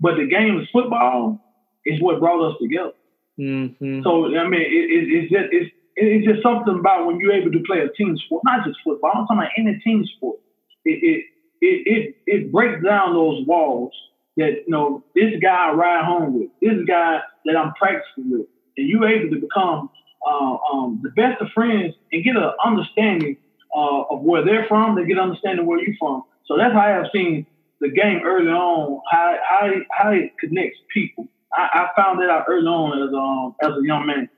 But 0.00 0.16
the 0.16 0.26
game 0.26 0.58
of 0.58 0.66
football 0.72 1.38
is 1.84 2.00
what 2.00 2.18
brought 2.18 2.50
us 2.50 2.56
together. 2.60 2.92
Mm-hmm. 3.38 4.02
So 4.02 4.26
I 4.36 4.48
mean, 4.48 4.60
it, 4.60 4.90
it, 4.90 5.08
it's 5.08 5.32
just 5.32 5.48
it's 5.52 5.70
it's 5.94 6.26
just 6.26 6.42
something 6.42 6.78
about 6.78 7.06
when 7.06 7.20
you're 7.20 7.32
able 7.32 7.52
to 7.52 7.62
play 7.66 7.80
a 7.80 7.88
team 7.88 8.16
sport, 8.24 8.42
not 8.44 8.66
just 8.66 8.78
football. 8.84 9.12
I'm 9.14 9.26
talking 9.26 9.38
about 9.38 9.50
any 9.56 9.78
team 9.84 10.04
sport. 10.16 10.38
It 10.84 11.02
it 11.02 11.24
it 11.60 11.86
it, 11.86 12.16
it 12.26 12.52
breaks 12.52 12.82
down 12.82 13.14
those 13.14 13.46
walls 13.46 13.92
that 14.36 14.64
you 14.66 14.70
know 14.70 15.04
this 15.14 15.34
guy 15.40 15.70
I 15.70 15.72
ride 15.72 16.04
home 16.04 16.38
with, 16.38 16.50
this 16.60 16.84
guy 16.86 17.20
that 17.44 17.56
I'm 17.56 17.72
practicing 17.74 18.30
with, 18.30 18.46
and 18.76 18.88
you're 18.88 19.08
able 19.08 19.34
to 19.34 19.40
become 19.40 19.90
uh, 20.26 20.56
um, 20.72 21.00
the 21.02 21.10
best 21.10 21.40
of 21.40 21.48
friends 21.54 21.94
and 22.12 22.24
get 22.24 22.36
an 22.36 22.50
understanding 22.64 23.36
uh, 23.74 24.02
of 24.10 24.20
where 24.22 24.44
they're 24.44 24.66
from. 24.66 24.96
They 24.96 25.04
get 25.04 25.16
an 25.16 25.24
understanding 25.24 25.66
where 25.66 25.80
you're 25.80 25.96
from. 25.98 26.24
So 26.46 26.56
that's 26.56 26.72
how 26.72 26.80
I 26.80 26.88
have 26.88 27.06
seen 27.12 27.46
the 27.80 27.90
game 27.90 28.20
early 28.24 28.48
on, 28.48 29.00
how 29.10 29.36
how 29.48 29.70
how 29.90 30.10
it 30.10 30.32
connects 30.38 30.78
people. 30.92 31.28
I, 31.52 31.88
I 31.96 32.00
found 32.00 32.20
that 32.20 32.30
out 32.30 32.44
early 32.48 32.66
on 32.66 33.02
as 33.02 33.14
um 33.14 33.54
as 33.62 33.76
a 33.76 33.86
young 33.86 34.06
man. 34.06 34.28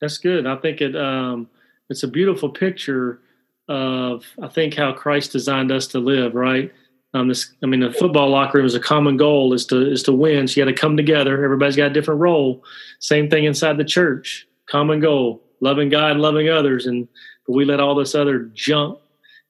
That's 0.00 0.18
good. 0.18 0.46
I 0.46 0.56
think 0.56 0.80
it 0.80 0.96
um 0.96 1.48
it's 1.90 2.02
a 2.02 2.08
beautiful 2.08 2.48
picture 2.48 3.20
of 3.68 4.24
I 4.42 4.48
think 4.48 4.74
how 4.74 4.92
Christ 4.92 5.32
designed 5.32 5.72
us 5.72 5.86
to 5.88 5.98
live. 5.98 6.34
Right. 6.34 6.72
Um, 7.14 7.28
this, 7.28 7.50
I 7.62 7.66
mean, 7.66 7.80
the 7.80 7.92
football 7.92 8.28
locker 8.28 8.58
room 8.58 8.66
is 8.66 8.74
a 8.74 8.80
common 8.80 9.16
goal 9.16 9.54
is 9.54 9.64
to 9.66 9.90
is 9.90 10.02
to 10.04 10.12
win. 10.12 10.46
So 10.46 10.60
you 10.60 10.66
got 10.66 10.70
to 10.70 10.76
come 10.78 10.96
together. 10.96 11.42
Everybody's 11.42 11.76
got 11.76 11.90
a 11.90 11.94
different 11.94 12.20
role. 12.20 12.62
Same 13.00 13.30
thing 13.30 13.44
inside 13.44 13.78
the 13.78 13.84
church. 13.84 14.46
Common 14.66 15.00
goal: 15.00 15.42
loving 15.60 15.88
God 15.88 16.18
loving 16.18 16.48
others. 16.48 16.86
And 16.86 17.08
we 17.48 17.64
let 17.64 17.80
all 17.80 17.94
this 17.94 18.14
other 18.14 18.50
junk 18.54 18.98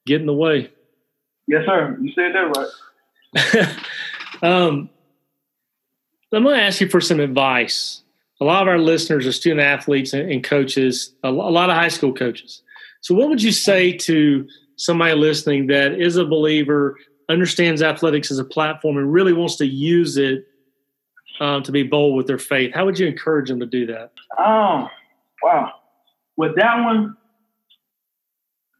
get 0.06 0.20
in 0.20 0.26
the 0.26 0.34
way. 0.34 0.70
Yes, 1.46 1.64
sir. 1.66 1.96
You 2.00 2.12
said 2.12 2.32
that 2.34 2.68
right. 3.52 3.76
um, 4.42 4.90
I'm 6.32 6.42
going 6.42 6.56
to 6.56 6.62
ask 6.62 6.80
you 6.80 6.88
for 6.88 7.00
some 7.00 7.20
advice. 7.20 8.02
A 8.40 8.44
lot 8.44 8.62
of 8.62 8.68
our 8.68 8.78
listeners 8.78 9.26
are 9.26 9.32
student 9.32 9.60
athletes 9.60 10.12
and 10.12 10.44
coaches, 10.44 11.14
a 11.22 11.30
lot 11.30 11.70
of 11.70 11.76
high 11.76 11.88
school 11.88 12.12
coaches. 12.12 12.62
So, 13.00 13.14
what 13.14 13.28
would 13.28 13.42
you 13.42 13.52
say 13.52 13.92
to 13.92 14.46
somebody 14.76 15.14
listening 15.14 15.68
that 15.68 15.92
is 15.92 16.16
a 16.16 16.24
believer, 16.24 16.96
understands 17.30 17.82
athletics 17.82 18.30
as 18.30 18.38
a 18.38 18.44
platform, 18.44 18.98
and 18.98 19.10
really 19.10 19.32
wants 19.32 19.56
to 19.56 19.66
use 19.66 20.18
it 20.18 20.46
um, 21.40 21.62
to 21.62 21.72
be 21.72 21.82
bold 21.82 22.16
with 22.16 22.26
their 22.26 22.38
faith? 22.38 22.74
How 22.74 22.84
would 22.84 22.98
you 22.98 23.06
encourage 23.06 23.48
them 23.48 23.60
to 23.60 23.66
do 23.66 23.86
that? 23.86 24.12
Um, 24.36 24.90
wow. 25.42 25.72
With 26.36 26.56
that 26.56 26.82
one, 26.82 27.16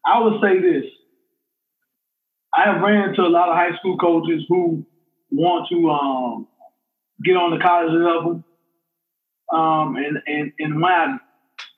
I 0.07 0.21
would 0.21 0.41
say 0.41 0.61
this. 0.61 0.85
I 2.55 2.73
have 2.73 2.81
ran 2.81 3.11
into 3.11 3.23
a 3.23 3.29
lot 3.29 3.49
of 3.49 3.57
high 3.57 3.77
school 3.79 3.99
coaches 3.99 4.45
who 4.49 4.87
want 5.31 5.69
to 5.69 5.91
um, 5.91 6.49
get 7.23 7.37
on 7.37 7.51
the 7.51 7.63
college 7.63 7.93
level. 7.93 8.45
Um, 9.53 9.97
and, 9.97 10.19
and, 10.27 10.53
and 10.59 10.81
when 10.81 10.93
I 10.93 11.19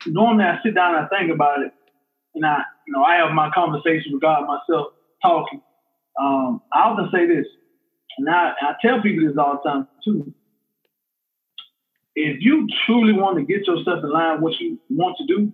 normally 0.07 0.45
I 0.45 0.59
sit 0.63 0.75
down 0.75 0.95
and 0.95 1.07
I 1.07 1.09
think 1.09 1.33
about 1.33 1.63
it, 1.63 1.73
and 2.35 2.45
I, 2.47 2.63
you 2.87 2.93
know, 2.93 3.03
I 3.03 3.17
have 3.17 3.33
my 3.33 3.51
conversation 3.51 4.13
with 4.13 4.23
God 4.23 4.47
myself, 4.47 4.93
talking. 5.23 5.63
Um, 6.21 6.63
I 6.73 6.81
often 6.81 7.09
say 7.13 7.27
this, 7.27 7.47
and 8.19 8.29
I, 8.29 8.53
I 8.61 8.75
tell 8.81 9.03
people 9.03 9.27
this 9.27 9.37
all 9.39 9.61
the 9.63 9.69
time 9.69 9.89
too. 10.05 10.33
If 12.15 12.39
you 12.41 12.67
truly 12.87 13.13
want 13.13 13.39
to 13.39 13.45
get 13.45 13.67
yourself 13.67 14.03
in 14.03 14.11
line 14.11 14.35
with 14.35 14.43
what 14.43 14.61
you 14.61 14.79
want 14.91 15.17
to 15.19 15.27
do, 15.27 15.53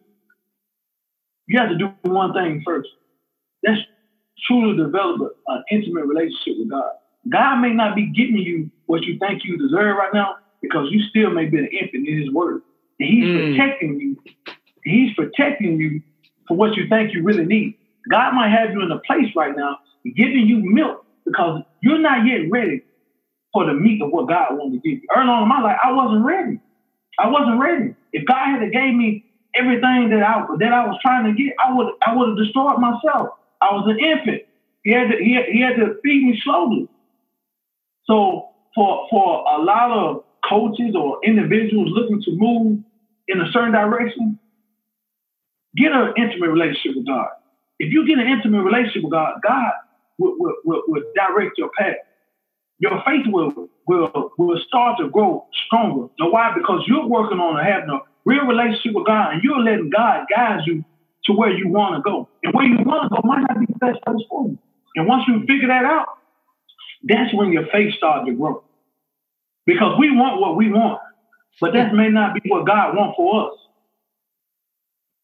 you 1.47 1.59
have 1.59 1.71
to 1.71 1.77
do 1.79 1.93
one 2.03 2.33
thing 2.33 2.63
first. 2.65 2.89
That's 3.63 3.81
truly 4.47 4.77
develop 4.77 5.37
an 5.47 5.65
intimate 5.71 6.07
relationship 6.07 6.55
with 6.59 6.71
God. 6.71 6.91
God 7.31 7.61
may 7.61 7.73
not 7.73 7.97
be 7.97 8.07
giving 8.07 8.39
you 8.39 8.71
what 8.87 9.03
you 9.03 9.19
think 9.19 9.43
you 9.45 9.57
deserve 9.57 9.97
right 9.97 10.13
now 10.13 10.37
because 10.61 10.89
you 10.91 11.03
still 11.09 11.31
may 11.31 11.47
be 11.47 11.59
an 11.59 11.67
infant 11.67 12.07
in 12.07 12.19
His 12.19 12.31
Word. 12.33 12.63
And 13.01 13.09
He's 13.09 13.25
mm. 13.25 13.57
protecting 13.57 14.01
you. 14.01 14.17
He's 14.85 15.15
protecting 15.15 15.79
you 15.79 16.03
for 16.47 16.57
what 16.57 16.77
you 16.77 16.89
think 16.89 17.15
you 17.15 17.23
really 17.23 17.47
need. 17.47 17.77
God 18.11 18.35
might 18.35 18.51
have 18.51 18.73
you 18.73 18.83
in 18.83 18.91
a 18.91 18.99
place 19.01 19.35
right 19.35 19.57
now 19.57 19.79
giving 20.05 20.47
you 20.47 20.59
milk 20.59 21.05
because 21.25 21.63
you're 21.81 21.99
not 21.99 22.27
yet 22.27 22.51
ready 22.51 22.83
for 23.53 23.65
the 23.65 23.73
meat 23.73 24.03
of 24.03 24.11
what 24.11 24.29
God 24.29 24.49
wanted 24.51 24.83
to 24.83 24.89
give 24.89 25.03
you. 25.03 25.09
Early 25.17 25.29
on 25.29 25.45
in 25.45 25.49
my 25.49 25.63
life, 25.63 25.79
I 25.83 25.93
wasn't 25.93 26.25
ready. 26.25 26.61
I 27.19 27.29
wasn't 27.29 27.61
ready. 27.61 27.95
If 28.13 28.27
God 28.27 28.61
had 28.61 28.73
gave 28.73 28.95
me 28.95 29.24
everything 29.59 30.11
that 30.11 30.23
I 30.23 30.45
that 30.59 30.73
I 30.73 30.87
was 30.87 30.99
trying 31.03 31.25
to 31.25 31.33
get, 31.33 31.55
I 31.64 31.73
would 31.73 31.95
I 32.07 32.14
would 32.14 32.31
have 32.31 32.38
destroyed 32.38 32.79
myself. 32.79 33.38
I 33.61 33.75
was 33.75 33.87
an 33.88 33.99
infant. 33.99 34.43
He 34.83 34.93
had 34.93 35.11
to 35.11 35.17
he 35.17 35.35
had, 35.35 35.45
he 35.47 35.61
had 35.61 35.77
to 35.77 35.97
feed 36.03 36.25
me 36.25 36.40
slowly. 36.45 36.88
So 38.07 38.51
for 38.75 39.07
for 39.11 39.45
a 39.55 39.62
lot 39.62 39.90
of 39.90 40.25
coaches 40.49 40.95
or 40.95 41.21
individuals 41.25 41.88
looking 41.93 42.23
to 42.23 42.31
move 42.33 42.81
in 43.29 43.40
a 43.40 43.51
certain 43.53 43.73
direction, 43.73 44.38
get 45.77 45.93
an 45.93 46.14
intimate 46.17 46.51
relationship 46.51 46.97
with 46.97 47.07
God. 47.07 47.29
If 47.79 47.93
you 47.93 48.07
get 48.07 48.19
an 48.19 48.27
intimate 48.27 48.62
relationship 48.62 49.03
with 49.03 49.12
God, 49.12 49.35
God 49.43 49.73
will, 50.19 50.35
will, 50.38 50.55
will, 50.64 50.83
will 50.87 51.03
direct 51.14 51.59
your 51.59 51.71
path. 51.77 51.97
Your 52.79 53.03
faith 53.07 53.27
will, 53.27 53.69
will, 53.87 54.33
will 54.37 54.61
start 54.67 54.99
to 54.99 55.09
grow 55.09 55.47
stronger. 55.67 56.09
Know 56.19 56.29
why? 56.31 56.53
Because 56.57 56.83
you're 56.87 57.07
working 57.07 57.38
on 57.38 57.64
having 57.64 57.88
a 57.90 58.01
real 58.25 58.47
relationship 58.47 58.95
with 58.95 59.07
God 59.07 59.35
and 59.35 59.43
you're 59.43 59.61
letting 59.61 59.91
God 59.91 60.27
guide 60.35 60.61
you 60.67 60.85
to 61.27 61.33
where 61.33 61.51
you 61.51 61.69
want 61.69 61.97
to 61.97 62.03
go. 62.03 62.29
And 62.43 62.53
where 62.53 62.67
you 62.67 62.79
want 62.85 63.11
to 63.11 63.17
go 63.17 63.27
might 63.27 63.45
not 63.49 63.61
be 63.61 63.67
the 63.67 63.79
best 63.79 64.03
place 64.05 64.25
for 64.29 64.49
you. 64.49 64.59
And 64.97 65.07
once 65.07 65.25
you 65.27 65.41
figure 65.41 65.69
that 65.69 65.85
out, 65.85 66.07
that's 67.03 67.35
when 67.35 67.53
your 67.53 67.67
faith 67.73 67.95
starts 67.95 68.27
to 68.27 68.35
grow. 68.35 68.63
Because 69.67 69.99
we 69.99 70.11
want 70.11 70.41
what 70.41 70.57
we 70.57 70.71
want, 70.71 71.01
but 71.61 71.73
that 71.73 71.95
may 71.95 72.09
not 72.09 72.35
be 72.35 72.41
what 72.49 72.67
God 72.67 72.97
wants 72.97 73.17
for 73.17 73.51
us. 73.51 73.59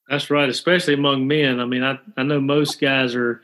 That's 0.09 0.31
right, 0.31 0.49
especially 0.49 0.95
among 0.95 1.29
men. 1.29 1.61
I 1.61 1.67
mean, 1.67 1.85
I, 1.85 1.99
I 2.17 2.23
know 2.25 2.41
most 2.41 2.81
guys 2.81 3.15
are 3.15 3.43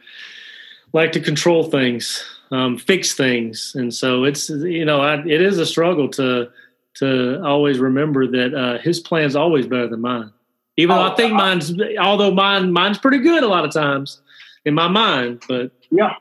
like 0.92 1.12
to 1.12 1.21
control 1.21 1.64
things, 1.71 2.25
um, 2.51 2.77
fix 2.77 3.14
things, 3.14 3.73
and 3.77 3.95
so 3.95 4.25
it's 4.25 4.49
you 4.49 4.85
know 4.85 5.01
I, 5.01 5.19
it 5.21 5.40
is 5.40 5.59
a 5.59 5.66
struggle 5.66 6.09
to 6.11 6.51
to 6.96 7.42
always 7.44 7.78
remember 7.78 8.26
that 8.26 8.54
uh, 8.54 8.78
his 8.78 9.00
plan's 9.00 9.37
always 9.37 9.66
better 9.66 9.88
than 9.88 10.00
mine. 10.00 10.32
Even 10.76 10.96
oh, 10.96 10.98
though 10.98 11.12
I 11.12 11.16
think 11.16 11.32
mine's, 11.32 11.74
although 11.98 12.32
mine 12.32 12.72
mine's 12.72 12.98
pretty 12.98 13.18
good 13.18 13.42
a 13.42 13.48
lot 13.48 13.64
of 13.64 13.72
times 13.72 14.20
in 14.64 14.74
my 14.74 14.88
mind, 14.88 15.42
but 15.48 15.70
yeah, 15.90 16.14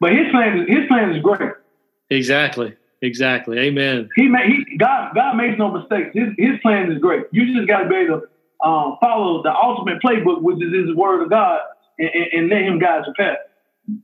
but 0.00 0.12
his 0.12 0.30
plan 0.30 0.66
his 0.68 0.86
plan 0.88 1.14
is 1.14 1.22
great. 1.22 1.52
Exactly. 2.10 2.74
Exactly. 3.02 3.58
Amen. 3.58 4.08
He 4.16 4.28
made 4.28 4.46
he 4.46 4.76
God 4.78 5.14
God 5.14 5.36
makes 5.36 5.58
no 5.58 5.70
mistakes. 5.70 6.10
His 6.14 6.28
his 6.38 6.58
plan 6.60 6.90
is 6.90 6.98
great. 6.98 7.26
You 7.32 7.54
just 7.54 7.68
got 7.68 7.80
to 7.80 7.88
be 7.88 7.96
able 7.96 8.20
to 8.20 8.26
um, 8.66 8.96
follow 9.00 9.42
the 9.42 9.54
ultimate 9.54 10.02
playbook, 10.02 10.40
which 10.40 10.62
is 10.62 10.72
His 10.72 10.96
Word 10.96 11.22
of 11.22 11.30
God, 11.30 11.60
and, 11.98 12.08
and, 12.08 12.26
and 12.32 12.48
let 12.48 12.62
Him 12.62 12.78
guide 12.78 13.04
your 13.04 13.14
path. 13.14 13.38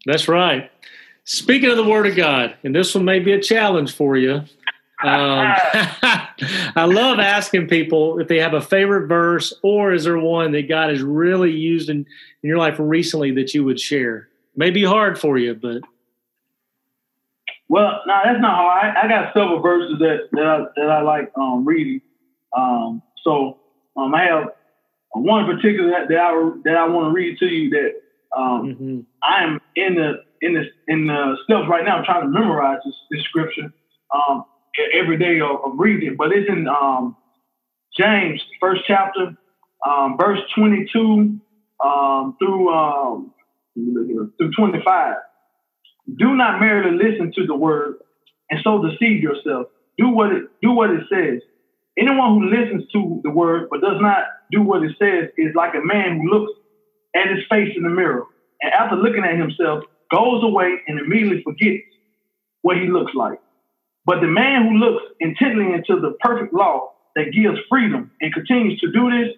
That's 0.04 0.28
right. 0.28 0.70
Speaking 1.24 1.70
of 1.70 1.76
the 1.76 1.84
Word 1.84 2.06
of 2.06 2.16
God, 2.16 2.54
and 2.62 2.74
this 2.74 2.94
one 2.94 3.04
may 3.04 3.20
be 3.20 3.32
a 3.32 3.40
challenge 3.40 3.94
for 3.94 4.16
you. 4.16 4.42
Um, 5.02 5.54
I 6.76 6.84
love 6.84 7.18
asking 7.18 7.68
people 7.68 8.18
if 8.18 8.28
they 8.28 8.38
have 8.38 8.54
a 8.54 8.60
favorite 8.60 9.06
verse, 9.06 9.52
or 9.62 9.92
is 9.92 10.04
there 10.04 10.18
one 10.18 10.52
that 10.52 10.68
God 10.68 10.90
has 10.90 11.02
really 11.02 11.52
used 11.52 11.88
in, 11.88 11.98
in 12.42 12.48
your 12.48 12.58
life 12.58 12.76
recently 12.78 13.32
that 13.32 13.54
you 13.54 13.64
would 13.64 13.80
share? 13.80 14.28
May 14.56 14.70
be 14.70 14.84
hard 14.84 15.18
for 15.18 15.38
you, 15.38 15.54
but 15.54 15.82
well, 17.68 18.02
no, 18.06 18.20
that's 18.24 18.40
not 18.40 18.56
hard. 18.56 18.96
I, 18.96 19.04
I, 19.04 19.08
got 19.08 19.32
several 19.32 19.60
verses 19.60 19.98
that 20.00 20.28
that 20.32 20.44
I, 20.44 20.64
that 20.76 20.90
I 20.90 21.02
like 21.02 21.30
um, 21.36 21.64
reading. 21.64 22.00
Um, 22.56 23.00
so 23.22 23.58
um, 23.96 24.12
I 24.12 24.24
have 24.24 24.48
one 25.12 25.46
particular 25.46 25.90
that, 25.90 26.08
that 26.08 26.18
I 26.18 26.50
that 26.64 26.76
I 26.76 26.88
want 26.88 27.10
to 27.10 27.14
read 27.14 27.38
to 27.38 27.46
you 27.46 27.70
that 27.70 27.92
um, 28.36 28.66
mm-hmm. 28.66 29.00
I 29.22 29.44
am 29.44 29.60
in 29.76 29.94
the 29.94 30.24
in 30.42 30.54
the 30.54 30.64
in 30.88 31.06
the 31.06 31.36
steps 31.44 31.68
right 31.68 31.84
now. 31.84 31.98
I'm 31.98 32.04
trying 32.04 32.22
to 32.22 32.28
memorize 32.28 32.80
this, 32.84 32.94
this 33.10 33.22
scripture 33.22 33.72
um, 34.12 34.44
every 34.92 35.18
day 35.18 35.40
of, 35.40 35.64
of, 35.64 35.78
reading, 35.78 36.16
but 36.16 36.32
it's 36.32 36.48
in 36.48 36.68
um, 36.68 37.16
James 37.98 38.42
first 38.60 38.82
chapter, 38.86 39.36
um, 39.86 40.16
verse 40.18 40.40
22 40.54 41.40
through 42.38 43.30
through 43.76 44.50
25. 44.56 45.14
Do 46.18 46.34
not 46.34 46.60
merely 46.60 46.96
listen 46.96 47.32
to 47.36 47.46
the 47.46 47.54
word 47.54 47.96
and 48.50 48.60
so 48.64 48.82
deceive 48.82 49.22
yourself. 49.22 49.68
do 49.98 50.08
what 50.08 50.32
it 50.32 50.44
do 50.62 50.72
what 50.72 50.90
it 50.90 51.02
says. 51.10 51.40
Anyone 51.98 52.40
who 52.40 52.50
listens 52.50 52.90
to 52.92 53.20
the 53.22 53.30
word 53.30 53.68
but 53.70 53.80
does 53.80 54.00
not 54.00 54.24
do 54.50 54.62
what 54.62 54.82
it 54.82 54.96
says 54.98 55.30
is 55.36 55.54
like 55.54 55.74
a 55.74 55.84
man 55.84 56.18
who 56.18 56.30
looks 56.30 56.52
at 57.14 57.28
his 57.28 57.44
face 57.50 57.72
in 57.76 57.82
the 57.82 57.90
mirror 57.90 58.24
and 58.62 58.72
after 58.72 58.96
looking 58.96 59.24
at 59.24 59.36
himself 59.38 59.84
goes 60.10 60.42
away 60.42 60.78
and 60.86 60.98
immediately 60.98 61.42
forgets 61.42 61.84
what 62.62 62.76
he 62.76 62.88
looks 62.88 63.12
like. 63.14 63.38
But 64.04 64.20
the 64.20 64.26
man 64.26 64.68
who 64.68 64.78
looks 64.78 65.04
intently 65.20 65.72
into 65.72 66.00
the 66.00 66.16
perfect 66.20 66.52
law 66.52 66.92
that 67.16 67.32
gives 67.32 67.58
freedom 67.68 68.10
and 68.20 68.32
continues 68.32 68.80
to 68.80 68.90
do 68.92 69.10
this, 69.10 69.34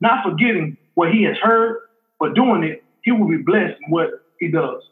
not 0.00 0.24
forgetting 0.24 0.76
what 0.94 1.12
he 1.12 1.24
has 1.24 1.36
heard, 1.42 1.78
but 2.18 2.34
doing 2.34 2.62
it, 2.64 2.82
he 3.02 3.12
will 3.12 3.28
be 3.28 3.36
blessed 3.36 3.76
in 3.84 3.90
what 3.90 4.08
he 4.40 4.50
does. 4.50 4.82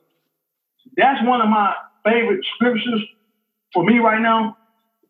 That's 0.97 1.25
one 1.27 1.41
of 1.41 1.49
my 1.49 1.75
favorite 2.05 2.45
scriptures 2.55 3.03
for 3.73 3.85
me 3.85 3.99
right 3.99 4.21
now 4.21 4.57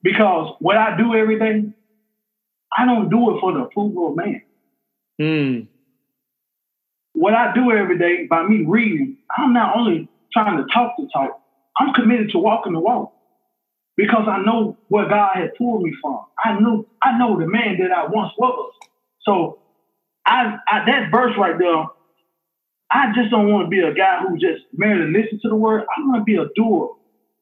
because 0.02 0.54
what 0.60 0.76
I 0.76 0.96
do 0.96 1.14
every 1.14 1.38
day, 1.38 1.64
I 2.76 2.86
don't 2.86 3.10
do 3.10 3.36
it 3.36 3.40
for 3.40 3.52
the 3.52 3.60
approval 3.60 4.10
of 4.10 4.16
man. 4.16 4.42
Mm. 5.20 5.68
What 7.14 7.34
I 7.34 7.54
do 7.54 7.72
every 7.72 7.98
day 7.98 8.26
by 8.28 8.46
me 8.46 8.64
reading, 8.66 9.18
I'm 9.36 9.52
not 9.52 9.76
only 9.76 10.08
trying 10.32 10.56
to 10.56 10.64
talk 10.72 10.94
the 10.98 11.08
talk, 11.12 11.40
I'm 11.78 11.94
committed 11.94 12.30
to 12.30 12.38
walking 12.38 12.72
the 12.72 12.80
walk 12.80 13.13
because 13.96 14.26
I 14.28 14.42
know 14.44 14.76
where 14.88 15.08
God 15.08 15.30
had 15.34 15.54
pulled 15.56 15.82
me 15.82 15.92
from. 16.02 16.20
I 16.44 16.58
knew 16.58 16.86
I 17.02 17.18
know 17.18 17.38
the 17.38 17.46
man 17.46 17.78
that 17.80 17.92
I 17.92 18.06
once 18.06 18.32
was. 18.38 18.72
So 19.22 19.58
I, 20.26 20.56
I 20.68 20.84
that 20.86 21.10
verse 21.10 21.32
right 21.38 21.58
there, 21.58 21.84
I 22.90 23.12
just 23.14 23.30
don't 23.30 23.50
want 23.50 23.66
to 23.66 23.70
be 23.70 23.80
a 23.80 23.94
guy 23.94 24.20
who 24.22 24.34
just 24.38 24.64
merely 24.72 25.12
listens 25.12 25.42
to 25.42 25.48
the 25.48 25.56
word. 25.56 25.82
I 25.82 26.00
want 26.02 26.20
to 26.20 26.24
be 26.24 26.36
a 26.36 26.46
doer 26.56 26.90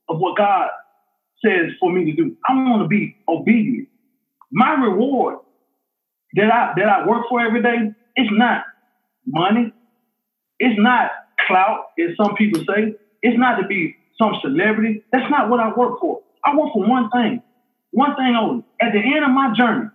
of 0.08 0.18
what 0.18 0.36
God 0.36 0.68
says 1.44 1.72
for 1.80 1.92
me 1.92 2.04
to 2.06 2.12
do. 2.12 2.36
I 2.48 2.54
want 2.54 2.82
to 2.82 2.88
be 2.88 3.16
obedient. 3.28 3.88
My 4.50 4.74
reward 4.74 5.38
that 6.34 6.50
I 6.52 6.72
that 6.76 6.88
I 6.88 7.06
work 7.06 7.26
for 7.28 7.40
every 7.40 7.62
day 7.62 7.92
is 8.16 8.28
not 8.32 8.64
money. 9.26 9.72
It's 10.58 10.78
not 10.80 11.10
clout, 11.46 11.86
as 11.98 12.16
some 12.16 12.34
people 12.36 12.60
say. 12.60 12.94
It's 13.22 13.38
not 13.38 13.60
to 13.60 13.66
be 13.66 13.96
some 14.20 14.34
celebrity. 14.42 15.04
That's 15.12 15.30
not 15.30 15.48
what 15.48 15.60
I 15.60 15.72
work 15.74 16.00
for. 16.00 16.20
I 16.44 16.56
work 16.56 16.72
for 16.72 16.86
one 16.86 17.10
thing, 17.10 17.42
one 17.90 18.16
thing 18.16 18.34
only. 18.36 18.64
At 18.80 18.92
the 18.92 18.98
end 18.98 19.24
of 19.24 19.30
my 19.30 19.52
journey, 19.56 19.88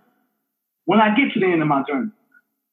when 0.84 1.00
I 1.00 1.14
get 1.14 1.32
to 1.34 1.40
the 1.40 1.46
end 1.46 1.62
of 1.62 1.68
my 1.68 1.82
journey, 1.88 2.10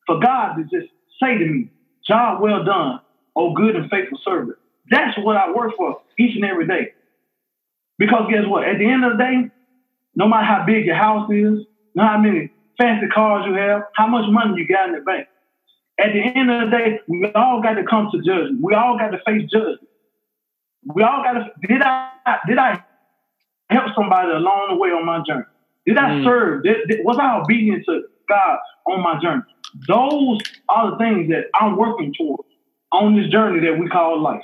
for 0.05 0.19
God 0.19 0.55
to 0.55 0.63
just 0.63 0.91
say 1.21 1.37
to 1.37 1.45
me, 1.45 1.69
job 2.07 2.41
well 2.41 2.63
done, 2.63 3.01
oh 3.35 3.53
good 3.53 3.75
and 3.75 3.89
faithful 3.89 4.19
servant. 4.23 4.57
That's 4.89 5.17
what 5.17 5.35
I 5.35 5.51
work 5.51 5.73
for 5.77 6.01
each 6.17 6.35
and 6.35 6.45
every 6.45 6.67
day. 6.67 6.93
Because 7.97 8.29
guess 8.29 8.45
what? 8.45 8.63
At 8.63 8.77
the 8.77 8.85
end 8.85 9.03
of 9.03 9.13
the 9.13 9.17
day, 9.17 9.51
no 10.15 10.27
matter 10.27 10.45
how 10.45 10.65
big 10.65 10.85
your 10.85 10.95
house 10.95 11.29
is, 11.31 11.65
no 11.95 12.03
how 12.03 12.17
many 12.17 12.51
fancy 12.77 13.07
cars 13.07 13.45
you 13.47 13.53
have, 13.53 13.83
how 13.95 14.07
much 14.07 14.25
money 14.29 14.61
you 14.61 14.67
got 14.67 14.89
in 14.89 14.95
the 14.95 15.01
bank. 15.01 15.27
At 15.97 16.11
the 16.13 16.21
end 16.21 16.51
of 16.51 16.69
the 16.69 16.77
day, 16.77 16.99
we 17.07 17.31
all 17.33 17.61
got 17.61 17.75
to 17.75 17.83
come 17.83 18.09
to 18.11 18.17
judgment. 18.17 18.61
We 18.61 18.73
all 18.73 18.97
got 18.97 19.11
to 19.11 19.19
face 19.25 19.49
judgment. 19.49 19.87
We 20.83 21.03
all 21.03 21.23
got 21.23 21.33
to. 21.33 21.45
Did 21.67 21.81
I? 21.81 22.11
Did 22.47 22.57
I 22.57 22.83
help 23.69 23.93
somebody 23.95 24.31
along 24.31 24.67
the 24.69 24.75
way 24.75 24.89
on 24.89 25.05
my 25.05 25.23
journey? 25.25 25.45
Did 25.85 25.97
I 25.97 26.09
mm. 26.11 26.23
serve? 26.23 26.63
Did, 26.63 26.87
did, 26.87 27.05
was 27.05 27.17
I 27.19 27.37
obedient 27.39 27.85
to 27.85 28.03
God 28.27 28.57
on 28.87 29.01
my 29.01 29.19
journey? 29.21 29.43
Those 29.87 30.39
are 30.69 30.91
the 30.91 30.97
things 30.97 31.29
that 31.29 31.45
I'm 31.53 31.77
working 31.77 32.13
towards 32.17 32.49
on 32.91 33.15
this 33.15 33.29
journey 33.29 33.59
that 33.67 33.77
we 33.77 33.87
call 33.89 34.21
life. 34.21 34.41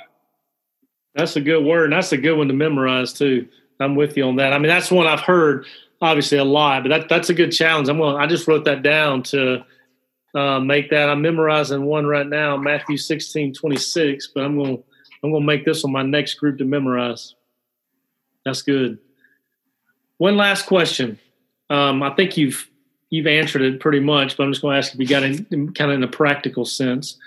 That's 1.14 1.36
a 1.36 1.40
good 1.40 1.64
word. 1.64 1.92
That's 1.92 2.12
a 2.12 2.16
good 2.16 2.36
one 2.36 2.48
to 2.48 2.54
memorize 2.54 3.12
too. 3.12 3.48
I'm 3.80 3.96
with 3.96 4.16
you 4.16 4.24
on 4.24 4.36
that. 4.36 4.52
I 4.52 4.58
mean, 4.58 4.68
that's 4.68 4.90
one 4.90 5.06
I've 5.06 5.20
heard 5.20 5.66
obviously 6.00 6.38
a 6.38 6.44
lot, 6.44 6.84
but 6.84 6.88
that, 6.90 7.08
that's 7.08 7.30
a 7.30 7.34
good 7.34 7.50
challenge. 7.50 7.88
I'm 7.88 7.98
going. 7.98 8.16
I 8.16 8.26
just 8.26 8.46
wrote 8.46 8.64
that 8.64 8.82
down 8.82 9.22
to 9.24 9.64
uh, 10.34 10.60
make 10.60 10.90
that. 10.90 11.08
I'm 11.08 11.22
memorizing 11.22 11.84
one 11.84 12.06
right 12.06 12.26
now, 12.26 12.56
Matthew 12.56 12.96
16, 12.96 13.54
26. 13.54 14.28
But 14.34 14.44
I'm 14.44 14.56
going. 14.56 14.82
I'm 15.24 15.30
going 15.30 15.42
to 15.42 15.46
make 15.46 15.64
this 15.64 15.84
one 15.84 15.92
my 15.92 16.02
next 16.02 16.34
group 16.34 16.58
to 16.58 16.64
memorize. 16.64 17.36
That's 18.44 18.62
good. 18.62 18.98
One 20.18 20.36
last 20.36 20.66
question. 20.66 21.18
Um, 21.70 22.02
I 22.02 22.10
think 22.14 22.36
you've 22.36 22.68
you've 23.10 23.26
answered 23.26 23.62
it 23.62 23.80
pretty 23.80 24.00
much, 24.00 24.36
but 24.36 24.44
I'm 24.44 24.52
just 24.52 24.62
going 24.62 24.74
to 24.74 24.78
ask 24.78 24.94
if 24.94 25.00
you 25.00 25.06
got 25.06 25.22
in, 25.22 25.72
kind 25.74 25.90
of 25.90 25.96
in 25.96 26.02
a 26.02 26.08
practical 26.08 26.64
sense. 26.64 27.18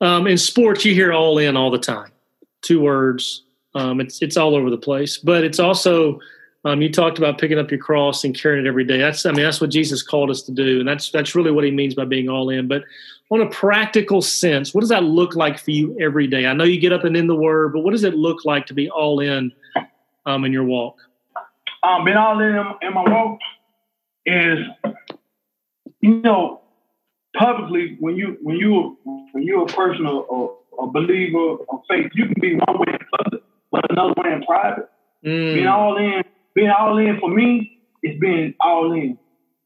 Um, 0.00 0.26
in 0.26 0.38
sports, 0.38 0.84
you 0.84 0.94
hear 0.94 1.12
all 1.12 1.38
in 1.38 1.56
all 1.56 1.70
the 1.70 1.78
time. 1.78 2.12
Two 2.62 2.80
words. 2.80 3.44
Um, 3.74 4.00
it's 4.00 4.22
it's 4.22 4.36
all 4.36 4.54
over 4.54 4.70
the 4.70 4.78
place, 4.78 5.18
but 5.18 5.44
it's 5.44 5.58
also 5.58 6.20
um, 6.64 6.82
you 6.82 6.90
talked 6.90 7.18
about 7.18 7.38
picking 7.38 7.58
up 7.58 7.70
your 7.70 7.80
cross 7.80 8.24
and 8.24 8.34
carrying 8.34 8.64
it 8.64 8.68
every 8.68 8.84
day. 8.84 8.98
That's 8.98 9.24
I 9.26 9.32
mean 9.32 9.44
that's 9.44 9.60
what 9.60 9.70
Jesus 9.70 10.02
called 10.02 10.30
us 10.30 10.42
to 10.42 10.52
do, 10.52 10.80
and 10.80 10.88
that's 10.88 11.10
that's 11.10 11.34
really 11.34 11.50
what 11.50 11.64
he 11.64 11.70
means 11.70 11.94
by 11.94 12.04
being 12.04 12.28
all 12.28 12.50
in. 12.50 12.66
But 12.66 12.84
on 13.30 13.40
a 13.40 13.50
practical 13.50 14.22
sense, 14.22 14.74
what 14.74 14.80
does 14.80 14.88
that 14.88 15.04
look 15.04 15.36
like 15.36 15.58
for 15.58 15.70
you 15.70 15.96
every 16.00 16.26
day? 16.26 16.46
I 16.46 16.54
know 16.54 16.64
you 16.64 16.80
get 16.80 16.92
up 16.92 17.04
and 17.04 17.16
in 17.16 17.26
the 17.26 17.36
Word, 17.36 17.72
but 17.72 17.80
what 17.80 17.92
does 17.92 18.04
it 18.04 18.14
look 18.14 18.44
like 18.44 18.66
to 18.66 18.74
be 18.74 18.90
all 18.90 19.20
in 19.20 19.52
um, 20.26 20.44
in 20.44 20.52
your 20.52 20.64
walk? 20.64 20.96
Um, 21.88 22.04
being 22.04 22.16
all 22.16 22.40
in 22.40 22.56
in 22.82 22.94
my 22.94 23.02
walk 23.02 23.38
is, 24.26 24.58
you 26.00 26.20
know, 26.20 26.60
publicly 27.36 27.96
when 27.98 28.16
you 28.16 28.36
when 28.42 28.56
you 28.56 28.98
when 29.32 29.42
you're 29.42 29.62
a 29.62 29.66
person 29.66 30.06
or 30.06 30.58
a 30.78 30.86
believer 30.86 31.56
of 31.68 31.80
faith, 31.88 32.10
you 32.14 32.26
can 32.26 32.40
be 32.40 32.54
one 32.54 32.78
way 32.78 32.92
in 32.92 33.06
public, 33.16 33.42
but 33.70 33.90
another 33.90 34.14
way 34.18 34.32
in 34.32 34.42
private. 34.42 34.88
Mm. 35.24 35.54
Being 35.54 35.66
all 35.66 35.96
in, 35.96 36.22
being 36.54 36.70
all 36.70 36.98
in 36.98 37.18
for 37.20 37.30
me 37.30 37.80
is 38.02 38.18
being 38.20 38.54
all 38.60 38.92
in. 38.92 39.18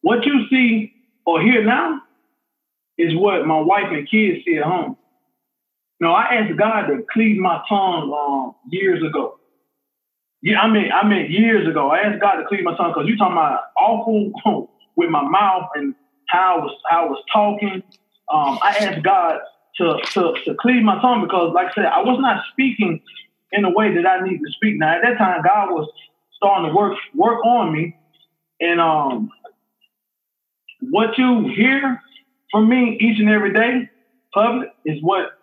What 0.03 0.25
you 0.25 0.47
see 0.49 0.93
or 1.27 1.41
hear 1.43 1.65
now 1.65 2.03
is 2.99 3.15
what 3.17 3.47
my 3.47 3.61
wife 3.61 3.89
and 3.91 4.09
kids 4.09 4.45
see 4.45 4.59
at 4.59 4.65
home. 4.65 4.97
You 5.99 6.07
know, 6.07 6.13
I 6.13 6.35
asked 6.35 6.57
God 6.59 6.87
to 6.87 7.05
cleave 7.13 7.39
my 7.39 7.63
tongue 7.69 8.13
um, 8.13 8.55
years 8.71 9.03
ago. 9.03 9.39
Yeah, 10.43 10.61
I 10.61 10.69
mean, 10.69 10.91
I 10.93 11.07
mean 11.07 11.31
years 11.31 11.69
ago. 11.69 11.91
I 11.91 12.01
asked 12.01 12.21
God 12.21 12.35
to 12.35 12.45
clean 12.49 12.65
my 12.65 12.77
tongue 12.77 12.93
because 12.93 13.09
you 13.09 13.17
talking 13.17 13.33
about 13.33 13.61
awful 13.77 14.33
with 14.97 15.09
my 15.09 15.23
mouth 15.23 15.71
and 15.77 15.95
how 16.27 16.57
I 16.59 16.63
was 16.63 16.77
how 16.91 17.07
I 17.07 17.09
was 17.09 17.25
talking. 17.33 17.83
Um, 18.33 18.59
I 18.61 18.77
asked 18.81 19.05
God 19.05 19.39
to, 19.77 19.99
to 20.15 20.35
to 20.45 20.55
cleave 20.61 20.83
my 20.83 21.01
tongue 21.01 21.23
because, 21.23 21.53
like 21.55 21.69
I 21.69 21.75
said, 21.75 21.85
I 21.87 22.01
was 22.01 22.19
not 22.21 22.43
speaking 22.53 23.01
in 23.53 23.63
the 23.63 23.71
way 23.71 23.95
that 23.95 24.05
I 24.05 24.27
need 24.27 24.39
to 24.39 24.53
speak. 24.53 24.79
Now 24.79 24.97
at 24.97 25.03
that 25.03 25.17
time, 25.17 25.43
God 25.43 25.71
was 25.71 25.89
starting 26.37 26.71
to 26.71 26.75
work 26.75 26.99
work 27.15 27.45
on 27.45 27.73
me, 27.73 27.97
and 28.61 28.81
um, 28.81 29.31
what 30.91 31.17
you 31.19 31.53
hear 31.55 32.03
from 32.51 32.69
me 32.69 32.99
each 33.01 33.21
and 33.21 33.31
every 33.31 33.53
day, 33.53 33.89
public, 34.35 34.71
is 34.85 34.99
what 35.03 35.39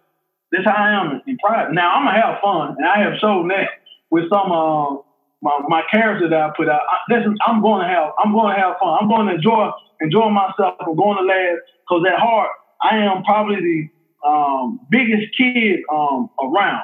that's 0.51 0.65
how 0.65 0.73
I 0.73 0.91
am 0.91 1.21
in 1.25 1.37
private. 1.37 1.73
Now 1.73 1.93
I'm 1.95 2.05
gonna 2.05 2.21
have 2.21 2.41
fun, 2.41 2.75
and 2.77 2.85
I 2.85 2.99
have 2.99 3.17
shown 3.19 3.47
that 3.47 3.69
with 4.11 4.29
some 4.29 4.51
uh, 4.51 4.95
my 5.41 5.59
my 5.67 5.83
character 5.91 6.29
that 6.29 6.39
I 6.39 6.51
put 6.55 6.69
out. 6.69 6.81
I, 6.81 7.13
listen, 7.13 7.37
I'm 7.45 7.61
going 7.61 7.81
to 7.81 7.87
have 7.87 8.11
I'm 8.17 8.33
going 8.33 8.55
to 8.55 8.61
have 8.61 8.75
fun. 8.79 8.97
I'm 9.01 9.07
going 9.07 9.27
to 9.27 9.35
enjoy 9.35 9.71
enjoy 10.01 10.29
myself. 10.29 10.75
I'm 10.79 10.95
going 10.95 11.17
to 11.17 11.23
laugh 11.23 11.57
because 11.87 12.05
at 12.07 12.19
heart 12.19 12.49
I 12.81 12.97
am 12.97 13.23
probably 13.23 13.55
the 13.55 14.27
um, 14.27 14.79
biggest 14.89 15.35
kid 15.37 15.81
um, 15.91 16.29
around. 16.41 16.83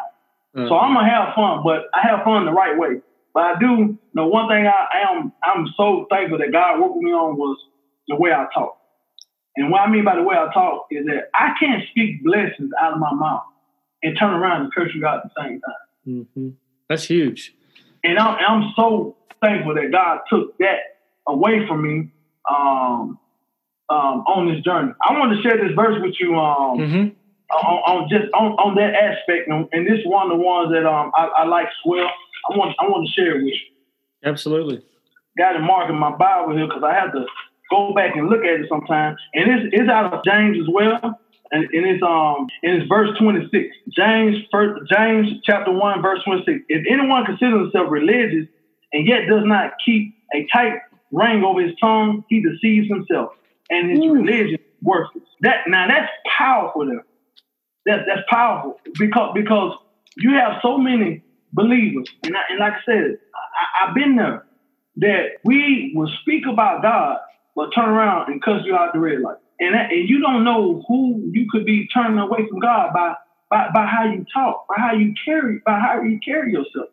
Mm-hmm. 0.55 0.69
So 0.69 0.77
I'm 0.77 0.93
gonna 0.93 1.09
have 1.09 1.35
fun, 1.35 1.63
but 1.63 1.85
I 1.93 2.07
have 2.07 2.23
fun 2.23 2.45
the 2.45 2.51
right 2.51 2.77
way. 2.77 3.01
But 3.33 3.43
I 3.43 3.59
do 3.59 3.65
you 3.65 3.99
know 4.13 4.27
one 4.27 4.47
thing 4.47 4.65
I 4.67 4.87
am 5.09 5.33
I'm 5.43 5.67
so 5.75 6.07
thankful 6.09 6.37
that 6.37 6.51
God 6.51 6.79
worked 6.79 6.95
with 6.95 7.03
me 7.03 7.11
on 7.11 7.37
was 7.37 7.57
the 8.07 8.15
way 8.15 8.31
I 8.31 8.45
talk. 8.53 8.77
And 9.57 9.71
what 9.71 9.81
I 9.81 9.89
mean 9.89 10.05
by 10.05 10.15
the 10.15 10.23
way 10.23 10.35
I 10.35 10.51
talk 10.53 10.87
is 10.91 11.05
that 11.07 11.29
I 11.33 11.53
can't 11.59 11.83
speak 11.89 12.23
blessings 12.23 12.71
out 12.79 12.93
of 12.93 12.99
my 12.99 13.13
mouth 13.13 13.43
and 14.03 14.17
turn 14.17 14.33
around 14.33 14.63
and 14.63 14.73
curse 14.73 14.91
you 14.95 15.01
God 15.01 15.17
at 15.17 15.23
the 15.23 15.41
same 15.41 15.61
time. 15.61 15.85
Mm-hmm. 16.07 16.49
That's 16.89 17.05
huge. 17.05 17.53
And 18.03 18.19
I'm, 18.19 18.37
I'm 18.47 18.73
so 18.75 19.17
thankful 19.41 19.75
that 19.75 19.91
God 19.91 20.19
took 20.29 20.57
that 20.59 21.01
away 21.27 21.67
from 21.67 21.81
me 21.83 22.11
um, 22.49 23.19
um, 23.89 24.23
on 24.27 24.53
this 24.53 24.63
journey. 24.63 24.93
I 25.01 25.17
want 25.17 25.35
to 25.35 25.41
share 25.41 25.57
this 25.57 25.75
verse 25.75 26.01
with 26.01 26.15
you 26.19 26.35
um, 26.35 26.77
mm-hmm. 26.79 27.55
on, 27.55 27.77
on, 27.85 28.09
just 28.09 28.31
on, 28.33 28.53
on 28.53 28.75
that 28.75 28.93
aspect, 28.93 29.47
and, 29.47 29.67
and, 29.71 29.87
this 29.87 30.05
one 30.05 30.31
of 30.31 30.37
the 30.37 30.43
ones 30.43 30.71
that 30.73 30.85
um, 30.85 31.11
I, 31.15 31.25
I 31.25 31.45
like 31.45 31.67
well. 31.85 32.09
I 32.51 32.57
want 32.57 32.75
I 32.79 32.87
want 32.87 33.07
to 33.07 33.13
share 33.13 33.39
it 33.39 33.43
with 33.43 33.53
you. 33.53 33.75
Absolutely. 34.23 34.83
Got 35.37 35.55
it 35.55 35.61
marked 35.61 35.89
in 35.89 35.97
my 35.97 36.15
Bible 36.15 36.55
here 36.55 36.67
because 36.67 36.83
I 36.83 36.93
have 36.93 37.11
to 37.13 37.25
go 37.69 37.93
back 37.93 38.15
and 38.15 38.29
look 38.29 38.43
at 38.43 38.59
it 38.59 38.67
sometimes. 38.69 39.19
And 39.33 39.51
it's, 39.51 39.75
it's 39.75 39.89
out 39.89 40.13
of 40.13 40.23
James 40.23 40.57
as 40.61 40.67
well. 40.71 41.19
And, 41.51 41.67
it's 41.71 42.03
um 42.03 42.47
and 42.63 42.81
it's 42.81 42.89
verse 42.89 43.15
26. 43.19 43.75
James 43.95 44.37
first 44.51 44.89
James 44.91 45.27
chapter 45.43 45.71
1, 45.71 46.01
verse 46.01 46.19
26. 46.25 46.65
If 46.69 46.85
anyone 46.89 47.25
considers 47.25 47.71
himself 47.71 47.87
religious 47.89 48.47
and 48.91 49.07
yet 49.07 49.27
does 49.29 49.43
not 49.45 49.73
keep 49.85 50.15
a 50.33 50.47
tight 50.51 50.79
ring 51.11 51.43
over 51.43 51.61
his 51.61 51.75
tongue, 51.79 52.23
he 52.29 52.41
deceives 52.41 52.87
himself. 52.87 53.29
And 53.69 53.89
his 53.89 53.99
mm. 53.99 54.13
religion 54.13 54.59
worthless. 54.81 55.23
That 55.41 55.67
now 55.67 55.87
that's 55.87 56.11
powerful 56.37 56.85
there. 56.85 57.05
That's 57.85 58.03
that's 58.07 58.27
powerful 58.29 58.79
because 58.97 59.31
because 59.33 59.77
you 60.17 60.33
have 60.35 60.59
so 60.61 60.77
many 60.77 61.23
believers, 61.51 62.07
and, 62.23 62.35
I, 62.35 62.41
and 62.49 62.59
like 62.59 62.73
I 62.73 62.85
said, 62.85 63.17
I, 63.33 63.85
have 63.85 63.95
been 63.95 64.15
there 64.15 64.45
that 64.97 65.25
we 65.43 65.93
will 65.95 66.09
speak 66.21 66.45
about 66.47 66.81
God, 66.81 67.17
but 67.55 67.69
turn 67.75 67.89
around 67.89 68.31
and 68.31 68.41
cuss 68.41 68.61
you 68.65 68.75
out 68.75 68.93
the 68.93 68.99
red 68.99 69.19
light. 69.19 69.37
And, 69.59 69.73
that, 69.73 69.91
and 69.91 70.09
you 70.09 70.19
don't 70.19 70.43
know 70.43 70.83
who 70.87 71.29
you 71.31 71.47
could 71.49 71.65
be 71.65 71.87
turning 71.93 72.19
away 72.19 72.47
from 72.49 72.59
God 72.59 72.93
by, 72.93 73.15
by, 73.49 73.69
by 73.73 73.85
how 73.85 74.05
you 74.05 74.25
talk, 74.33 74.67
by 74.67 74.75
how 74.77 74.93
you 74.93 75.13
carry, 75.23 75.59
by 75.65 75.79
how 75.79 76.01
you 76.01 76.19
carry 76.23 76.51
yourself. 76.51 76.89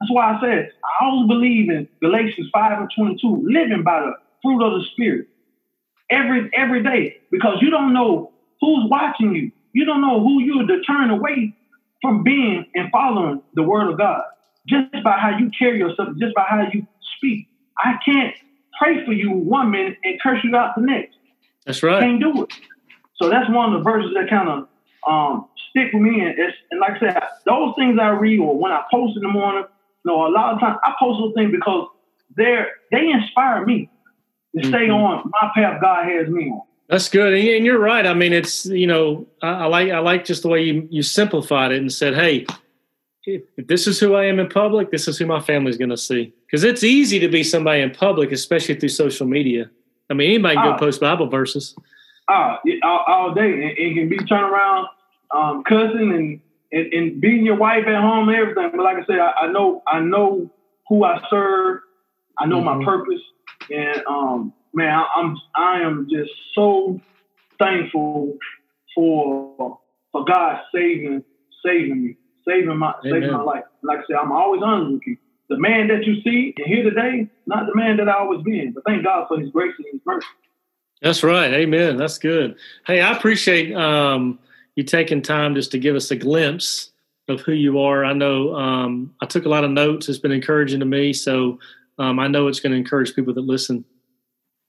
That's 0.00 0.12
why 0.12 0.34
I 0.34 0.40
said 0.40 0.72
I 0.84 1.04
always 1.04 1.28
believe 1.28 1.70
in 1.70 1.88
Galatians 2.00 2.48
5 2.52 2.80
and 2.80 2.90
22, 2.96 3.48
living 3.48 3.82
by 3.82 4.00
the 4.00 4.12
fruit 4.42 4.62
of 4.62 4.80
the 4.80 4.86
Spirit 4.92 5.28
every 6.10 6.50
every 6.54 6.82
day 6.82 7.16
because 7.30 7.58
you 7.60 7.70
don't 7.70 7.92
know 7.92 8.32
who's 8.60 8.84
watching 8.90 9.34
you. 9.34 9.50
You 9.72 9.84
don't 9.84 10.00
know 10.00 10.20
who 10.20 10.40
you're 10.42 10.66
to 10.66 10.82
turn 10.82 11.10
away 11.10 11.54
from 12.02 12.22
being 12.22 12.66
and 12.74 12.90
following 12.92 13.42
the 13.54 13.62
word 13.62 13.90
of 13.90 13.98
God. 13.98 14.22
Just 14.68 14.92
by 15.02 15.18
how 15.18 15.36
you 15.38 15.50
carry 15.58 15.78
yourself, 15.78 16.10
just 16.18 16.34
by 16.34 16.44
how 16.48 16.66
you 16.72 16.86
speak. 17.16 17.48
I 17.78 17.94
can't 18.04 18.34
pray 18.78 19.04
for 19.04 19.12
you 19.12 19.30
one 19.30 19.70
minute 19.70 19.98
and 20.04 20.20
curse 20.20 20.42
you 20.44 20.54
out 20.54 20.74
the 20.76 20.82
next. 20.82 21.16
That's 21.66 21.82
right. 21.82 22.00
Can't 22.00 22.20
do 22.20 22.44
it. 22.44 22.52
So 23.16 23.28
that's 23.28 23.48
one 23.50 23.72
of 23.72 23.78
the 23.78 23.84
verses 23.84 24.12
that 24.14 24.28
kind 24.28 24.48
of 24.48 24.68
um, 25.06 25.48
stick 25.70 25.92
with 25.92 26.02
me. 26.02 26.20
And, 26.20 26.38
and 26.70 26.80
like 26.80 26.92
I 26.96 26.98
said, 27.00 27.22
those 27.46 27.74
things 27.78 27.98
I 28.00 28.08
read 28.10 28.40
or 28.40 28.58
when 28.58 28.72
I 28.72 28.82
post 28.90 29.16
in 29.16 29.22
the 29.22 29.28
morning, 29.28 29.64
you 30.04 30.12
know, 30.12 30.26
a 30.26 30.30
lot 30.30 30.54
of 30.54 30.60
times 30.60 30.78
I 30.82 30.94
post 30.98 31.20
those 31.20 31.34
things 31.34 31.52
because 31.52 31.88
they're 32.36 32.68
they 32.90 33.10
inspire 33.10 33.64
me 33.64 33.90
to 34.54 34.60
mm-hmm. 34.60 34.68
stay 34.70 34.90
on 34.90 35.30
my 35.30 35.50
path 35.54 35.80
God 35.80 36.06
has 36.06 36.28
me 36.28 36.50
on. 36.50 36.62
That's 36.88 37.08
good, 37.08 37.32
and 37.32 37.64
you're 37.64 37.78
right. 37.78 38.06
I 38.06 38.12
mean, 38.12 38.34
it's 38.34 38.66
you 38.66 38.86
know, 38.86 39.26
I, 39.40 39.48
I 39.48 39.66
like 39.66 39.90
I 39.90 40.00
like 40.00 40.24
just 40.24 40.42
the 40.42 40.48
way 40.48 40.62
you 40.62 40.86
you 40.90 41.02
simplified 41.02 41.72
it 41.72 41.80
and 41.80 41.90
said, 41.90 42.14
hey, 42.14 42.46
if 43.26 43.66
this 43.66 43.86
is 43.86 43.98
who 43.98 44.14
I 44.14 44.26
am 44.26 44.38
in 44.38 44.48
public, 44.48 44.90
this 44.90 45.08
is 45.08 45.16
who 45.16 45.24
my 45.24 45.40
family's 45.40 45.78
going 45.78 45.90
to 45.90 45.96
see. 45.96 46.34
Because 46.46 46.62
it's 46.62 46.84
easy 46.84 47.18
to 47.20 47.28
be 47.28 47.42
somebody 47.42 47.80
in 47.80 47.90
public, 47.90 48.32
especially 48.32 48.74
through 48.74 48.90
social 48.90 49.26
media. 49.26 49.70
I 50.14 50.16
mean, 50.16 50.30
anybody 50.30 50.54
can 50.54 50.64
go 50.64 50.72
uh, 50.72 50.78
post 50.78 51.00
Bible 51.00 51.26
verses. 51.26 51.74
Uh, 52.28 52.56
all, 52.84 53.04
all 53.06 53.34
day. 53.34 53.52
And 53.52 53.62
it 53.62 53.94
can 53.94 54.08
be 54.08 54.16
turn 54.18 54.44
around 54.44 54.86
um, 55.34 55.64
cussing 55.64 56.12
and, 56.12 56.40
and, 56.72 56.92
and, 56.92 57.20
beating 57.20 57.44
your 57.44 57.56
wife 57.56 57.84
at 57.86 58.00
home 58.00 58.28
and 58.28 58.38
everything. 58.38 58.70
But 58.74 58.82
like 58.82 58.96
I 58.98 59.04
said, 59.06 59.18
I, 59.18 59.32
I 59.42 59.52
know 59.52 59.82
I 59.86 60.00
know 60.00 60.50
who 60.88 61.04
I 61.04 61.20
serve. 61.28 61.80
I 62.38 62.46
know 62.46 62.60
mm-hmm. 62.62 62.78
my 62.78 62.84
purpose. 62.84 63.20
And 63.70 64.02
um, 64.06 64.52
man, 64.72 64.88
I, 64.88 65.06
I'm 65.16 65.36
I 65.56 65.80
am 65.80 66.06
just 66.08 66.30
so 66.54 67.00
thankful 67.58 68.38
for 68.94 69.80
for 70.12 70.24
God 70.24 70.60
saving 70.72 71.24
saving 71.66 72.04
me, 72.04 72.16
saving 72.46 72.78
my 72.78 72.94
Amen. 73.04 73.12
saving 73.12 73.32
my 73.32 73.42
life. 73.42 73.64
Like 73.82 73.98
I 73.98 74.02
said, 74.06 74.16
I'm 74.22 74.32
always 74.32 74.62
honoring 74.62 75.00
you 75.04 75.16
the 75.48 75.58
man 75.58 75.88
that 75.88 76.04
you 76.04 76.20
see 76.22 76.54
and 76.56 76.66
hear 76.66 76.82
today, 76.82 77.28
not 77.46 77.66
the 77.66 77.74
man 77.74 77.96
that 77.98 78.08
I 78.08 78.18
always 78.18 78.42
been. 78.42 78.72
But 78.72 78.84
thank 78.84 79.04
God 79.04 79.26
for 79.28 79.38
His 79.38 79.50
grace 79.50 79.74
and 79.78 79.86
His 79.92 80.00
mercy. 80.06 80.26
That's 81.02 81.22
right. 81.22 81.52
Amen. 81.52 81.96
That's 81.96 82.18
good. 82.18 82.56
Hey, 82.86 83.00
I 83.00 83.12
appreciate 83.12 83.74
um, 83.74 84.38
you 84.74 84.84
taking 84.84 85.20
time 85.20 85.54
just 85.54 85.70
to 85.72 85.78
give 85.78 85.96
us 85.96 86.10
a 86.10 86.16
glimpse 86.16 86.90
of 87.28 87.40
who 87.40 87.52
you 87.52 87.78
are. 87.78 88.04
I 88.04 88.12
know 88.12 88.54
um, 88.54 89.14
I 89.20 89.26
took 89.26 89.44
a 89.44 89.48
lot 89.48 89.64
of 89.64 89.70
notes. 89.70 90.08
It's 90.08 90.18
been 90.18 90.32
encouraging 90.32 90.80
to 90.80 90.86
me. 90.86 91.12
So 91.12 91.58
um, 91.98 92.18
I 92.18 92.28
know 92.28 92.48
it's 92.48 92.60
going 92.60 92.72
to 92.72 92.78
encourage 92.78 93.14
people 93.14 93.34
that 93.34 93.42
listen. 93.42 93.84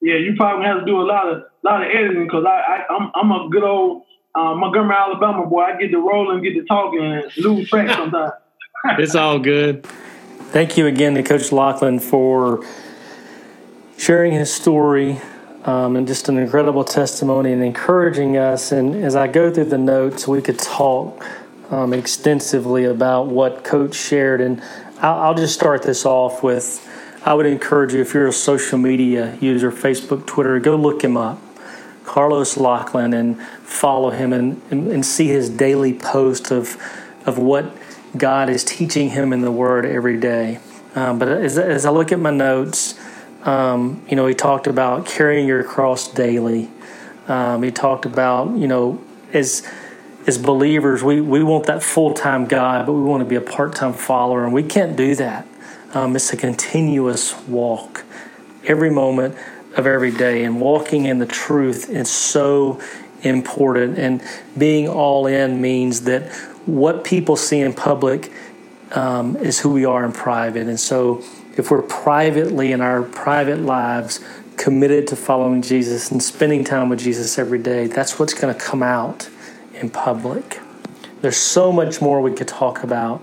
Yeah, 0.01 0.15
you 0.15 0.36
probably 0.36 0.65
have 0.65 0.80
to 0.80 0.86
do 0.86 0.99
a 0.99 1.03
lot 1.03 1.30
of 1.30 1.43
lot 1.63 1.82
of 1.82 1.88
editing 1.89 2.26
because 2.26 2.45
I, 2.45 2.84
I 2.89 2.95
am 2.95 3.11
I'm, 3.15 3.32
I'm 3.32 3.47
a 3.47 3.49
good 3.49 3.63
old 3.63 4.03
uh, 4.36 4.53
Montgomery, 4.53 4.95
Alabama 4.95 5.45
boy. 5.45 5.61
I 5.61 5.78
get 5.78 5.91
to 5.91 5.97
roll 5.97 6.32
and 6.32 6.43
get 6.43 6.53
to 6.53 6.63
talking 6.65 7.01
and 7.01 7.38
lose 7.38 7.69
track 7.69 7.89
sometimes. 7.95 8.34
it's 8.99 9.15
all 9.15 9.39
good. 9.39 9.88
Thank 10.56 10.78
you 10.78 10.88
again 10.88 11.16
to 11.16 11.22
Coach 11.22 11.51
Locklyn 11.51 11.99
for 11.99 12.66
sharing 13.97 14.32
his 14.32 14.53
story 14.53 15.20
um, 15.66 15.97
and 15.97 16.08
just 16.08 16.30
an 16.30 16.38
incredible 16.38 16.86
testimony 16.86 17.51
and 17.51 17.62
encouraging 17.62 18.38
us. 18.38 18.72
And 18.72 18.95
as 19.03 19.18
I 19.18 19.28
go 19.28 19.53
through 19.53 19.66
the 19.66 19.78
notes, 19.78 20.30
we 20.30 20.41
could 20.41 20.58
talk 20.58 21.26
um, 21.72 21.91
extensively 21.91 22.86
about 22.86 23.28
what 23.28 23.66
Coach 23.66 23.95
shared. 23.95 24.39
And 24.39 24.62
I'll, 24.99 25.20
I'll 25.24 25.34
just 25.34 25.53
start 25.53 25.84
this 25.84 26.06
off 26.06 26.41
with 26.41 26.89
I 27.26 27.34
would 27.34 27.47
encourage 27.47 27.93
you, 27.93 27.99
if 27.99 28.14
you're 28.14 28.28
a 28.28 28.32
social 28.32 28.78
media 28.78 29.38
user, 29.41 29.74
Facebook, 29.74 30.26
Twitter, 30.26 30.58
go 30.62 30.78
look 30.78 31.03
him 31.03 31.18
up. 31.18 31.38
Carlos 32.06 32.56
Locklyn 32.56 33.14
and 33.14 33.41
follow 33.41 34.10
him 34.10 34.32
and, 34.32 34.62
and, 34.72 34.88
and 34.88 35.06
see 35.06 35.28
his 35.28 35.49
daily 35.49 35.93
post 35.93 36.49
of, 36.49 36.82
of 37.26 37.38
what 37.38 37.76
God 38.18 38.49
is 38.49 38.63
teaching 38.63 39.09
him 39.09 39.34
in 39.34 39.41
the 39.41 39.51
Word 39.51 39.86
every 39.86 40.20
day. 40.20 40.59
Um, 40.95 41.20
but 41.20 41.28
as, 41.28 41.57
as 41.57 41.86
I 41.86 41.91
look 41.91 42.11
at 42.11 42.20
my 42.20 42.32
notes, 42.32 42.97
um, 43.43 44.03
you 44.09 44.16
know, 44.16 44.26
he 44.28 44.34
talked 44.34 44.68
about 44.68 45.05
carrying 45.05 45.47
your 45.47 45.63
cross 45.63 46.07
daily. 46.07 46.70
Um, 47.28 47.63
he 47.63 47.72
talked 47.72 48.05
about, 48.05 48.55
you 48.55 48.68
know, 48.68 49.01
as 49.34 49.68
as 50.28 50.39
believers, 50.39 51.03
we, 51.03 51.22
we 51.22 51.43
want 51.43 51.68
that 51.68 51.84
full 51.84 52.13
time 52.13 52.45
God, 52.45 52.86
but 52.86 52.93
we 52.93 53.01
want 53.01 53.22
to 53.22 53.30
be 53.30 53.36
a 53.36 53.41
part 53.41 53.76
time 53.76 53.93
follower, 53.93 54.43
and 54.43 54.53
we 54.53 54.63
can't 54.63 54.95
do 54.95 55.16
that. 55.16 55.47
Um, 55.93 56.16
it's 56.16 56.34
a 56.34 56.38
continuous 56.38 57.39
walk 57.47 58.03
every 58.66 58.89
moment 58.89 59.36
of 59.76 59.86
every 59.86 60.11
day, 60.11 60.43
and 60.43 60.59
walking 60.59 61.05
in 61.05 61.20
the 61.20 61.26
truth 61.26 61.89
is 61.89 62.09
so 62.09 62.82
important. 63.22 63.99
And 63.99 64.24
being 64.57 64.88
all 64.88 65.28
in 65.28 65.61
means 65.61 66.01
that 66.01 66.32
what 66.66 67.03
people 67.03 67.36
see 67.36 67.59
in 67.59 67.74
public 67.74 68.32
um, 68.91 69.36
is 69.38 69.59
who 69.59 69.72
we 69.72 69.86
are 69.86 70.05
in 70.05 70.11
private. 70.11 70.68
And 70.68 70.80
so, 70.80 71.24
if 71.57 71.72
we're 71.72 71.82
privately 71.82 72.72
in 72.72 72.82
our 72.82 73.01
private 73.01 73.59
lives 73.59 74.20
committed 74.57 75.07
to 75.07 75.16
following 75.16 75.61
Jesus 75.61 76.11
and 76.11 76.22
spending 76.22 76.63
time 76.63 76.89
with 76.89 76.99
Jesus 76.99 77.38
every 77.38 77.59
day, 77.59 77.88
that's 77.88 78.20
what's 78.20 78.34
going 78.34 78.53
to 78.53 78.59
come 78.59 78.84
out 78.84 79.30
in 79.74 79.89
public. 79.89 80.59
There's 81.22 81.38
so 81.38 81.72
much 81.72 82.01
more 82.01 82.22
we 82.22 82.34
could 82.34 82.47
talk 82.47 82.84
about, 82.84 83.22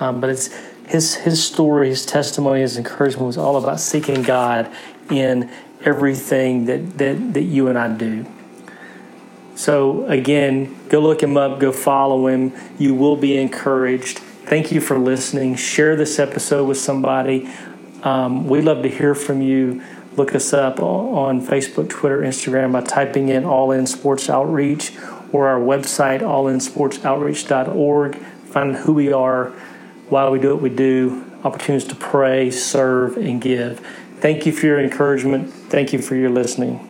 um, 0.00 0.20
but 0.20 0.30
it's 0.30 0.52
his 0.86 1.14
his 1.14 1.44
story, 1.44 1.88
his 1.88 2.04
testimony, 2.04 2.60
his 2.60 2.76
encouragement 2.76 3.26
was 3.26 3.38
all 3.38 3.56
about 3.56 3.80
seeking 3.80 4.22
God 4.22 4.70
in 5.10 5.50
everything 5.84 6.64
that 6.66 6.98
that, 6.98 7.34
that 7.34 7.42
you 7.42 7.68
and 7.68 7.78
I 7.78 7.88
do. 7.96 8.26
So, 9.58 10.06
again, 10.06 10.78
go 10.88 11.00
look 11.00 11.20
him 11.20 11.36
up, 11.36 11.58
go 11.58 11.72
follow 11.72 12.28
him. 12.28 12.52
You 12.78 12.94
will 12.94 13.16
be 13.16 13.36
encouraged. 13.36 14.18
Thank 14.18 14.70
you 14.70 14.80
for 14.80 14.96
listening. 14.96 15.56
Share 15.56 15.96
this 15.96 16.20
episode 16.20 16.68
with 16.68 16.78
somebody. 16.78 17.50
Um, 18.04 18.46
we'd 18.46 18.62
love 18.62 18.84
to 18.84 18.88
hear 18.88 19.16
from 19.16 19.42
you. 19.42 19.82
Look 20.16 20.32
us 20.36 20.52
up 20.52 20.78
on 20.78 21.44
Facebook, 21.44 21.88
Twitter, 21.88 22.20
Instagram 22.20 22.70
by 22.70 22.82
typing 22.82 23.30
in 23.30 23.44
All 23.44 23.72
In 23.72 23.88
Sports 23.88 24.30
Outreach 24.30 24.92
or 25.32 25.48
our 25.48 25.58
website, 25.58 26.20
allinsportsoutreach.org. 26.20 28.16
Find 28.16 28.76
who 28.76 28.92
we 28.92 29.12
are, 29.12 29.46
why 30.08 30.28
we 30.28 30.38
do 30.38 30.54
what 30.54 30.62
we 30.62 30.70
do, 30.70 31.24
opportunities 31.42 31.88
to 31.88 31.96
pray, 31.96 32.52
serve, 32.52 33.16
and 33.16 33.40
give. 33.40 33.84
Thank 34.20 34.46
you 34.46 34.52
for 34.52 34.66
your 34.66 34.78
encouragement. 34.78 35.52
Thank 35.52 35.92
you 35.92 35.98
for 35.98 36.14
your 36.14 36.30
listening. 36.30 36.88